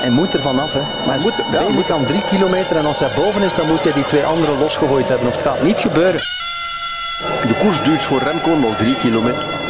Hij 0.00 0.10
moet 0.10 0.34
er 0.34 0.40
vanaf, 0.40 0.72
hè. 0.72 0.80
Maar 0.80 1.14
hij 1.14 1.22
moet, 1.22 1.36
ja, 1.52 1.66
bezig 1.66 1.90
aan 1.90 2.04
drie 2.04 2.24
kilometer 2.24 2.76
en 2.76 2.86
als 2.86 2.98
hij 2.98 3.10
boven 3.16 3.42
is, 3.42 3.54
dan 3.54 3.66
moet 3.66 3.84
hij 3.84 3.92
die 3.92 4.04
twee 4.04 4.24
anderen 4.24 4.58
losgegooid 4.58 5.08
hebben. 5.08 5.28
Of 5.28 5.34
het 5.34 5.44
gaat 5.44 5.62
niet 5.62 5.78
gebeuren. 5.78 6.20
De 7.40 7.56
koers 7.58 7.82
duurt 7.82 8.04
voor 8.04 8.22
Remco 8.22 8.58
nog 8.58 8.76
drie 8.76 8.94
kilometer. 8.94 9.63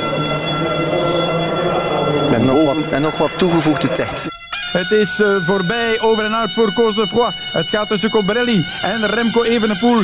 En 2.45 2.51
nog, 2.51 2.75
wat, 2.75 2.93
en 2.93 3.03
nog 3.03 3.19
wat 3.19 3.39
toegevoegde 3.39 3.89
tijd. 3.89 4.29
Het 4.73 4.91
is 4.91 5.21
uh, 5.21 5.37
voorbij, 5.45 6.01
over 6.01 6.25
en 6.25 6.37
uit 6.37 6.53
voor 6.53 6.73
Koos 6.73 6.95
de 6.95 7.07
Froid. 7.07 7.35
Het 7.53 7.71
gaat 7.71 7.89
tussen 7.89 8.11
Cobrelli 8.11 8.67
en 8.83 9.07
Remco 9.07 9.43
Evenepoel. 9.43 10.03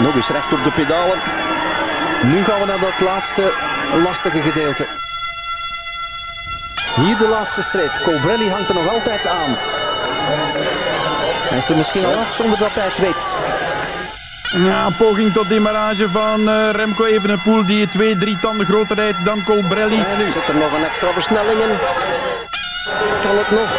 Nog 0.00 0.14
eens 0.14 0.28
recht 0.28 0.52
op 0.52 0.64
de 0.64 0.70
pedalen. 0.70 1.18
Nu 2.22 2.44
gaan 2.44 2.60
we 2.60 2.66
naar 2.66 2.80
dat 2.80 3.00
laatste 3.00 3.52
lastige 4.02 4.40
gedeelte. 4.40 4.86
Hier 6.96 7.16
de 7.16 7.28
laatste 7.28 7.62
streep. 7.62 8.00
Colbrelli 8.02 8.48
hangt 8.50 8.68
er 8.68 8.74
nog 8.74 8.88
altijd 8.88 9.26
aan. 9.26 9.54
Hij 11.48 11.58
is 11.58 11.68
er 11.68 11.76
misschien 11.76 12.04
al 12.04 12.14
af 12.14 12.32
zonder 12.34 12.58
dat 12.58 12.74
hij 12.74 12.84
het 12.84 12.98
weet. 12.98 13.32
Ja, 14.56 14.86
een 14.86 14.96
poging 14.96 15.32
tot 15.32 15.48
demarrage 15.48 16.08
van 16.10 16.48
uh, 16.48 16.70
Remco 16.70 17.04
Evenepoel 17.04 17.66
die 17.66 17.88
twee, 17.88 18.18
drie 18.18 18.38
tanden 18.38 18.66
groter 18.66 18.96
rijdt 18.96 19.24
dan 19.24 19.44
Colbrelli. 19.44 20.00
En 20.02 20.18
nu 20.18 20.30
zit 20.30 20.48
er 20.48 20.56
nog 20.56 20.72
een 20.76 20.84
extra 20.84 21.12
versnelling 21.12 21.60
in. 21.60 21.70
Kan 23.22 23.36
het 23.38 23.50
nog? 23.50 23.70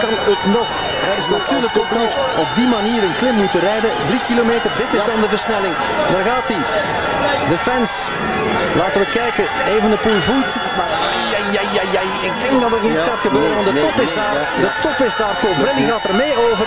Kan 0.00 0.14
het 0.32 0.44
nog? 0.54 0.68
Hij 1.06 1.16
is 1.18 1.28
natuurlijk 1.28 1.76
ook 1.76 1.90
nog 1.90 2.10
op 2.36 2.48
die 2.54 2.66
manier 2.66 3.02
een 3.02 3.16
klim 3.16 3.34
moeten 3.34 3.60
rijden. 3.60 3.90
Drie 4.06 4.22
kilometer, 4.26 4.70
dit 4.76 4.94
is 4.94 5.04
dan 5.04 5.20
de 5.20 5.28
versnelling. 5.28 5.74
Daar 6.12 6.24
gaat 6.30 6.48
hij. 6.52 6.62
De 7.48 7.58
fans. 7.58 7.90
Laten 8.76 9.00
we 9.00 9.06
kijken. 9.06 9.44
Evenepoel 9.76 10.18
voelt 10.20 10.54
het, 10.54 10.76
maar 10.76 10.90
ja, 11.52 11.62
ja, 11.76 11.82
ja, 11.94 12.00
ik 12.28 12.34
denk 12.40 12.60
dat 12.62 12.70
het 12.70 12.82
niet 12.82 13.02
gaat 13.08 13.20
gebeuren, 13.20 13.54
want 13.54 13.66
de 13.66 13.80
top 13.80 14.00
is 14.06 14.14
daar. 14.14 14.34
De 14.64 14.70
top 14.82 15.06
is 15.06 15.16
daar. 15.16 15.36
Colbrelli 15.40 15.82
gaat 15.90 16.04
er 16.04 16.14
mee 16.14 16.34
over. 16.50 16.66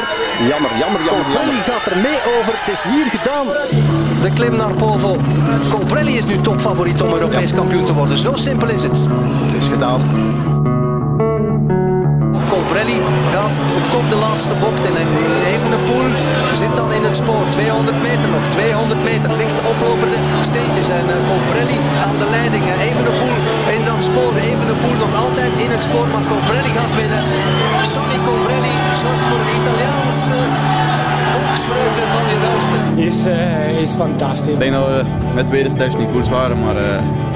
Jammer, 0.51 0.71
jammer, 0.77 1.01
jammer. 1.07 1.25
Colbrelli 1.25 1.57
gaat 1.57 1.85
er 1.85 1.97
mee 1.97 2.19
over. 2.39 2.53
Het 2.59 2.69
is 2.75 2.83
hier 2.83 3.05
gedaan. 3.05 3.47
De 4.21 4.31
klim 4.33 4.55
naar 4.55 4.71
Povo. 4.71 5.17
Colbrelli 5.69 6.17
is 6.17 6.25
nu 6.25 6.41
topfavoriet 6.41 7.01
om 7.01 7.13
Europees 7.13 7.53
kampioen 7.53 7.85
te 7.85 7.93
worden. 7.93 8.17
Zo 8.17 8.35
simpel 8.35 8.69
is 8.69 8.83
het. 8.83 9.05
Het 9.45 9.63
is 9.63 9.67
gedaan. 9.67 10.58
Colbrelli 12.69 13.01
gaat 13.35 13.57
op 13.77 13.85
kop 13.93 14.05
de 14.13 14.19
laatste 14.25 14.55
bocht 14.63 14.83
in 14.89 14.95
en 15.03 15.09
Evenepoel 15.53 16.07
zit 16.61 16.73
dan 16.79 16.89
in 16.97 17.03
het 17.09 17.15
spoor. 17.21 17.45
200 17.49 18.01
meter 18.07 18.29
nog, 18.35 18.45
200 18.47 19.03
meter 19.09 19.31
licht 19.41 19.59
oplopende 19.71 20.19
steentjes 20.49 20.89
en 20.99 21.05
uh, 21.13 21.15
Colbrelli 21.29 21.77
aan 22.07 22.17
de 22.21 22.27
leiding. 22.37 22.63
Evenepoel 22.89 23.37
in 23.75 23.83
dat 23.89 24.01
spoor, 24.09 24.33
Evenepoel 24.51 24.95
nog 25.03 25.13
altijd 25.23 25.53
in 25.65 25.71
het 25.75 25.83
spoor, 25.87 26.07
maar 26.13 26.25
Colbrelli 26.31 26.71
gaat 26.79 26.93
winnen. 27.01 27.21
Sonny 27.93 28.19
Colbrelli 28.27 28.75
zorgt 29.03 29.25
voor 29.29 29.39
een 29.43 29.53
Italiaanse 29.61 30.37
volksvreugde 31.33 32.03
van 32.15 32.25
je 32.31 32.37
welste. 32.47 32.79
Is, 33.09 33.19
uh, 33.25 33.83
is 33.85 33.93
fantastisch. 34.03 34.57
Ik 34.57 34.63
denk 34.65 34.75
dat 34.79 34.87
we 34.93 34.99
met 35.37 35.45
tweede 35.51 35.71
sterkste 35.75 35.99
in 36.01 36.05
de 36.07 36.13
koers 36.13 36.29
waren, 36.37 36.57
maar... 36.63 36.77
Uh... 36.87 37.28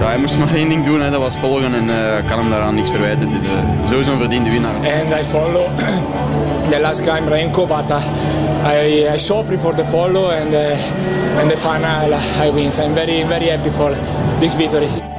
Ja, 0.00 0.06
hij 0.06 0.18
moest 0.18 0.38
maar 0.38 0.54
één 0.54 0.68
ding 0.68 0.84
doen, 0.84 1.00
hè, 1.00 1.10
dat 1.10 1.20
was 1.20 1.36
volgen 1.36 1.74
en 1.74 1.88
uh, 1.88 2.28
kan 2.28 2.38
hem 2.38 2.50
daaraan 2.50 2.74
niks 2.74 2.90
verwijten. 2.90 3.28
Het 3.28 3.42
is 3.42 3.48
sowieso 3.90 4.12
een 4.12 4.18
verdiende 4.18 4.50
winnaar. 4.50 4.74
And 4.74 5.20
I 5.20 5.24
follow 5.24 5.66
the 6.70 6.80
last 6.80 7.02
climb 7.02 7.28
Renko, 7.28 7.66
but 7.66 7.90
I, 8.64 9.14
I 9.14 9.18
suffer 9.18 9.58
for 9.58 9.74
the 9.74 9.84
follow 9.84 10.30
and, 10.30 10.54
and 11.40 11.50
the 11.50 11.56
final 11.56 12.14
I 12.46 12.50
win. 12.52 12.72
So 12.72 12.82
I'm 12.82 12.94
very, 12.94 13.24
very 13.24 13.48
happy 13.48 13.70
for 13.70 13.94
this 14.38 14.56
victory. 14.56 15.09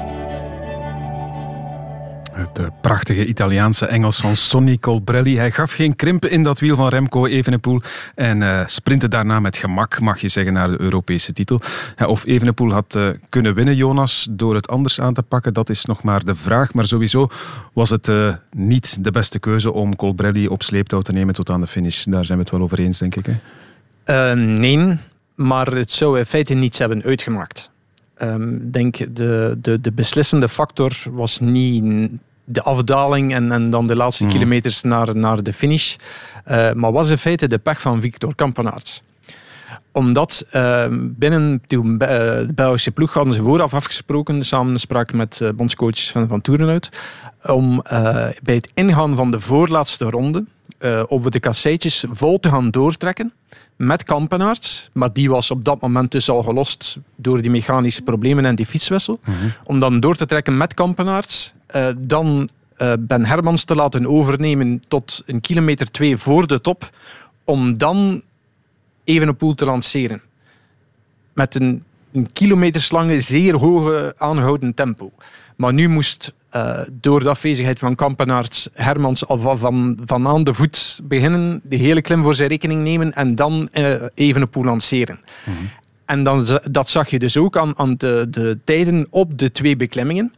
Italiaanse 3.10 3.86
Engels 3.86 4.18
van 4.18 4.36
Sonny 4.36 4.78
Colbrelli. 4.78 5.38
Hij 5.38 5.52
gaf 5.52 5.74
geen 5.74 5.96
krimpen 5.96 6.32
in 6.32 6.44
dat 6.44 6.60
wiel 6.60 6.76
van 6.76 6.88
Remco 6.88 7.26
Evenepoel 7.26 7.82
en 8.16 8.42
uh, 8.42 8.68
sprintte 8.68 9.08
daarna 9.08 9.40
met 9.40 9.58
gemak, 9.58 10.00
mag 10.00 10.20
je 10.22 10.28
zeggen, 10.28 10.54
naar 10.54 10.70
de 10.70 10.82
Europese 10.82 11.34
titel. 11.34 11.62
Of 12.06 12.26
Evenepoel 12.26 12.72
had 12.72 12.96
uh, 12.96 13.10
kunnen 13.30 13.54
winnen, 13.54 13.76
Jonas, 13.76 14.28
door 14.32 14.56
het 14.56 14.68
anders 14.68 15.02
aan 15.02 15.14
te 15.14 15.24
pakken, 15.24 15.54
dat 15.54 15.70
is 15.70 15.86
nog 15.86 16.04
maar 16.04 16.26
de 16.26 16.36
vraag. 16.36 16.74
Maar 16.74 16.86
sowieso 16.86 17.28
was 17.74 17.90
het 17.90 18.08
uh, 18.08 18.34
niet 18.52 19.04
de 19.04 19.12
beste 19.12 19.40
keuze 19.40 19.72
om 19.72 19.96
Colbrelli 19.96 20.48
op 20.48 20.64
sleeptouw 20.64 21.02
te 21.02 21.12
nemen 21.12 21.34
tot 21.34 21.50
aan 21.50 21.62
de 21.62 21.68
finish. 21.68 22.04
Daar 22.04 22.26
zijn 22.26 22.38
we 22.38 22.44
het 22.44 22.54
wel 22.54 22.62
over 22.62 22.80
eens, 22.80 22.98
denk 22.98 23.16
ik. 23.16 23.26
Hè? 23.26 24.36
nee, 24.36 24.98
maar 25.36 25.68
het 25.68 25.92
zou 25.92 26.20
in 26.20 26.26
feite 26.26 26.54
niets 26.54 26.80
hebben 26.80 27.04
uitgemaakt. 27.04 27.70
Ik 28.18 28.28
um, 28.28 28.72
denk 28.72 29.16
de, 29.16 29.58
de, 29.62 29.82
de 29.82 29.92
beslissende 29.92 30.50
factor 30.50 30.92
was 31.12 31.40
niet 31.40 32.12
de 32.46 32.62
afdaling 32.62 33.34
en, 33.34 33.52
en 33.52 33.70
dan 33.70 33.88
de 33.88 33.96
laatste 33.96 34.24
mm. 34.24 34.30
kilometers 34.30 34.82
naar, 34.82 35.16
naar 35.16 35.44
de 35.44 35.54
finish. 35.54 35.96
Uh, 36.52 36.72
maar 36.74 36.92
was 36.92 37.10
in 37.10 37.18
feite 37.18 37.48
de 37.48 37.58
pech 37.58 37.82
van 37.82 38.02
Victor 38.02 38.36
Kampenaerts. 38.36 39.02
Omdat 39.92 40.46
uh, 40.54 40.86
binnen 40.92 41.62
de 41.68 42.52
Belgische 42.56 42.92
ploeg 42.92 43.14
hadden 43.14 43.34
ze 43.34 43.42
vooraf 43.42 43.74
afgesproken, 43.74 44.46
samenspraak 44.46 45.14
met 45.14 45.40
uh, 45.42 45.50
bondscoach 45.50 46.12
van, 46.12 46.28
van 46.28 46.42
Toerenhout, 46.42 46.90
om 47.46 47.82
bij 48.44 48.56
het 48.56 48.70
ingaan 48.74 49.16
van 49.16 49.32
de 49.32 49.40
voorlaatste 49.40 50.10
ronde 50.10 50.46
over 51.08 51.32
de 51.32 51.40
kasseitjes 51.40 52.06
vol 52.12 52.40
te 52.40 52.50
gaan 52.50 52.72
doortrekken 52.72 53.34
met 53.82 54.04
Kampenaerts, 54.04 54.90
maar 54.94 55.14
die 55.14 55.30
was 55.30 55.52
op 55.52 55.66
dat 55.66 55.82
moment 55.82 56.12
dus 56.12 56.30
al 56.30 56.44
gelost 56.44 56.98
door 57.16 57.42
die 57.42 57.52
mechanische 57.52 58.02
problemen 58.02 58.46
en 58.46 58.56
die 58.56 58.66
fietswissel. 58.66 59.20
Mm 59.26 59.34
-hmm. 59.34 59.54
Om 59.64 59.80
dan 59.80 60.00
door 60.00 60.16
te 60.16 60.26
trekken 60.26 60.58
met 60.58 60.74
Kampenaerts, 60.74 61.54
uh, 61.76 61.88
dan 61.98 62.50
uh, 62.78 62.94
Ben 63.00 63.26
Hermans 63.26 63.64
te 63.64 63.76
laten 63.76 64.08
overnemen 64.08 64.84
tot 64.88 65.24
een 65.26 65.42
kilometer 65.42 65.92
twee 65.92 66.18
voor 66.18 66.48
de 66.48 66.62
top, 66.62 66.90
om 67.44 67.78
dan 67.78 68.22
Evenepoel 69.04 69.56
te 69.56 69.66
lanceren. 69.66 70.22
Met 71.34 71.56
een, 71.56 71.84
een 72.14 72.34
kilometerslange, 72.34 73.22
zeer 73.22 73.56
hoge 73.56 74.16
aangehouden 74.18 74.74
tempo. 74.74 75.12
Maar 75.56 75.74
nu 75.74 75.88
moest 75.88 76.34
uh, 76.56 76.80
door 76.92 77.20
de 77.20 77.30
afwezigheid 77.30 77.80
van 77.80 77.96
Kampenaerts 77.96 78.70
Hermans 78.74 79.28
al 79.28 79.38
van, 79.38 79.58
van, 79.58 79.98
van 80.06 80.28
aan 80.28 80.44
de 80.44 80.54
voet 80.54 81.00
beginnen, 81.04 81.62
de 81.64 81.76
hele 81.76 82.02
klim 82.02 82.24
voor 82.24 82.36
zijn 82.36 82.50
rekening 82.50 82.84
nemen 82.84 83.14
en 83.14 83.36
dan 83.36 83.70
uh, 83.74 83.94
Evenepoel 84.14 84.64
lanceren. 84.64 85.20
Mm 85.46 85.54
-hmm. 85.54 85.70
En 86.06 86.24
dan, 86.24 86.46
dat 86.72 86.90
zag 86.90 87.10
je 87.10 87.20
dus 87.20 87.38
ook 87.38 87.58
aan, 87.58 87.78
aan 87.78 87.96
de, 87.98 88.28
de 88.30 88.60
tijden 88.64 89.08
op 89.10 89.38
de 89.38 89.52
twee 89.52 89.76
beklimmingen. 89.76 90.34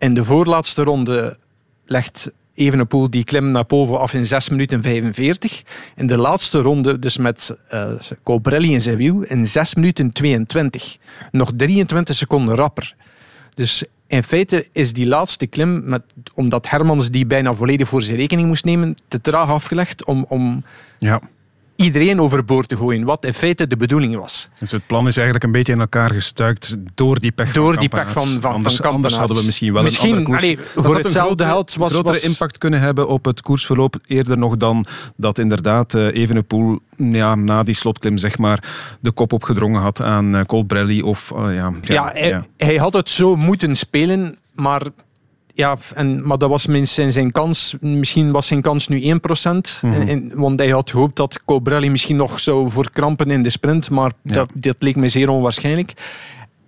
In 0.00 0.14
de 0.14 0.24
voorlaatste 0.24 0.82
ronde 0.82 1.36
legt 1.84 2.30
Evenepoel 2.54 3.10
die 3.10 3.24
klim 3.24 3.52
naar 3.52 3.64
Povo 3.64 3.96
af 3.96 4.14
in 4.14 4.24
6 4.24 4.48
minuten 4.48 4.82
45. 4.82 5.62
In 5.96 6.06
de 6.06 6.16
laatste 6.16 6.60
ronde, 6.60 6.98
dus 6.98 7.16
met 7.16 7.56
uh, 7.72 7.92
Colbrelli 8.22 8.72
in 8.72 8.80
zijn 8.80 8.96
wiel, 8.96 9.22
in 9.22 9.46
6 9.46 9.74
minuten 9.74 10.12
22. 10.12 10.96
Nog 11.30 11.52
23 11.56 12.16
seconden 12.16 12.54
rapper. 12.54 12.94
Dus 13.54 13.84
in 14.06 14.22
feite 14.22 14.68
is 14.72 14.92
die 14.92 15.06
laatste 15.06 15.46
klim, 15.46 15.82
met, 15.84 16.02
omdat 16.34 16.68
Hermans 16.68 17.10
die 17.10 17.26
bijna 17.26 17.54
volledig 17.54 17.88
voor 17.88 18.02
zijn 18.02 18.16
rekening 18.16 18.48
moest 18.48 18.64
nemen, 18.64 18.94
te 19.08 19.20
traag 19.20 19.48
afgelegd 19.48 20.04
om, 20.04 20.24
om 20.28 20.64
ja. 20.98 21.20
Iedereen 21.80 22.20
overboord 22.20 22.68
te 22.68 22.76
gooien, 22.76 23.04
wat 23.04 23.24
in 23.24 23.34
feite 23.34 23.66
de 23.66 23.76
bedoeling 23.76 24.16
was. 24.16 24.48
Dus 24.58 24.70
het 24.70 24.86
plan 24.86 25.06
is 25.06 25.16
eigenlijk 25.16 25.44
een 25.44 25.52
beetje 25.52 25.72
in 25.72 25.80
elkaar 25.80 26.10
gestuikt 26.10 26.76
door 26.94 27.18
die 27.18 27.32
pech 27.32 27.52
door 27.52 27.72
van 27.72 27.80
die 27.80 27.88
pech 27.88 28.10
van, 28.10 28.40
van, 28.40 28.52
anders, 28.52 28.76
van 28.76 28.90
anders 28.90 29.16
hadden 29.16 29.36
we 29.36 29.44
misschien 29.44 29.72
wel 29.72 29.82
misschien, 29.82 30.16
een 30.16 30.26
andere 30.26 30.56
koers. 30.56 30.74
Allee, 30.74 30.84
voor 30.84 30.96
hetzelfde 30.96 31.44
geld 31.44 31.74
was... 31.74 31.92
grotere 31.92 32.14
was, 32.14 32.24
impact 32.24 32.58
kunnen 32.58 32.80
hebben 32.80 33.08
op 33.08 33.24
het 33.24 33.42
koersverloop 33.42 33.96
eerder 34.06 34.38
nog 34.38 34.56
dan 34.56 34.84
dat 35.16 35.38
inderdaad 35.38 35.94
uh, 35.94 36.14
Evenepoel 36.14 36.78
ja, 36.96 37.34
na 37.34 37.62
die 37.62 37.74
slotklim 37.74 38.18
zeg 38.18 38.38
maar 38.38 38.64
de 39.00 39.10
kop 39.10 39.32
opgedrongen 39.32 39.80
had 39.80 40.02
aan 40.02 40.34
uh, 40.34 40.40
Colbrelli 40.44 41.02
of... 41.02 41.32
Uh, 41.36 41.54
ja, 41.54 41.72
ja, 41.82 41.94
ja, 41.94 42.10
hij, 42.12 42.28
ja, 42.28 42.46
hij 42.56 42.76
had 42.76 42.92
het 42.92 43.08
zo 43.08 43.36
moeten 43.36 43.76
spelen, 43.76 44.38
maar 44.54 44.82
ja, 45.54 45.76
en, 45.94 46.26
maar 46.26 46.38
dat 46.38 46.50
was 46.50 46.66
minstens 46.66 47.14
zijn 47.14 47.32
kans. 47.32 47.76
Misschien 47.80 48.32
was 48.32 48.46
zijn 48.46 48.60
kans 48.62 48.88
nu 48.88 49.00
1%. 49.00 49.02
Mm-hmm. 49.02 50.08
En, 50.08 50.30
want 50.34 50.58
hij 50.58 50.68
had 50.68 50.90
gehoopt 50.90 51.16
dat 51.16 51.44
Colbrelli 51.44 51.90
misschien 51.90 52.16
nog 52.16 52.40
zou 52.40 52.70
verkrampen 52.70 53.30
in 53.30 53.42
de 53.42 53.50
sprint. 53.50 53.90
Maar 53.90 54.12
ja. 54.22 54.32
dat, 54.32 54.50
dat 54.54 54.76
leek 54.78 54.96
me 54.96 55.08
zeer 55.08 55.28
onwaarschijnlijk. 55.28 55.92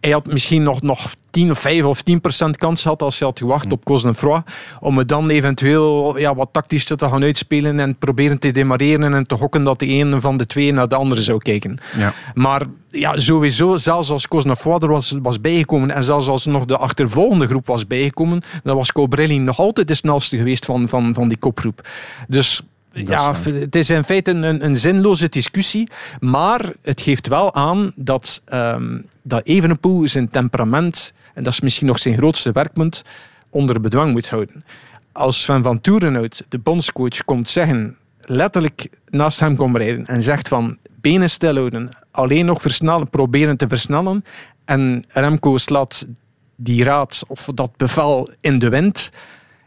Hij 0.03 0.11
had 0.11 0.27
misschien 0.27 0.63
nog, 0.63 0.83
nog 0.83 1.15
10 1.31 1.51
of 1.51 1.59
5 1.59 1.85
of 1.85 2.03
10 2.03 2.21
procent 2.21 2.57
kans 2.57 2.83
gehad 2.83 3.03
als 3.03 3.19
hij 3.19 3.29
had 3.29 3.39
gewacht 3.39 3.73
op 3.73 3.85
Cosnefroid. 3.85 4.43
Om 4.81 4.99
het 4.99 5.09
dan 5.09 5.31
eventueel 5.31 6.19
ja, 6.19 6.35
wat 6.35 6.49
tactisch 6.53 6.85
te 6.85 6.99
gaan 6.99 7.23
uitspelen 7.23 7.81
en 7.81 7.97
proberen 7.97 8.39
te 8.39 8.51
demareren 8.51 9.15
en 9.15 9.27
te 9.27 9.35
hokken 9.35 9.65
dat 9.65 9.79
de 9.79 9.89
een 9.89 10.21
van 10.21 10.37
de 10.37 10.47
twee 10.47 10.73
naar 10.73 10.89
de 10.89 10.95
andere 10.95 11.23
zou 11.23 11.39
kijken. 11.39 11.79
Ja. 11.99 12.15
Maar 12.35 12.63
ja, 12.91 13.19
sowieso, 13.19 13.77
zelfs 13.77 14.11
als 14.11 14.29
Cosnefroid 14.29 14.83
er 14.83 14.89
was, 14.89 15.15
was 15.23 15.41
bijgekomen 15.41 15.91
en 15.91 16.05
zelfs 16.05 16.29
als 16.29 16.45
nog 16.45 16.65
de 16.65 16.77
achtervolgende 16.77 17.47
groep 17.47 17.67
was 17.67 17.87
bijgekomen, 17.87 18.43
dan 18.63 18.77
was 18.77 18.93
Colbrelli 18.93 19.39
nog 19.39 19.59
altijd 19.59 19.89
de 19.89 19.95
snelste 19.95 20.37
geweest 20.37 20.65
van, 20.65 20.89
van, 20.89 21.15
van 21.15 21.29
die 21.29 21.39
kopgroep. 21.39 21.89
Dus 22.29 22.63
ja, 22.93 23.35
het 23.45 23.77
is 23.77 23.91
in 23.91 24.05
feite 24.05 24.31
een, 24.31 24.65
een 24.65 24.77
zinloze 24.77 25.29
discussie. 25.29 25.89
Maar 26.21 26.73
het 26.83 27.01
geeft 27.01 27.29
wel 27.29 27.55
aan 27.55 27.93
dat, 27.95 28.43
um, 28.53 29.07
dat 29.23 29.45
Evenepoel 29.45 30.09
zijn 30.09 30.31
temperament, 30.31 31.13
en 31.35 31.43
dat 31.43 31.53
is 31.53 31.61
misschien 31.61 31.87
nog 31.87 31.99
zijn 31.99 32.17
grootste 32.17 32.53
werkpunt, 32.53 33.03
onder 33.51 33.81
bedwang 33.81 34.13
moet 34.13 34.29
houden. 34.29 34.65
Als 35.13 35.43
Sven 35.43 35.63
van 35.63 35.81
Toerenhout, 35.81 36.45
de 36.49 36.59
bondscoach, 36.59 37.25
komt 37.25 37.49
zeggen, 37.49 37.97
letterlijk 38.21 38.89
naast 39.09 39.41
hem 39.41 39.57
komt 39.57 39.77
rijden 39.77 40.07
en 40.07 40.23
zegt 40.23 40.49
van 40.49 40.79
benen 41.01 41.31
stilhouden, 41.31 41.89
alleen 42.11 42.47
nog 42.47 42.61
versnellen, 42.61 43.11
proberen 43.11 43.57
te 43.57 43.69
versnellen 43.69 44.25
en 44.65 45.05
Remco 45.09 45.59
slaat 45.59 46.07
die 46.57 46.85
raad 46.85 47.25
of 47.29 47.49
dat 47.55 47.77
bevel 47.77 48.31
in 48.41 48.59
de 48.59 48.69
wind, 48.69 49.11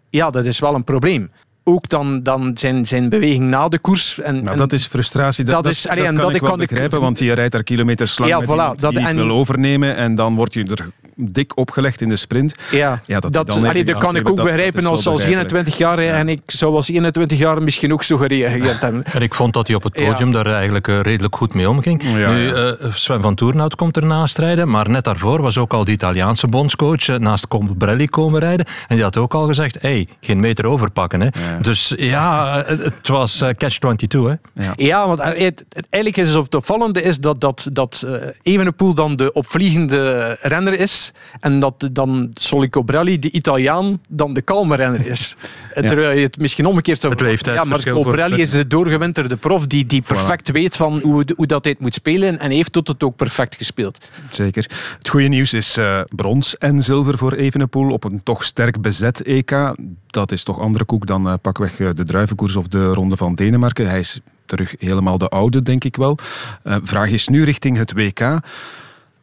ja, 0.09 0.29
dat 0.29 0.45
is 0.45 0.59
wel 0.59 0.75
een 0.75 0.83
probleem 0.83 1.31
ook 1.67 1.89
dan, 1.89 2.23
dan 2.23 2.51
zijn, 2.57 2.87
zijn 2.87 3.09
beweging 3.09 3.43
na 3.43 3.67
de 3.67 3.79
koers. 3.79 4.19
En, 4.19 4.43
nou, 4.43 4.57
dat 4.57 4.73
is 4.73 4.87
frustratie. 4.87 5.45
Dat, 5.45 5.63
dat, 5.63 5.71
is, 5.71 5.87
allee, 5.87 6.03
dat 6.03 6.13
kan 6.13 6.25
dat 6.25 6.35
ik 6.35 6.41
wel 6.41 6.57
begrijpen, 6.57 7.01
want 7.01 7.19
je 7.19 7.33
rijdt 7.33 7.51
daar 7.51 7.63
kilometers 7.63 8.17
lang 8.17 8.31
ja, 8.31 8.39
met 8.39 8.47
voilà, 8.47 8.79
dat, 8.79 8.91
die 8.91 9.01
het 9.01 9.15
wil 9.15 9.29
overnemen 9.29 9.95
en 9.95 10.15
dan 10.15 10.35
word 10.35 10.53
je 10.53 10.63
er 10.63 10.89
dik 11.15 11.57
opgelegd 11.57 12.01
in 12.01 12.09
de 12.09 12.15
sprint. 12.15 12.55
Ja, 12.71 13.01
ja 13.05 13.19
dat, 13.19 13.33
dat, 13.33 13.55
allee, 13.55 13.83
dat 13.83 13.97
kan 13.97 14.15
ik 14.15 14.29
ook 14.29 14.35
begrijpen 14.35 14.85
als, 14.85 15.07
als 15.07 15.23
21 15.23 15.77
jaar 15.77 15.99
en 15.99 16.29
ik 16.29 16.41
zou 16.45 16.75
als 16.75 16.89
21 16.89 17.37
jaar 17.37 17.63
misschien 17.63 17.93
ook 17.93 18.03
zo 18.03 18.17
gereageerd 18.17 18.81
hebben. 18.81 19.03
En 19.03 19.21
ik 19.21 19.33
vond 19.33 19.53
dat 19.53 19.67
hij 19.67 19.75
op 19.75 19.83
het 19.83 19.93
podium 19.93 20.31
daar 20.31 20.45
eigenlijk 20.45 20.87
uh, 20.87 20.99
redelijk 21.01 21.35
goed 21.35 21.53
mee 21.53 21.69
omging. 21.69 22.03
nu, 22.13 22.53
uh, 22.53 22.71
Sven 22.93 23.21
van 23.21 23.35
Toernout 23.35 23.75
komt 23.75 23.97
ernaast 23.97 24.37
rijden, 24.37 24.69
maar 24.69 24.89
net 24.89 25.03
daarvoor 25.03 25.41
was 25.41 25.57
ook 25.57 25.73
al 25.73 25.85
de 25.85 25.91
Italiaanse 25.91 26.47
bondscoach 26.47 27.07
uh, 27.07 27.15
naast 27.15 27.47
Colbrelli 27.47 28.07
komen 28.07 28.39
rijden 28.39 28.65
en 28.87 28.95
die 28.95 29.03
had 29.03 29.17
ook 29.17 29.33
al 29.33 29.47
gezegd, 29.47 29.81
hey, 29.81 30.07
geen 30.21 30.39
meter 30.39 30.65
overpakken. 30.65 31.21
Hè. 31.21 31.29
Dus 31.61 31.93
ja, 31.97 32.63
het 32.65 33.07
was 33.07 33.43
catch-22. 33.57 34.07
Hè. 34.09 34.63
Ja. 34.63 34.73
ja, 34.75 35.07
want 35.07 35.21
het, 35.23 35.65
eigenlijk 35.89 36.27
is 36.27 36.33
het 36.33 36.55
opvallende 36.55 37.01
is 37.01 37.19
dat, 37.19 37.41
dat, 37.41 37.69
dat 37.71 38.07
Evenepoel 38.41 38.93
dan 38.93 39.15
de 39.15 39.33
opvliegende 39.33 40.37
renner 40.41 40.79
is 40.79 41.04
en 41.39 41.59
dat 41.59 41.89
dan 41.91 42.29
Soli 42.33 42.69
Cobrelli, 42.69 43.19
de 43.19 43.31
Italiaan, 43.31 44.01
dan 44.07 44.33
de 44.33 44.41
kalme 44.41 44.75
renner 44.75 45.07
is. 45.07 45.35
Terwijl 45.73 46.17
je 46.17 46.23
het 46.23 46.37
misschien 46.37 46.65
omgekeerd 46.65 47.01
zou 47.01 47.13
het 47.13 47.45
Ja, 47.45 47.63
maar 47.63 47.89
Cobrelli 47.89 48.41
is 48.41 48.49
de 48.49 48.67
doorgewinterde 48.67 49.35
prof 49.35 49.67
die, 49.67 49.85
die 49.85 50.01
perfect 50.01 50.51
weet 50.51 50.75
van 50.75 50.99
hoe, 50.99 51.25
hoe 51.35 51.45
dat 51.45 51.63
dit 51.63 51.79
moet 51.79 51.93
spelen 51.93 52.39
en 52.39 52.51
heeft 52.51 52.71
tot 52.71 52.87
het 52.87 53.03
ook 53.03 53.15
perfect 53.15 53.55
gespeeld. 53.55 54.09
Zeker. 54.31 54.69
Het 54.97 55.09
goede 55.09 55.27
nieuws 55.27 55.53
is 55.53 55.77
uh, 55.77 56.01
brons 56.09 56.57
en 56.57 56.83
zilver 56.83 57.17
voor 57.17 57.33
Evenepoel 57.33 57.91
op 57.91 58.03
een 58.03 58.23
toch 58.23 58.43
sterk 58.43 58.81
bezet 58.81 59.23
EK. 59.23 59.73
Dat 60.07 60.31
is 60.31 60.43
toch 60.43 60.59
andere 60.59 60.85
koek 60.85 61.07
dan 61.07 61.27
uh, 61.27 61.33
pakweg 61.41 61.79
uh, 61.79 61.89
de 61.93 62.03
druivenkoers 62.03 62.55
of 62.55 62.67
de 62.67 62.85
Ronde 62.85 63.17
van 63.17 63.35
Denemarken. 63.35 63.89
Hij 63.89 63.99
is 63.99 64.19
terug 64.45 64.75
helemaal 64.79 65.17
de 65.17 65.27
oude, 65.27 65.61
denk 65.61 65.83
ik 65.83 65.95
wel. 65.95 66.17
vraag 66.63 67.09
is 67.09 67.27
nu 67.27 67.43
richting 67.43 67.77
het 67.77 67.93
WK. 67.93 68.39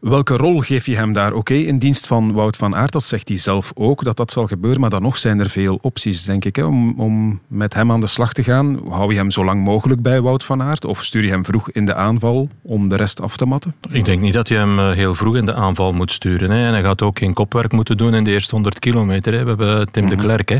Welke 0.03 0.37
rol 0.37 0.61
geef 0.61 0.87
je 0.87 0.97
hem 0.97 1.13
daar? 1.13 1.33
Oké, 1.33 1.55
in 1.55 1.79
dienst 1.79 2.07
van 2.07 2.33
Wout 2.33 2.57
van 2.57 2.77
Aert, 2.77 2.93
dat 2.93 3.05
zegt 3.05 3.29
hij 3.29 3.39
zelf 3.39 3.73
ook, 3.75 4.05
dat 4.05 4.17
dat 4.17 4.31
zal 4.31 4.47
gebeuren. 4.47 4.81
Maar 4.81 4.91
dan 4.91 5.03
nog 5.03 5.19
zijn 5.19 5.41
er 5.41 5.51
veel 5.51 5.79
opties, 5.83 6.25
denk 6.25 6.45
ik, 6.45 6.57
hè, 6.57 6.65
om, 6.65 7.01
om 7.01 7.41
met 7.47 7.75
hem 7.75 7.93
aan 7.93 8.01
de 8.01 8.07
slag 8.07 8.33
te 8.33 8.43
gaan. 8.43 8.81
Hou 8.89 9.13
je 9.13 9.19
hem 9.19 9.31
zo 9.31 9.45
lang 9.45 9.65
mogelijk 9.65 10.03
bij 10.03 10.21
Wout 10.21 10.45
van 10.45 10.63
Aert? 10.63 10.85
Of 10.85 11.05
stuur 11.05 11.25
je 11.25 11.29
hem 11.29 11.45
vroeg 11.45 11.71
in 11.71 11.87
de 11.87 11.95
aanval 11.95 12.49
om 12.63 12.89
de 12.89 12.97
rest 12.97 13.21
af 13.21 13.37
te 13.37 13.47
matten? 13.47 13.75
Ik 13.91 14.05
denk 14.05 14.21
niet 14.21 14.33
dat 14.33 14.49
je 14.49 14.55
hem 14.55 14.79
eh, 14.79 14.91
heel 14.91 15.15
vroeg 15.15 15.37
in 15.37 15.47
de 15.47 15.55
aanval 15.55 15.93
moet 15.93 16.13
sturen. 16.13 16.51
Hè. 16.51 16.67
En 16.67 16.73
hij 16.73 16.83
gaat 16.83 17.03
ook 17.03 17.19
geen 17.19 17.33
kopwerk 17.33 17.73
moeten 17.73 17.97
doen 17.97 18.15
in 18.15 18.25
de 18.25 18.31
eerste 18.31 18.55
100 18.55 18.79
kilometer. 18.79 19.33
Hè. 19.33 19.43
We 19.43 19.49
hebben 19.49 19.93
Tim 19.93 20.09
de 20.09 20.15
mhm. 20.15 20.25
Klerk. 20.25 20.49
Hè. 20.49 20.59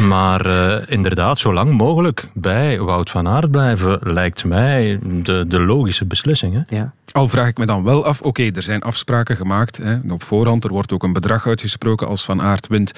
Maar 0.00 0.46
uh, 0.46 0.76
inderdaad, 0.86 1.38
zo 1.38 1.52
lang 1.52 1.72
mogelijk 1.72 2.28
bij 2.34 2.80
Wout 2.80 3.10
van 3.10 3.28
Aert 3.28 3.50
blijven, 3.50 3.98
lijkt 4.02 4.44
mij 4.44 4.98
de, 5.02 5.44
de 5.48 5.60
logische 5.60 6.04
beslissing. 6.04 6.54
Hè. 6.54 6.76
Ja. 6.76 6.92
Al 7.12 7.28
vraag 7.28 7.48
ik 7.48 7.58
me 7.58 7.66
dan 7.66 7.84
wel 7.84 8.04
af, 8.04 8.20
oké, 8.20 8.50
er 8.54 8.62
zijn 8.62 8.82
afspraken 8.82 9.36
gemaakt 9.36 9.76
hè, 9.76 9.98
op 10.08 10.22
voorhand, 10.22 10.64
er 10.64 10.70
wordt 10.70 10.92
ook 10.92 11.02
een 11.02 11.12
bedrag 11.12 11.46
uitgesproken 11.46 12.08
als 12.08 12.24
Van 12.24 12.42
Aert 12.42 12.66
wint, 12.66 12.92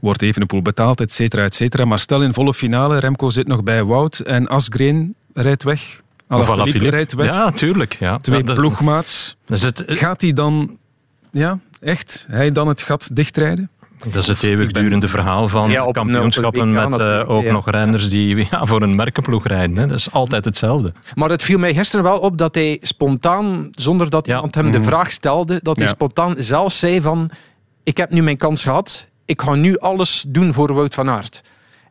wordt 0.00 0.22
Evenepoel 0.22 0.62
betaald, 0.62 1.00
et 1.00 1.12
cetera, 1.12 1.44
et 1.44 1.54
cetera. 1.54 1.84
Maar 1.84 1.98
stel 1.98 2.22
in 2.22 2.32
volle 2.32 2.54
finale, 2.54 2.98
Remco 2.98 3.30
zit 3.30 3.46
nog 3.46 3.62
bij 3.62 3.84
Wout 3.84 4.18
en 4.18 4.46
Asgreen 4.46 5.14
rijdt 5.34 5.62
weg. 5.62 6.00
Alaphilippe 6.28 6.88
rijdt 6.88 7.14
weg. 7.14 7.26
Ja, 7.26 7.50
tuurlijk. 7.50 7.96
Ja. 7.98 8.18
Twee 8.18 8.44
ja, 8.44 8.54
ploegmaats. 8.54 9.36
Het, 9.46 9.82
Gaat 9.86 10.20
hij 10.20 10.32
dan, 10.32 10.76
ja, 11.30 11.58
echt, 11.80 12.26
hij 12.30 12.52
dan 12.52 12.68
het 12.68 12.82
gat 12.82 13.08
dichtrijden? 13.12 13.70
Dat 14.04 14.14
is 14.14 14.26
het 14.26 14.42
eeuwigdurende 14.42 15.08
verhaal 15.08 15.48
van 15.48 15.92
kampioenschappen 15.92 16.72
met 16.72 17.00
uh, 17.00 17.30
ook 17.30 17.44
nog 17.44 17.70
renners 17.70 18.10
die 18.10 18.36
ja, 18.50 18.64
voor 18.64 18.82
een 18.82 18.94
merkenploeg 18.94 19.46
rijden. 19.46 19.76
Hè. 19.76 19.86
Dat 19.86 19.98
is 19.98 20.12
altijd 20.12 20.44
hetzelfde. 20.44 20.92
Maar 21.14 21.30
het 21.30 21.42
viel 21.42 21.58
mij 21.58 21.74
gisteren 21.74 22.04
wel 22.04 22.18
op 22.18 22.38
dat 22.38 22.54
hij 22.54 22.78
spontaan, 22.82 23.68
zonder 23.70 24.10
dat 24.10 24.26
iemand 24.26 24.54
hem 24.54 24.70
de 24.70 24.78
mhm. 24.78 24.86
vraag 24.86 25.12
stelde, 25.12 25.60
dat 25.62 25.78
hij 25.78 25.88
spontaan 25.88 26.34
zelf 26.38 26.72
zei 26.72 27.00
van 27.00 27.30
ik 27.82 27.96
heb 27.96 28.10
nu 28.10 28.22
mijn 28.22 28.36
kans 28.36 28.62
gehad, 28.62 29.08
ik 29.24 29.42
ga 29.42 29.54
nu 29.54 29.78
alles 29.78 30.24
doen 30.28 30.52
voor 30.52 30.74
Wout 30.74 30.94
van 30.94 31.10
Aert. 31.10 31.42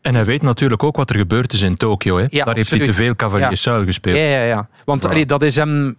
En 0.02 0.16
hij 0.16 0.26
weet 0.26 0.42
natuurlijk 0.42 0.84
ook 0.84 0.96
wat 0.96 1.10
er 1.10 1.16
gebeurd 1.18 1.54
is 1.54 1.62
in 1.62 1.78
Tokio. 1.78 2.18
Hè? 2.18 2.28
Daar 2.28 2.56
heeft 2.56 2.70
hij 2.70 2.80
te 2.80 2.94
veel 2.94 3.16
cavalier 3.16 3.58
gespeeld. 3.86 4.18
Ja, 4.18 4.24
ja, 4.24 4.44
ja. 4.44 4.68
Want 4.86 5.06
allee, 5.06 5.26
dat 5.26 5.42
is 5.42 5.56
hem 5.56 5.98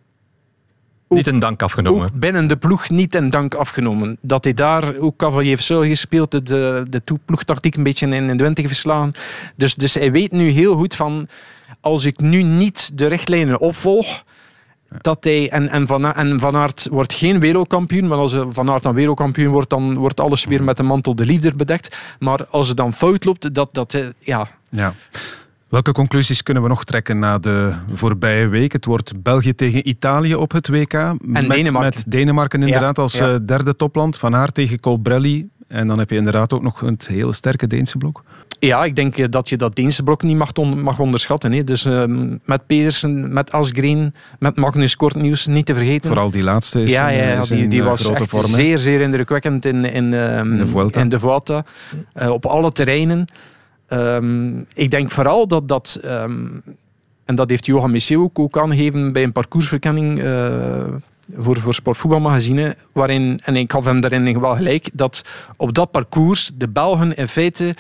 niet 1.08 1.26
een 1.26 1.38
dank 1.38 1.62
afgenomen. 1.62 2.10
binnen 2.14 2.46
de 2.46 2.56
ploeg 2.56 2.90
niet 2.90 3.14
een 3.14 3.30
dank 3.30 3.54
afgenomen. 3.54 4.18
Dat 4.20 4.44
hij 4.44 4.54
daar 4.54 4.96
ook 4.96 5.16
Cavalier 5.16 5.48
heeft 5.48 5.66
gespeeld, 5.66 6.30
de, 6.30 6.86
de 6.90 7.02
ploegtactiek 7.24 7.76
een 7.76 7.82
beetje 7.82 8.06
in 8.06 8.36
de 8.36 8.44
wind 8.44 8.60
verslagen. 8.60 9.12
Dus, 9.56 9.74
dus 9.74 9.94
hij 9.94 10.12
weet 10.12 10.32
nu 10.32 10.48
heel 10.48 10.76
goed 10.76 10.94
van, 10.94 11.28
als 11.80 12.04
ik 12.04 12.20
nu 12.20 12.42
niet 12.42 12.98
de 12.98 13.06
richtlijnen 13.06 13.60
opvolg, 13.60 14.24
dat 15.00 15.24
hij, 15.24 15.50
en, 15.50 15.68
en, 15.68 15.86
van, 15.86 16.14
en 16.14 16.40
Van 16.40 16.56
Aert 16.56 16.88
wordt 16.90 17.12
geen 17.12 17.40
wereldkampioen, 17.40 18.06
maar 18.06 18.18
als 18.18 18.36
Van 18.48 18.70
Aert 18.70 18.82
dan 18.82 18.94
wereldkampioen 18.94 19.52
wordt, 19.52 19.70
dan 19.70 19.94
wordt 19.94 20.20
alles 20.20 20.44
weer 20.44 20.62
met 20.62 20.76
de 20.76 20.82
mantel 20.82 21.14
de 21.14 21.24
liefde 21.24 21.54
bedekt. 21.54 21.96
Maar 22.18 22.46
als 22.50 22.68
het 22.68 22.76
dan 22.76 22.92
fout 22.92 23.24
loopt, 23.24 23.54
dat, 23.54 23.68
dat 23.74 23.98
ja... 24.18 24.48
ja. 24.70 24.94
Welke 25.68 25.92
conclusies 25.92 26.42
kunnen 26.42 26.62
we 26.62 26.68
nog 26.68 26.84
trekken 26.84 27.18
na 27.18 27.38
de 27.38 27.72
voorbije 27.92 28.48
week? 28.48 28.72
Het 28.72 28.84
wordt 28.84 29.22
België 29.22 29.54
tegen 29.54 29.88
Italië 29.88 30.34
op 30.34 30.52
het 30.52 30.68
WK. 30.68 30.92
En 30.92 31.18
met, 31.20 31.48
Denemarken. 31.48 31.80
Met 31.80 32.04
Denemarken 32.08 32.62
inderdaad 32.62 32.98
als 32.98 33.20
eh, 33.20 33.34
derde 33.46 33.76
topland. 33.76 34.16
Van 34.16 34.32
haar 34.32 34.52
tegen 34.52 34.80
Colbrelli. 34.80 35.48
En 35.68 35.88
dan 35.88 35.98
heb 35.98 36.10
je 36.10 36.16
inderdaad 36.16 36.52
ook 36.52 36.62
nog 36.62 36.82
een 36.82 36.98
hele 37.06 37.32
sterke 37.32 37.66
Deense 37.66 37.98
blok. 37.98 38.22
Ja, 38.58 38.84
ik 38.84 38.96
denk 38.96 39.16
eh, 39.16 39.26
dat 39.30 39.48
je 39.48 39.56
dat 39.56 39.74
Deense 39.74 40.02
blok 40.02 40.22
niet 40.22 40.36
mag, 40.36 40.52
mag 40.54 40.98
onderschatten. 40.98 41.52
Hè. 41.52 41.64
Dus 41.64 41.86
uh, 41.86 42.04
met 42.44 42.66
Pedersen, 42.66 43.32
met 43.32 43.52
Asgreen, 43.52 44.14
met 44.38 44.56
Magnus 44.56 44.96
Kortnieuws, 44.96 45.46
niet 45.46 45.66
te 45.66 45.74
vergeten. 45.74 46.08
Vooral 46.08 46.30
die 46.30 46.42
laatste 46.42 46.82
is 46.82 46.92
Ja, 46.92 47.08
ja, 47.08 47.40
die, 47.40 47.68
die 47.68 47.82
was 47.82 48.10
echt 48.10 48.28
vorm, 48.28 48.46
zeer, 48.46 48.78
zeer 48.78 49.00
indrukwekkend 49.00 49.64
in, 49.64 49.84
in, 49.84 50.12
uh, 50.12 50.38
in 50.38 50.56
de 50.58 50.66
Vuelta. 50.66 51.00
In 51.00 51.08
de 51.08 51.18
Vuelta. 51.18 51.64
op 52.14 52.46
alle 52.46 52.72
terreinen. 52.72 53.26
Um, 53.88 54.66
ik 54.74 54.90
denk 54.90 55.10
vooral 55.10 55.46
dat 55.46 55.68
dat, 55.68 56.00
um, 56.04 56.62
en 57.24 57.34
dat 57.34 57.48
heeft 57.48 57.66
Johan 57.66 57.90
Messier 57.90 58.18
ook, 58.18 58.38
ook 58.38 58.58
aangegeven 58.58 59.12
bij 59.12 59.22
een 59.22 59.32
parcoursverkenning 59.32 60.22
uh, 60.22 60.84
voor, 61.36 61.60
voor 61.60 61.74
Sportvoetbalmagazine, 61.74 62.76
waarin, 62.92 63.40
en 63.44 63.56
ik 63.56 63.72
gaf 63.72 63.84
hem 63.84 64.00
daarin 64.00 64.40
wel 64.40 64.56
gelijk, 64.56 64.88
dat 64.92 65.24
op 65.56 65.74
dat 65.74 65.90
parcours 65.90 66.50
de 66.54 66.68
Belgen 66.68 67.16
in 67.16 67.28
feite 67.28 67.74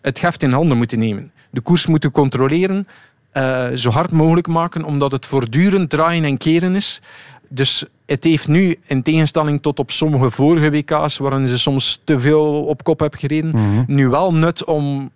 het 0.00 0.20
heft 0.20 0.42
in 0.42 0.52
handen 0.52 0.76
moeten 0.76 0.98
nemen. 0.98 1.30
De 1.50 1.60
koers 1.60 1.86
moeten 1.86 2.10
controleren, 2.10 2.88
uh, 3.32 3.66
zo 3.74 3.90
hard 3.90 4.10
mogelijk 4.10 4.46
maken, 4.46 4.84
omdat 4.84 5.12
het 5.12 5.26
voortdurend 5.26 5.90
draaien 5.90 6.24
en 6.24 6.36
keren 6.36 6.74
is. 6.74 7.00
Dus 7.48 7.84
het 8.06 8.24
heeft 8.24 8.48
nu, 8.48 8.78
in 8.86 9.02
tegenstelling 9.02 9.62
tot 9.62 9.78
op 9.78 9.90
sommige 9.90 10.30
vorige 10.30 10.70
WK's, 10.70 11.18
waarin 11.18 11.48
ze 11.48 11.58
soms 11.58 12.00
te 12.04 12.20
veel 12.20 12.64
op 12.64 12.84
kop 12.84 13.00
hebben 13.00 13.20
gereden, 13.20 13.50
mm 13.50 13.74
-hmm. 13.74 13.84
nu 13.86 14.08
wel 14.08 14.34
nut 14.34 14.64
om 14.64 15.10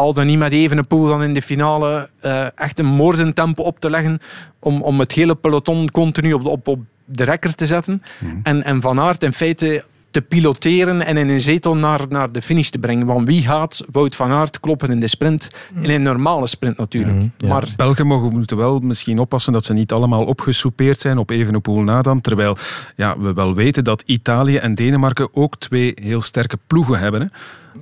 al 0.00 0.12
dan 0.12 0.26
niet 0.26 0.38
met 0.38 0.52
even 0.52 0.78
een 0.78 0.86
pool 0.86 1.06
dan 1.06 1.22
in 1.22 1.34
de 1.34 1.42
finale 1.42 2.08
uh, 2.24 2.58
echt 2.58 2.78
een 2.78 2.86
moordentempo 2.86 3.62
op 3.62 3.80
te 3.80 3.90
leggen 3.90 4.18
om, 4.58 4.82
om 4.82 4.98
het 4.98 5.12
hele 5.12 5.34
peloton 5.34 5.90
continu 5.90 6.32
op, 6.32 6.46
op, 6.46 6.68
op 6.68 6.80
de 7.04 7.24
rekker 7.24 7.54
te 7.54 7.66
zetten. 7.66 8.02
Mhm. 8.18 8.36
En, 8.42 8.64
en 8.64 8.80
Van 8.80 9.00
Aert 9.00 9.22
in 9.22 9.32
feite 9.32 9.84
te 10.10 10.20
piloteren 10.20 11.06
en 11.06 11.16
in 11.16 11.28
een 11.28 11.40
zetel 11.40 11.76
naar, 11.76 12.00
naar 12.08 12.32
de 12.32 12.42
finish 12.42 12.68
te 12.68 12.78
brengen. 12.78 13.06
Want 13.06 13.26
wie 13.26 13.42
gaat 13.42 13.84
Wout 13.92 14.16
van 14.16 14.30
Aert 14.32 14.60
kloppen 14.60 14.88
in 14.90 15.00
de 15.00 15.06
sprint? 15.08 15.48
In 15.80 15.90
een 15.90 16.02
normale 16.02 16.46
sprint 16.46 16.76
natuurlijk. 16.78 17.16
Mhm, 17.16 17.48
Maar 17.48 17.68
Belgen 17.76 18.06
mogen 18.06 18.32
moeten 18.32 18.56
wel 18.56 18.78
misschien 18.78 19.18
oppassen 19.18 19.52
dat 19.52 19.64
ze 19.64 19.72
niet 19.72 19.92
allemaal 19.92 20.24
opgesoupeerd 20.24 21.00
zijn 21.00 21.18
op 21.18 21.30
Evenepoel 21.30 21.80
na 21.80 22.02
dan. 22.02 22.20
Terwijl 22.20 22.56
ja, 22.96 23.18
we 23.18 23.32
wel 23.32 23.54
weten 23.54 23.84
dat 23.84 24.02
Italië 24.06 24.56
en 24.56 24.74
Denemarken 24.74 25.28
ook 25.32 25.56
twee 25.58 25.92
heel 26.02 26.20
sterke 26.20 26.58
ploegen 26.66 26.98
hebben. 26.98 27.20
Hè. 27.20 27.26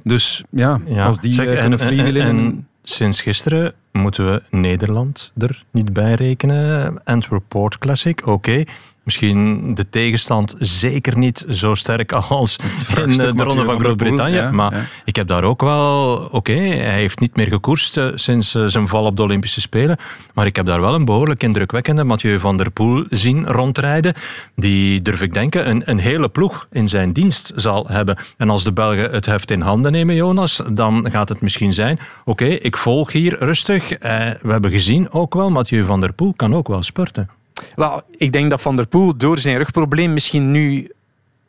Dus 0.04 0.44
ja, 0.50 0.80
als 0.98 1.18
die 1.18 1.32
zeg, 1.32 1.46
eh, 1.46 1.52
en- 1.52 1.60
kunnen 1.60 1.78
en- 1.78 1.86
freewheelen... 1.86 2.22
en- 2.22 2.28
en- 2.28 2.36
en 2.38 2.66
sinds 2.82 3.20
gisteren 3.22 3.72
moeten 3.92 4.32
we 4.32 4.42
Nederland 4.50 5.32
er 5.38 5.64
niet 5.70 5.92
bij 5.92 6.12
rekenen. 6.14 7.00
Antwerp 7.04 7.42
Port 7.48 7.78
Classic, 7.78 8.26
oké. 8.26 8.64
Misschien 9.08 9.74
de 9.74 9.88
tegenstand 9.88 10.54
zeker 10.58 11.18
niet 11.18 11.44
zo 11.48 11.74
sterk 11.74 12.12
als 12.12 12.56
in 12.96 13.10
eh, 13.10 13.16
de 13.16 13.42
Ronde 13.44 13.64
van 13.64 13.80
Groot-Brittannië. 13.80 14.34
Ja, 14.34 14.50
maar 14.50 14.74
ja. 14.74 14.84
ik 15.04 15.16
heb 15.16 15.26
daar 15.28 15.44
ook 15.44 15.60
wel... 15.60 16.28
Oké, 16.30 16.52
hij 16.52 16.98
heeft 16.98 17.20
niet 17.20 17.36
meer 17.36 17.46
gekoerst 17.46 17.96
eh, 17.96 18.06
sinds 18.14 18.54
eh, 18.54 18.62
zijn 18.66 18.88
val 18.88 19.04
op 19.04 19.16
de 19.16 19.22
Olympische 19.22 19.60
Spelen. 19.60 19.96
Maar 20.34 20.46
ik 20.46 20.56
heb 20.56 20.66
daar 20.66 20.80
wel 20.80 20.94
een 20.94 21.04
behoorlijk 21.04 21.42
indrukwekkende 21.42 22.04
Mathieu 22.04 22.38
van 22.38 22.56
der 22.56 22.70
Poel 22.70 23.04
zien 23.10 23.46
rondrijden. 23.46 24.14
Die, 24.56 25.02
durf 25.02 25.20
ik 25.20 25.34
denken, 25.34 25.68
een, 25.68 25.82
een 25.84 25.98
hele 25.98 26.28
ploeg 26.28 26.66
in 26.70 26.88
zijn 26.88 27.12
dienst 27.12 27.52
zal 27.56 27.86
hebben. 27.88 28.18
En 28.36 28.50
als 28.50 28.64
de 28.64 28.72
Belgen 28.72 29.10
het 29.10 29.26
heft 29.26 29.50
in 29.50 29.60
handen 29.60 29.92
nemen, 29.92 30.14
Jonas, 30.14 30.62
dan 30.72 31.10
gaat 31.10 31.28
het 31.28 31.40
misschien 31.40 31.72
zijn... 31.72 31.98
Oké, 32.24 32.44
ik 32.44 32.76
volg 32.76 33.12
hier 33.12 33.38
rustig. 33.38 33.92
Eh, 33.92 34.30
we 34.42 34.52
hebben 34.52 34.70
gezien 34.70 35.10
ook 35.10 35.34
wel, 35.34 35.50
Mathieu 35.50 35.84
van 35.84 36.00
der 36.00 36.12
Poel 36.12 36.32
kan 36.36 36.54
ook 36.54 36.68
wel 36.68 36.82
spurten. 36.82 37.37
Wel, 37.74 38.02
ik 38.16 38.32
denk 38.32 38.50
dat 38.50 38.60
Van 38.60 38.76
der 38.76 38.86
Poel 38.86 39.16
door 39.16 39.38
zijn 39.38 39.56
rugprobleem 39.56 40.12
misschien 40.12 40.50
nu 40.50 40.92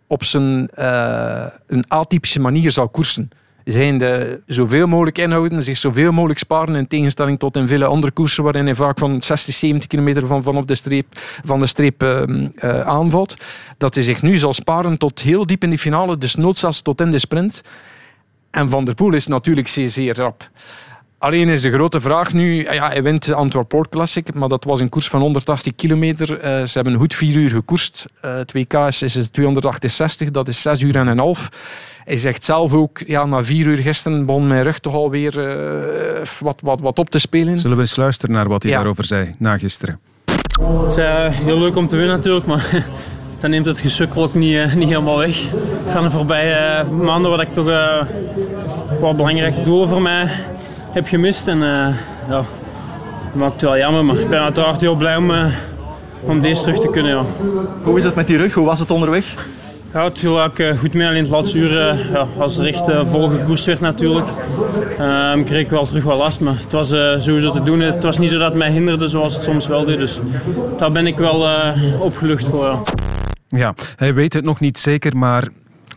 op 0.08 0.24
zijn 0.24 0.70
eh, 0.70 1.46
een 1.68 1.86
atypische 1.88 2.40
manier 2.40 2.72
zal 2.72 2.90
koersen. 2.90 3.30
Zijnde 3.64 4.42
zoveel 4.46 4.88
mogelijk 4.88 5.18
inhouden, 5.18 5.64
zich 5.64 5.78
zoveel 5.78 6.12
mogelijk 6.12 6.40
sparen 6.40 6.76
in 6.76 6.88
tegenstelling 6.88 7.40
tot 7.40 7.56
in 7.56 7.68
vele 7.68 7.86
andere 7.86 8.12
koersen 8.12 8.44
waarin 8.44 8.66
hij 8.66 8.76
vaak 8.76 9.00
van 9.00 9.22
60, 9.22 9.54
70 9.54 9.90
kilometer 9.90 10.28
van, 10.28 10.44
van 10.44 10.58
op 10.58 10.68
de 10.68 10.76
streep, 10.76 11.06
van 11.44 11.60
de 11.60 11.68
streep 11.68 12.04
ehm, 12.04 12.48
eh, 12.56 12.82
aanvalt. 12.82 13.36
Dat 13.78 13.96
hij 13.96 14.04
zich 14.04 14.22
nu 14.22 14.38
zal 14.38 14.54
sparen 14.54 14.98
tot 14.98 15.20
heel 15.20 15.46
diep 15.46 15.64
in 15.64 15.70
de 15.70 15.78
finale, 15.78 16.18
dus 16.18 16.36
noodzaals 16.36 16.82
tot 16.82 17.02
in 17.02 17.12
de 17.12 17.20
sprint. 17.20 17.64
En 18.52 18.70
Van 18.70 18.86
der 18.86 18.94
Poel 18.94 19.14
is 19.14 19.28
natuurlijk 19.28 19.68
zeer, 19.68 19.90
zeer 19.90 20.16
rap. 20.16 20.50
Alleen 21.20 21.50
is 21.50 21.62
de 21.62 21.72
grote 21.72 22.02
vraag 22.02 22.34
nu, 22.34 22.64
ja, 22.74 22.88
hij 22.90 23.04
wint 23.04 23.26
de 23.26 23.34
Antwerp 23.36 23.68
Port 23.68 23.90
Classic, 23.90 24.34
maar 24.34 24.50
dat 24.50 24.64
was 24.64 24.80
een 24.80 24.90
koers 24.90 25.08
van 25.08 25.22
180 25.22 25.76
kilometer. 25.76 26.40
Eh, 26.40 26.64
ze 26.64 26.72
hebben 26.74 26.96
goed 26.96 27.16
vier 27.16 27.36
uur 27.36 27.50
gekoerst. 27.50 28.06
Eh, 28.22 28.34
het 28.34 28.52
WK 28.52 28.74
is, 28.74 29.02
is 29.02 29.16
het 29.16 29.34
268, 29.34 30.32
dat 30.32 30.48
is 30.48 30.62
zes 30.62 30.82
uur 30.82 30.96
en 30.96 31.08
een 31.08 31.20
half. 31.20 31.50
Hij 32.04 32.18
zegt 32.18 32.44
zelf 32.44 32.74
ook, 32.74 33.02
ja, 33.06 33.26
na 33.26 33.44
vier 33.44 33.66
uur 33.66 33.78
gisteren 33.78 34.26
begon 34.26 34.48
mijn 34.48 34.64
rug 34.64 34.80
toch 34.80 34.94
alweer 34.94 35.50
eh, 35.50 36.26
wat, 36.40 36.60
wat, 36.62 36.80
wat 36.80 37.00
op 37.00 37.10
te 37.10 37.20
spelen. 37.20 37.60
Zullen 37.60 37.76
we 37.76 37.82
eens 37.84 37.96
luisteren 37.96 38.36
naar 38.36 38.48
wat 38.48 38.62
hij 38.64 38.72
Ja. 38.72 38.78
daarover 38.78 39.04
zei 39.06 39.32
na 39.40 39.58
gisteren? 39.58 40.00
Het 40.84 40.92
is 40.92 40.98
eh, 40.98 41.26
heel 41.30 41.60
leuk 41.60 41.76
om 41.76 41.88
te 41.88 41.96
winnen 41.96 42.16
natuurlijk, 42.16 42.46
maar 42.46 42.86
dan 43.40 43.50
neemt 43.50 43.66
het 43.66 43.80
gesukkel 43.80 44.24
ook 44.24 44.34
niet, 44.34 44.76
niet 44.76 44.90
helemaal 44.90 45.18
weg. 45.18 45.38
Van 45.88 46.04
de 46.04 46.10
voorbije 46.10 46.54
eh, 46.54 46.90
maanden 46.90 47.32
wat 47.32 47.42
ik 47.42 47.54
toch 47.54 47.70
eh, 47.70 48.02
wat 49.00 49.16
belangrijke 49.16 49.64
doelen 49.64 49.90
voor 49.90 50.02
mij 50.02 50.30
heb 50.92 51.08
gemist. 51.08 51.48
En 51.48 51.64
eh, 51.64 51.96
ja, 52.30 52.36
dat 52.36 52.46
maakt 53.34 53.54
het 53.54 53.62
wel 53.62 53.78
jammer, 53.78 54.06
maar 54.06 54.16
ik 54.16 54.30
ben 54.30 54.42
uiteraard 54.42 54.82
heel 54.82 54.96
blij 54.96 55.16
om, 55.16 55.32
eh, 55.32 55.46
om 56.22 56.42
deze 56.42 56.62
terug 56.62 56.80
te 56.80 56.90
kunnen. 56.90 57.16
Ja. 57.16 57.24
Hoe 57.84 57.98
is 57.98 58.04
het 58.04 58.16
met 58.16 58.28
die 58.28 58.38
rug? 58.38 58.54
Hoe 58.54 58.66
was 58.66 58.80
het 58.80 58.92
onderweg? 58.92 59.48
Ja, 59.94 60.04
het 60.04 60.20
viel 60.20 60.44
ook 60.44 60.60
eh, 60.60 60.78
goed 60.78 60.94
mee. 60.94 61.08
Alleen 61.08 61.22
het 61.22 61.32
laatste 61.32 61.58
uur, 61.58 61.90
eh, 61.90 62.12
ja, 62.12 62.26
als 62.38 62.58
er 62.58 62.66
echt 62.68 62.92
vol 63.06 63.28
gekoerst 63.30 63.66
werd 63.66 63.80
natuurlijk, 63.80 64.28
eh, 64.98 65.34
kreeg 65.46 65.60
ik 65.62 65.70
wel 65.70 65.86
terug 65.86 66.04
wel 66.04 66.18
last. 66.18 66.40
Maar 66.40 66.58
het 66.60 66.72
was 66.72 66.92
eh, 66.92 67.20
sowieso 67.20 67.52
te 67.52 67.64
doen. 67.64 67.80
Het 67.80 68.04
was 68.04 68.18
niet 68.18 68.30
zo 68.30 68.38
dat 68.38 68.50
het 68.50 68.58
mij 68.58 68.72
hinderde 68.72 69.08
zoals 69.08 69.34
het 69.34 69.44
soms 69.44 69.68
wel 69.68 69.86
deed. 69.86 69.98
Dus 69.98 70.20
daar 70.78 70.92
ben 70.92 71.08
ik 71.08 71.18
wel 71.18 71.48
eh, 71.48 72.02
opgelucht 72.02 72.46
voor. 72.48 72.64
Ja. 72.64 72.82
Ja, 73.50 73.74
hij 73.96 74.14
weet 74.14 74.34
het 74.34 74.44
nog 74.44 74.60
niet 74.60 74.78
zeker, 74.78 75.18
maar... 75.18 75.48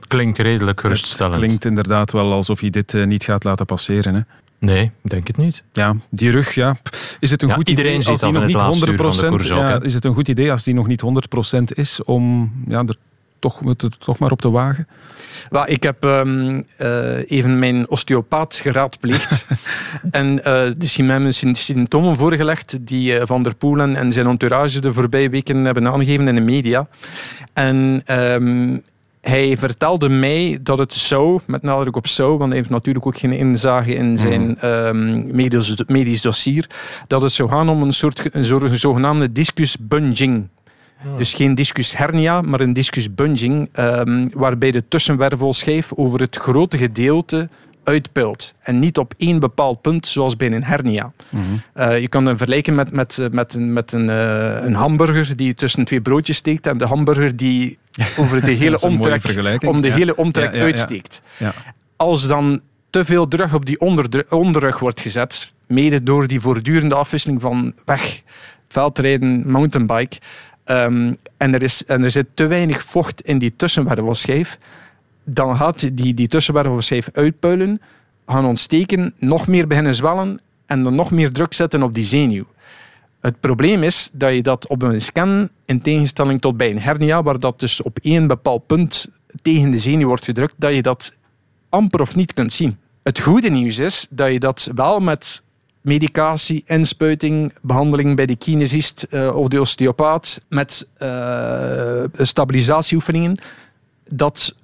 Klinkt 0.09 0.39
redelijk 0.39 0.81
geruststellend. 0.81 1.35
Het 1.35 1.45
klinkt 1.45 1.65
inderdaad 1.65 2.13
wel 2.13 2.33
alsof 2.33 2.61
hij 2.61 2.71
dit 2.71 3.07
niet 3.07 3.25
gaat 3.25 3.45
laten 3.45 3.67
passeren. 3.67 4.15
Hè? 4.15 4.21
Nee, 4.63 4.91
denk 5.03 5.27
het 5.27 5.37
niet. 5.37 5.63
Ja, 5.73 5.97
die 6.11 6.31
rug, 6.31 6.55
ja. 6.55 6.77
Is 7.21 7.31
het 7.31 7.43
een 7.43 7.49
Ja, 7.49 7.55
goed 7.55 7.69
iedereen 7.69 8.01
idee 8.01 8.09
als 8.09 8.21
die 8.21 8.33
nog 8.33 8.47
niet 8.47 8.55
laatste 8.55 8.91
uur 8.91 8.97
van 8.97 9.11
de 9.11 9.27
100%, 9.27 9.29
koers 9.29 9.51
ook, 9.51 9.59
ja, 9.59 9.83
is 9.83 9.95
het 9.95 10.05
een 10.05 10.15
goed 10.15 10.29
idee 10.29 10.51
als 10.51 10.65
die 10.65 10.75
nog 10.75 10.87
niet 10.87 11.03
100% 11.59 11.63
is 11.65 12.05
om 12.05 12.53
ja, 12.69 12.85
er 12.87 12.97
toch, 13.39 13.61
het 13.65 14.01
toch 14.01 14.19
maar 14.19 14.31
op 14.31 14.41
te 14.41 14.51
wagen? 14.51 14.89
Wel, 15.51 15.69
ik 15.69 15.83
heb 15.83 16.05
ehm, 16.05 16.63
eh, 16.77 17.31
even 17.31 17.59
mijn 17.59 17.91
osteopaat 17.91 18.57
geraadpleegd. 18.57 19.47
en 20.11 20.45
eh 20.45 20.71
dus 20.77 20.97
hij 20.97 21.07
heeft 21.07 21.21
me 21.21 21.33
sym- 21.33 21.55
symptomen 21.55 22.17
voorgelegd 22.17 22.79
die 22.81 23.19
eh, 23.19 23.27
Van 23.27 23.43
der 23.43 23.55
Poel 23.55 23.81
en, 23.81 23.97
en 23.97 24.13
zijn 24.13 24.27
entourage 24.27 24.81
de 24.81 24.93
voorbije 24.93 25.31
weken 25.31 25.65
hebben 25.65 25.89
aangegeven 25.89 26.29
in 26.29 26.35
de 26.35 26.41
media. 26.41 26.89
En 27.53 28.03
ehm, 28.05 28.79
hij 29.23 29.57
vertelde 29.57 30.09
mij 30.09 30.59
dat 30.63 30.79
het 30.79 30.95
zou, 30.95 31.41
met 31.47 31.63
nadruk 31.63 31.97
op 31.97 32.07
zou, 32.07 32.37
want 32.39 32.49
hij 32.49 32.59
heeft 32.59 32.71
natuurlijk 32.71 33.07
ook 33.07 33.19
geen 33.19 33.33
inzage 33.33 33.95
in 33.95 34.19
zijn 34.19 34.59
ehm, 34.61 35.37
medisch, 35.37 35.75
medisch 35.87 36.21
dossier, 36.21 36.67
dat 37.07 37.23
het 37.23 37.33
zou 37.33 37.49
gaan 37.49 37.69
om 37.69 37.83
een 37.83 37.93
soort 37.93 38.35
een 38.35 38.79
zogenaamde 38.79 39.33
discus 39.33 39.77
bunging. 39.81 40.49
Dus 41.17 41.35
geen 41.35 41.55
discus 41.55 41.97
hernia, 41.97 42.41
maar 42.41 42.61
een 42.61 42.73
discus 42.73 43.15
bunging, 43.15 43.69
ehm, 43.73 44.29
waarbij 44.35 44.71
de 44.71 44.89
tussenwervelschijf 44.89 45.93
over 45.95 46.21
het 46.21 46.37
grote 46.37 46.79
gedeelte 46.79 47.49
uitpuilt. 47.85 48.55
En 48.63 48.79
niet 48.79 48.99
op 48.99 49.15
één 49.17 49.39
bepaald 49.39 49.81
punt, 49.81 50.07
zoals 50.07 50.37
bij 50.37 50.53
een 50.53 50.65
hernia. 50.65 51.13
Eh, 51.73 52.01
je 52.01 52.09
kan 52.09 52.27
het 52.27 52.37
vergelijken 52.37 52.75
met, 52.75 52.93
met, 52.93 53.19
eh, 53.19 53.29
met, 53.31 53.55
een, 53.55 53.73
met 53.73 53.93
een, 53.93 54.11
eh, 54.11 54.65
een 54.65 54.75
hamburger 54.75 55.37
die 55.37 55.55
tussen 55.55 55.85
twee 55.85 56.01
broodjes 56.01 56.37
steekt 56.37 56.67
en 56.67 56.79
de 56.79 56.87
hamburger 56.87 57.37
die 57.37 57.79
over 58.17 58.45
de 58.45 58.51
hele 58.51 58.81
omtrek, 58.81 59.63
om 59.67 59.81
de 59.81 59.89
ja. 59.89 59.95
hele 59.95 60.17
omtrek 60.17 60.55
Ja, 60.55 60.63
uitsteekt. 60.63 61.23
Ja. 61.37 61.55
Als 61.97 62.27
dan 62.27 62.61
te 62.91 63.05
veel 63.05 63.29
druk 63.29 63.55
op 63.55 63.67
die 63.67 63.81
onderrug 64.29 64.79
wordt 64.79 65.01
gezet, 65.01 65.53
mede 65.67 66.03
door 66.03 66.27
die 66.27 66.41
voortdurende 66.41 66.95
afwisseling 66.95 67.41
van 67.41 67.75
weg, 67.85 68.23
veldrijden, 68.69 69.51
mountainbike, 69.51 70.17
ehm, 70.65 71.13
en, 71.37 71.55
er 71.55 71.63
is, 71.63 71.85
en 71.85 72.05
er 72.05 72.11
zit 72.11 72.27
te 72.35 72.47
weinig 72.47 72.83
vocht 72.83 73.21
in 73.21 73.39
die 73.39 73.53
tussenwervelschijf, 73.57 74.59
dan 75.25 75.57
gaat 75.57 75.97
die, 75.97 76.15
die 76.15 76.29
tussenwervelschijf 76.29 77.09
uitpuilen, 77.13 77.81
gaan 78.27 78.45
ontsteken, 78.45 79.15
nog 79.19 79.47
meer 79.47 79.67
beginnen 79.67 79.95
zwellen 79.95 80.39
en 80.67 80.83
dan 80.83 80.95
nog 80.95 81.11
meer 81.11 81.33
druk 81.33 81.53
zetten 81.53 81.83
op 81.83 81.95
die 81.95 82.05
zenuw. 82.05 82.45
Het 83.21 83.41
probleem 83.41 83.83
is 83.83 84.11
dat 84.13 84.35
je 84.35 84.43
dat 84.43 84.67
op 84.67 84.83
een 84.83 85.01
scan, 85.01 85.49
in 85.65 85.81
tegenstelling 85.81 86.41
tot 86.41 86.57
bij 86.57 86.71
een 86.71 86.81
hernia, 86.81 87.23
waar 87.23 87.41
dat 87.41 87.61
dus 87.61 87.83
op 87.83 87.99
één 88.03 88.27
bepaald 88.27 88.67
punt 88.67 89.09
tegen 89.43 89.71
de 89.71 89.79
zenuw 89.79 90.07
wordt 90.07 90.25
gedrukt, 90.25 90.55
dat 90.59 90.75
je 90.75 90.83
dat 90.83 91.13
amper 91.69 92.01
of 92.01 92.15
niet 92.15 92.35
kunt 92.35 92.53
zien. 92.53 92.79
Het 93.03 93.19
goede 93.19 93.49
nieuws 93.49 93.79
is 93.79 94.07
dat 94.11 94.33
je 94.33 94.39
dat 94.39 94.71
wel 94.75 95.01
met 95.01 95.43
medicatie, 95.81 96.63
inspuiting, 96.67 97.53
behandeling 97.61 98.17
bij 98.17 98.27
de 98.27 98.37
kinesist 98.37 99.03
eh, 99.03 99.37
of 99.37 99.49
de 99.49 99.61
osteopaat, 99.61 100.41
met 100.49 100.89
eh, 100.95 102.03
stabilisatieoefeningen, 102.19 103.39
dat 104.09 104.55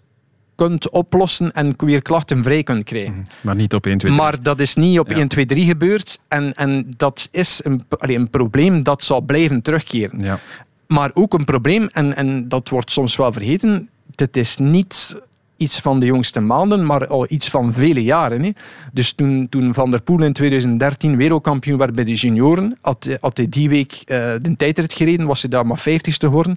kunt 0.59 0.91
oplossen 0.91 1.53
en 1.53 1.75
weer 1.77 2.03
klachtenvrij 2.03 2.63
kunt 2.63 2.85
krijgen. 2.85 3.27
Maar 3.41 3.55
niet 3.55 3.75
op 3.75 3.87
1, 3.87 3.99
2, 3.99 4.13
3. 4.13 4.23
Maar 4.23 4.43
dat 4.43 4.61
is 4.61 4.75
niet 4.75 4.99
op 4.99 5.09
1, 5.09 5.29
2, 5.29 5.47
3 5.47 5.65
gebeurd. 5.65 6.21
En, 6.29 6.55
en 6.55 6.95
dat 6.97 7.29
is 7.31 7.61
een, 7.65 7.83
allee, 7.99 8.17
een 8.17 8.31
probleem 8.31 8.83
dat 8.83 9.03
zal 9.03 9.21
blijven 9.21 9.63
terugkeren. 9.63 10.21
Ja. 10.21 10.39
Maar 10.87 11.11
ook 11.15 11.35
een 11.35 11.45
probleem, 11.45 11.87
en, 11.87 12.17
en 12.17 12.49
dat 12.49 12.69
wordt 12.69 12.91
soms 12.91 13.17
wel 13.17 13.33
vergeten, 13.33 13.89
dit 14.15 14.37
is 14.37 14.57
niet 14.57 15.17
iets 15.57 15.81
van 15.81 16.01
de 16.01 16.07
jongste 16.07 16.41
maanden, 16.41 16.87
maar 16.87 17.07
al 17.07 17.27
iets 17.29 17.49
van 17.49 17.73
vele 17.73 18.03
jaren. 18.03 18.43
Hè. 18.43 18.51
Dus 18.93 19.13
toen, 19.13 19.47
toen 19.49 19.75
Van 19.75 19.91
der 19.91 20.03
Poel 20.03 20.23
in 20.23 20.33
2013 20.33 21.17
wereldkampioen 21.17 21.79
werd 21.79 21.95
bij 21.95 22.05
de 22.05 22.15
junioren, 22.15 22.77
had, 22.81 23.19
had 23.21 23.37
hij 23.37 23.49
die 23.49 23.69
week 23.69 23.93
eh, 23.93 24.33
de 24.43 24.57
tijdrit 24.57 24.93
gereden, 24.93 25.27
was 25.27 25.41
hij 25.41 25.51
daar 25.51 25.67
maar 25.67 25.81
50ste 25.89 26.19
geworden. 26.19 26.57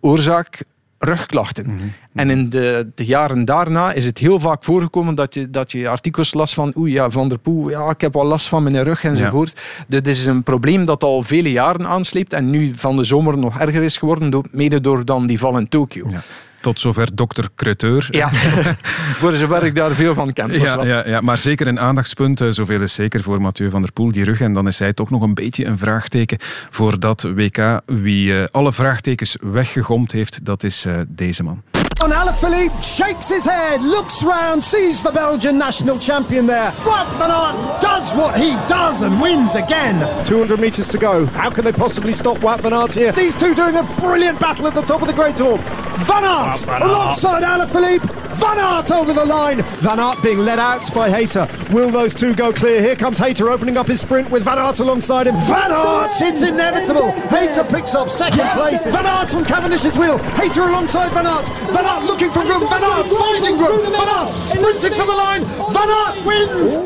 Oorzaak 0.00 0.64
rugklachten. 1.04 1.94
En 2.14 2.30
in 2.30 2.48
de, 2.48 2.90
de 2.94 3.04
jaren 3.04 3.44
daarna 3.44 3.92
is 3.92 4.04
het 4.04 4.18
heel 4.18 4.40
vaak 4.40 4.64
voorgekomen 4.64 5.14
dat 5.14 5.34
je, 5.34 5.50
dat 5.50 5.72
je 5.72 5.88
artikels 5.88 6.34
las 6.34 6.54
van 6.54 6.72
oei, 6.76 6.92
ja, 6.92 7.10
Van 7.10 7.28
der 7.28 7.38
Poel, 7.38 7.70
ja, 7.70 7.90
ik 7.90 8.00
heb 8.00 8.12
wel 8.12 8.24
last 8.24 8.48
van 8.48 8.62
mijn 8.62 8.82
rug 8.82 9.04
enzovoort. 9.04 9.60
Dit 9.88 10.08
is 10.08 10.26
een 10.26 10.42
probleem 10.42 10.84
dat 10.84 11.02
al 11.02 11.22
vele 11.22 11.50
jaren 11.50 11.86
aansleept 11.86 12.32
en 12.32 12.50
nu 12.50 12.72
van 12.76 12.96
de 12.96 13.04
zomer 13.04 13.38
nog 13.38 13.58
erger 13.58 13.82
is 13.82 13.96
geworden, 13.96 14.44
mede 14.50 14.80
door 14.80 15.04
dan 15.04 15.26
die 15.26 15.38
val 15.38 15.58
in 15.58 15.68
Tokio. 15.68 16.06
Tot 16.62 16.80
zover 16.80 17.14
dokter 17.14 17.48
Creteur. 17.56 18.08
Ja, 18.10 18.30
voor 19.20 19.32
zover 19.34 19.64
ik 19.64 19.74
daar 19.74 19.94
veel 19.94 20.14
van 20.14 20.32
ken. 20.32 20.60
Ja, 20.60 20.84
ja, 20.84 21.08
ja, 21.08 21.20
maar 21.20 21.38
zeker 21.38 21.66
een 21.66 21.80
aandachtspunt, 21.80 22.40
eh, 22.40 22.48
zoveel 22.50 22.80
is 22.80 22.94
zeker 22.94 23.22
voor 23.22 23.40
Mathieu 23.40 23.70
van 23.70 23.82
der 23.82 23.92
Poel, 23.92 24.12
die 24.12 24.24
rug. 24.24 24.40
En 24.40 24.52
dan 24.52 24.66
is 24.66 24.78
hij 24.78 24.92
toch 24.92 25.10
nog 25.10 25.22
een 25.22 25.34
beetje 25.34 25.64
een 25.64 25.78
vraagteken 25.78 26.38
voor 26.70 27.00
dat 27.00 27.22
WK. 27.22 27.80
Wie 27.86 28.38
eh, 28.38 28.44
alle 28.50 28.72
vraagtekens 28.72 29.36
weggegomd 29.40 30.12
heeft, 30.12 30.44
dat 30.44 30.62
is 30.62 30.84
eh, 30.84 31.00
deze 31.08 31.42
man. 31.42 31.62
On 32.02 32.10
Alaphilippe 32.10 32.82
shakes 32.82 33.28
his 33.28 33.44
head, 33.44 33.80
looks 33.80 34.24
round, 34.24 34.64
sees 34.64 35.04
the 35.04 35.12
Belgian 35.12 35.56
national 35.56 36.00
champion 36.00 36.48
there. 36.48 36.72
Wout 36.72 37.08
van 37.16 37.30
Aert 37.30 37.80
does 37.80 38.12
what 38.14 38.36
he 38.36 38.54
does 38.66 39.02
and 39.02 39.20
wins 39.20 39.54
again. 39.54 39.94
200 40.26 40.58
metres 40.58 40.88
to 40.88 40.98
go. 40.98 41.26
How 41.26 41.48
can 41.48 41.64
they 41.64 41.70
possibly 41.70 42.12
stop 42.12 42.38
Wout 42.38 42.58
van 42.58 42.72
Aert 42.72 42.92
here? 42.92 43.12
These 43.12 43.36
two 43.36 43.54
doing 43.54 43.76
a 43.76 43.84
brilliant 44.00 44.40
battle 44.40 44.66
at 44.66 44.74
the 44.74 44.82
top 44.82 45.00
of 45.00 45.06
the 45.06 45.14
Great 45.14 45.38
Hall. 45.38 45.58
Van 45.58 46.24
Aert 46.24 46.56
ah, 46.56 46.62
Van 46.66 46.82
Aert. 46.82 46.90
alongside 46.90 47.42
Alaphilippe. 47.44 48.21
Van 48.34 48.58
Aert 48.58 48.92
over 48.92 49.14
the 49.14 49.24
line. 49.26 49.62
Van 49.80 49.98
Aert 50.00 50.20
being 50.22 50.38
led 50.44 50.58
out 50.58 50.92
by 50.94 51.08
Hayter. 51.10 51.46
Will 51.70 51.90
those 51.90 52.14
two 52.14 52.34
go 52.34 52.52
clear? 52.52 52.80
Here 52.80 52.96
comes 52.96 53.18
Hayter 53.18 53.48
opening 53.50 53.76
up 53.78 53.86
his 53.86 54.00
sprint 54.00 54.30
with 54.30 54.42
Van 54.42 54.58
Aert 54.58 54.78
alongside 54.80 55.26
him. 55.26 55.38
Van 55.40 55.70
Aert, 55.72 56.14
it's 56.20 56.42
inevitable. 56.42 57.12
Hayter 57.30 57.64
picks 57.64 57.94
up 57.94 58.08
second 58.08 58.48
place. 58.56 58.86
Van 58.90 59.04
Aert 59.06 59.30
from 59.30 59.44
Cavendish's 59.44 59.96
wheel. 59.96 60.18
Hayter 60.36 60.62
alongside 60.62 61.10
Van 61.12 61.26
Aert. 61.26 61.48
Van 61.70 61.84
Aert 61.84 62.04
looking 62.04 62.30
for 62.30 62.42
room. 62.42 62.68
Van 62.68 62.82
Aert 62.82 63.06
finding 63.08 63.58
room. 63.58 63.80
Van 63.94 64.08
Aert 64.08 64.30
sprinting 64.36 64.94
for 64.94 65.06
the 65.06 65.16
line. 65.26 65.46
Van 65.46 65.88
Aert 65.88 66.24
wins. 66.24 66.78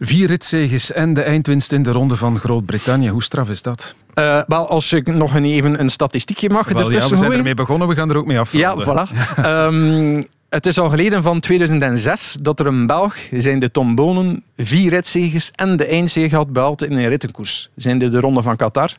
Vier 0.00 0.26
ritzeges 0.28 0.92
en 0.92 1.14
de 1.14 1.22
eindwinst 1.22 1.72
in 1.72 1.82
de 1.82 1.92
ronde 1.92 2.16
van 2.16 2.38
Groot-Brittannië. 2.38 3.08
Hoe 3.08 3.22
straf 3.22 3.48
is 3.48 3.62
dat? 3.62 3.94
Eh, 4.14 4.40
wel, 4.46 4.68
als 4.68 4.92
ik 4.92 5.06
nog 5.06 5.34
een, 5.34 5.44
even 5.44 5.80
een 5.80 5.88
statistiekje 5.88 6.50
mag 6.50 6.68
Wel, 6.68 6.78
ja, 6.80 6.86
ertussen 6.86 7.10
we 7.10 7.16
zijn 7.16 7.32
ermee 7.32 7.54
begonnen, 7.54 7.88
we 7.88 7.94
gaan 7.94 8.10
er 8.10 8.16
ook 8.16 8.26
mee 8.26 8.40
Ja, 8.50 8.70
afronden. 8.70 9.08
voilà. 9.08 9.10
Ehm, 9.44 10.22
het 10.48 10.66
is 10.66 10.78
al 10.78 10.88
geleden 10.88 11.22
van 11.22 11.40
2006 11.40 12.36
dat 12.40 12.60
er 12.60 12.66
een 12.66 12.86
Belg, 12.86 13.16
zijn 13.30 13.58
de 13.58 13.70
Tom 13.70 13.94
Bonen, 13.94 14.42
vier 14.56 14.90
ritzeges 14.90 15.50
en 15.54 15.76
de 15.76 15.86
eindzege 15.86 16.36
had 16.36 16.52
behaald 16.52 16.82
in 16.82 16.92
een 16.92 17.08
rittenkoers. 17.08 17.70
Zijn 17.76 17.98
de, 17.98 18.08
de 18.08 18.20
Ronde 18.20 18.42
van 18.42 18.56
Qatar. 18.56 18.96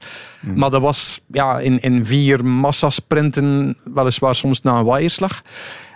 Maar 0.55 0.69
dat 0.69 0.81
was 0.81 1.21
ja, 1.31 1.59
in, 1.59 1.81
in 1.81 2.05
vier 2.05 2.45
massasprinten, 2.45 3.77
weliswaar 3.93 4.35
soms 4.35 4.61
na 4.61 4.77
een 4.77 4.85
waaierslag. 4.85 5.41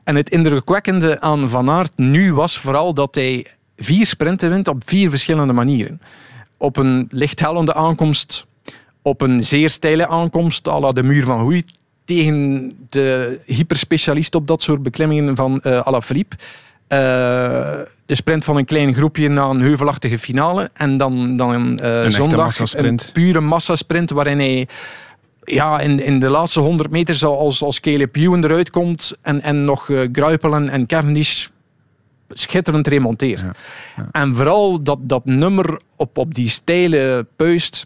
En 0.04 0.16
het 0.16 0.30
indrukwekkende 0.30 1.22
aan 1.22 1.50
Van 1.50 1.70
Aert 1.70 1.92
nu 1.96 2.34
was 2.34 2.58
vooral 2.58 2.94
dat 2.94 3.16
hij 3.16 3.48
vier 3.78 4.06
sprinten 4.06 4.50
wint 4.50 4.68
op 4.68 4.82
vier 4.86 5.10
verschillende 5.10 5.54
manieren. 5.54 6.02
Op 6.58 6.78
een 6.78 7.08
lichthellende 7.10 7.74
aankomst, 7.74 8.46
op 9.02 9.22
een 9.22 9.44
zeer 9.44 9.70
steile 9.70 10.08
aankomst, 10.08 10.68
à 10.68 10.80
la 10.80 10.92
de 10.92 11.04
muur 11.04 11.24
van 11.24 11.40
Hoei, 11.40 11.66
tegen 12.06 12.72
de 12.90 13.40
hyperspecialist 13.46 14.36
op 14.36 14.48
dat 14.48 14.62
soort 14.62 14.84
beklimmingen 14.84 15.36
van 15.36 15.62
eh 15.62 15.80
Alaphilippe. 15.80 16.36
Eh, 16.88 17.00
de 18.06 18.16
sprint 18.16 18.44
van 18.44 18.58
een 18.58 18.66
klein 18.66 18.94
groepje 18.94 19.30
na 19.30 19.44
een 19.44 19.62
heuvelachtige 19.62 20.20
finale. 20.20 20.70
En 20.74 20.98
dan, 20.98 21.38
dan 21.38 21.80
eh, 21.80 22.00
echte 22.00 22.12
zondag 22.12 22.40
massasprint. 22.40 23.04
een 23.06 23.12
pure 23.14 23.40
massasprint 23.40 24.10
waarin 24.10 24.40
hij 24.40 24.68
ja, 25.44 25.80
in, 25.80 26.00
in 26.00 26.20
de 26.20 26.30
laatste 26.30 26.60
100 26.60 26.90
meter 26.90 27.26
als, 27.26 27.62
als 27.62 27.80
Caleb 27.80 28.16
Ewan 28.16 28.44
eruit 28.44 28.70
komt 28.70 29.18
en, 29.22 29.42
en 29.42 29.66
nog 29.66 29.90
eh, 29.90 30.10
Gruipelen 30.12 30.70
en 30.70 30.86
Cavendish 30.86 31.48
schitterend 32.30 32.88
remonteert. 32.88 33.44
En 34.12 34.36
vooral 34.36 34.84
dat, 34.84 35.00
dat 35.02 35.26
nummer 35.26 35.80
op, 35.96 36.18
op 36.18 36.34
die 36.34 36.50
steile 36.50 37.28
puist. 37.36 37.86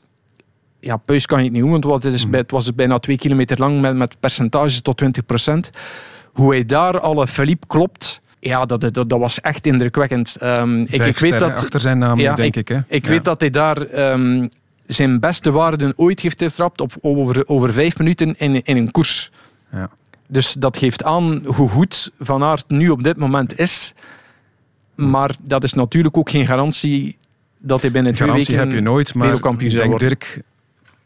Ja, 0.79 0.97
puist 0.97 1.25
kan 1.25 1.37
je 1.37 1.43
het 1.43 1.53
niet 1.53 1.61
noemen, 1.61 1.81
want 1.81 2.03
het, 2.03 2.13
is, 2.13 2.29
bij- 2.29 2.39
het 2.39 2.51
was 2.51 2.75
bijna 2.75 2.99
twee 2.99 3.17
kilometer 3.17 3.57
lang 3.59 3.81
met, 3.81 3.95
met 3.95 4.19
percentages 4.19 4.81
tot 4.81 5.01
20% 5.03 5.05
Hoe 6.33 6.53
hij 6.53 6.65
daar 6.65 6.99
alle 6.99 7.27
Philippe 7.27 7.67
klopt, 7.67 8.21
ja, 8.39 8.65
dat, 8.65 8.81
dat, 8.81 8.93
dat 9.09 9.19
was 9.19 9.41
echt 9.41 9.65
indrukwekkend. 9.65 10.35
Ehm, 10.35 10.79
ik, 10.81 11.05
ik 11.05 11.17
weet 11.19 11.39
dat, 11.39 11.51
achter 11.51 11.79
zijn 11.79 11.97
naam, 11.97 12.19
ja, 12.19 12.33
denk 12.33 12.55
ik, 12.55 12.67
hè? 12.67 12.79
Ik 12.87 13.03
Ja. 13.03 13.09
weet 13.09 13.25
dat 13.25 13.39
hij 13.41 13.49
daar 13.49 13.81
ehm, 13.81 14.45
zijn 14.85 15.19
beste 15.19 15.51
waarden 15.51 15.93
ooit 15.95 16.19
heeft 16.19 16.41
getrapt 16.43 16.81
op 16.81 16.93
over, 17.01 17.47
over 17.47 17.73
vijf 17.73 17.97
minuten 17.97 18.35
in, 18.37 18.63
in 18.63 18.77
een 18.77 18.91
koers. 18.91 19.31
Ja. 19.71 19.89
Dus 20.27 20.53
dat 20.53 20.77
geeft 20.77 21.03
aan 21.03 21.41
hoe 21.45 21.69
goed 21.69 22.11
Van 22.19 22.43
Aert 22.43 22.65
nu 22.67 22.89
op 22.89 23.03
dit 23.03 23.17
moment 23.17 23.59
is. 23.59 23.93
Maar 24.95 25.35
dat 25.41 25.63
is 25.63 25.73
natuurlijk 25.73 26.17
ook 26.17 26.29
geen 26.29 26.45
garantie 26.45 27.17
dat 27.59 27.81
hij 27.81 27.91
binnen 27.91 28.13
twee 28.13 28.31
weken 28.31 28.57
heb 28.57 28.71
je 28.71 28.81
nooit, 28.81 29.13
maar 29.13 29.33
ik 29.33 29.69
denk. 29.69 29.99
Dirk, 29.99 30.41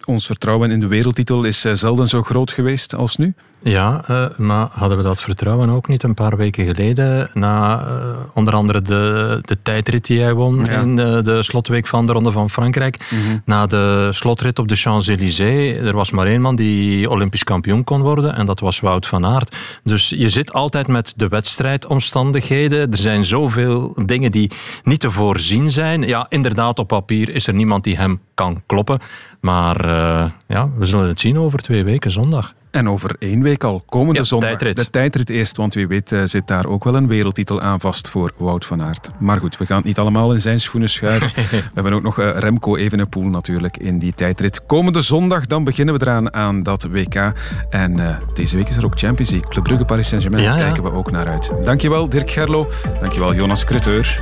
ons 0.06 0.26
vertrouwen 0.26 0.72
in 0.72 0.80
de 0.80 0.88
wereldtitel 0.88 1.44
is 1.44 1.66
eh, 1.66 1.74
zelden 1.74 2.08
zo 2.08 2.24
groot 2.24 2.52
geweest 2.52 2.96
als 2.96 3.18
nu. 3.18 3.34
Ja, 3.64 4.04
eh, 4.08 4.26
maar 4.38 4.68
hadden 4.72 4.98
we 4.98 5.04
dat 5.04 5.22
vertrouwen 5.22 5.70
ook 5.70 5.88
niet 5.88 6.04
een 6.04 6.14
paar 6.14 6.38
weken 6.38 6.66
geleden? 6.66 7.30
Na 7.34 7.80
eh, 7.80 7.96
onder 8.34 8.54
andere 8.54 8.82
de, 8.82 9.40
de 9.42 9.58
tijdrit 9.62 10.06
die 10.06 10.22
hij 10.22 10.34
won 10.34 10.66
Ja. 10.66 10.80
in 10.80 10.96
de, 10.96 11.22
de 11.24 11.44
slotweek 11.44 11.88
van 11.88 12.06
de 12.06 12.14
Ronde 12.14 12.32
van 12.32 12.50
Frankrijk. 12.50 12.98
Na 13.46 13.66
de 13.66 14.10
slotrit 14.12 14.60
op 14.60 14.68
de 14.68 14.76
Champs-Élysées. 14.76 15.78
Er 15.78 15.94
was 15.96 16.12
maar 16.12 16.26
één 16.28 16.42
man 16.42 16.56
die 16.56 17.10
Olympisch 17.10 17.44
kampioen 17.44 17.84
kon 17.84 18.02
worden 18.02 18.36
en 18.36 18.46
dat 18.46 18.60
was 18.60 18.80
Wout 18.80 19.08
van 19.08 19.26
Aert. 19.26 19.56
Dus 19.84 20.10
je 20.10 20.30
zit 20.30 20.54
altijd 20.54 20.88
met 20.88 21.14
de 21.16 21.28
wedstrijdomstandigheden. 21.28 22.92
Er 22.92 22.98
zijn 22.98 23.24
zoveel 23.24 23.94
dingen 24.06 24.32
die 24.32 24.52
niet 24.84 25.00
te 25.00 25.12
voorzien 25.12 25.72
zijn. 25.72 26.02
Ja, 26.02 26.26
inderdaad, 26.30 26.80
op 26.80 26.88
papier 26.88 27.30
is 27.30 27.48
er 27.48 27.54
niemand 27.54 27.84
die 27.84 27.98
hem 27.98 28.20
kan 28.34 28.62
kloppen. 28.66 29.00
Maar 29.42 29.80
eh, 29.86 30.30
ja, 30.48 30.70
we 30.78 30.86
zullen 30.86 31.08
het 31.08 31.20
zien 31.20 31.38
over 31.40 31.60
twee 31.60 31.84
weken 31.84 32.12
zondag. 32.12 32.54
En 32.72 32.90
over 32.90 33.16
één 33.20 33.42
week 33.42 33.64
al, 33.64 33.84
komende 33.86 34.20
Ja, 34.20 34.24
zondag. 34.26 34.50
tijdrit. 34.50 34.78
De 34.78 34.90
tijdrit 34.90 35.30
eerst, 35.30 35.58
want 35.58 35.74
wie 35.74 35.88
weet 35.88 36.12
eh, 36.12 36.22
zit 36.24 36.48
daar 36.48 36.66
ook 36.66 36.84
wel 36.84 36.96
een 36.96 37.08
wereldtitel 37.08 37.62
aan 37.62 37.80
vast 37.80 38.10
voor 38.10 38.32
Wout 38.38 38.66
van 38.66 38.82
Aert. 38.82 39.10
Maar 39.20 39.40
goed, 39.40 39.58
we 39.58 39.66
gaan 39.66 39.78
het 39.78 39.86
niet 39.86 39.98
allemaal 40.00 40.34
in 40.34 40.42
zijn 40.42 40.60
schoenen 40.60 40.90
schuiven. 40.90 41.32
we 41.52 41.62
hebben 41.74 41.94
ook 41.94 42.02
nog 42.02 42.20
eh, 42.20 42.30
Remco 42.38 42.76
Evenepoel 42.76 43.24
natuurlijk 43.24 43.78
in 43.78 44.00
die 44.00 44.14
tijdrit. 44.14 44.66
Komende 44.66 45.02
zondag, 45.02 45.46
dan 45.48 45.64
beginnen 45.64 45.94
we 45.94 46.02
eraan 46.02 46.34
aan 46.34 46.64
dat 46.64 46.84
WK. 46.92 47.34
En 47.70 48.20
deze 48.34 48.56
week 48.58 48.70
is 48.70 48.78
er 48.78 48.86
ook 48.86 49.00
Champions 49.00 49.32
League. 49.32 49.50
Club 49.50 49.64
Brugge, 49.64 49.86
Paris 49.86 50.08
Saint-Germain, 50.08 50.44
Ja, 50.44 50.50
daar 50.50 50.60
ja. 50.60 50.66
kijken 50.66 50.84
we 50.84 50.94
ook 50.94 51.12
naar 51.12 51.28
uit. 51.28 51.52
Dankjewel 51.64 52.10
Dirk 52.10 52.32
Gerlo, 52.32 52.70
dankjewel 53.00 53.34
Jonas 53.36 53.64
Kreteur. 53.64 54.20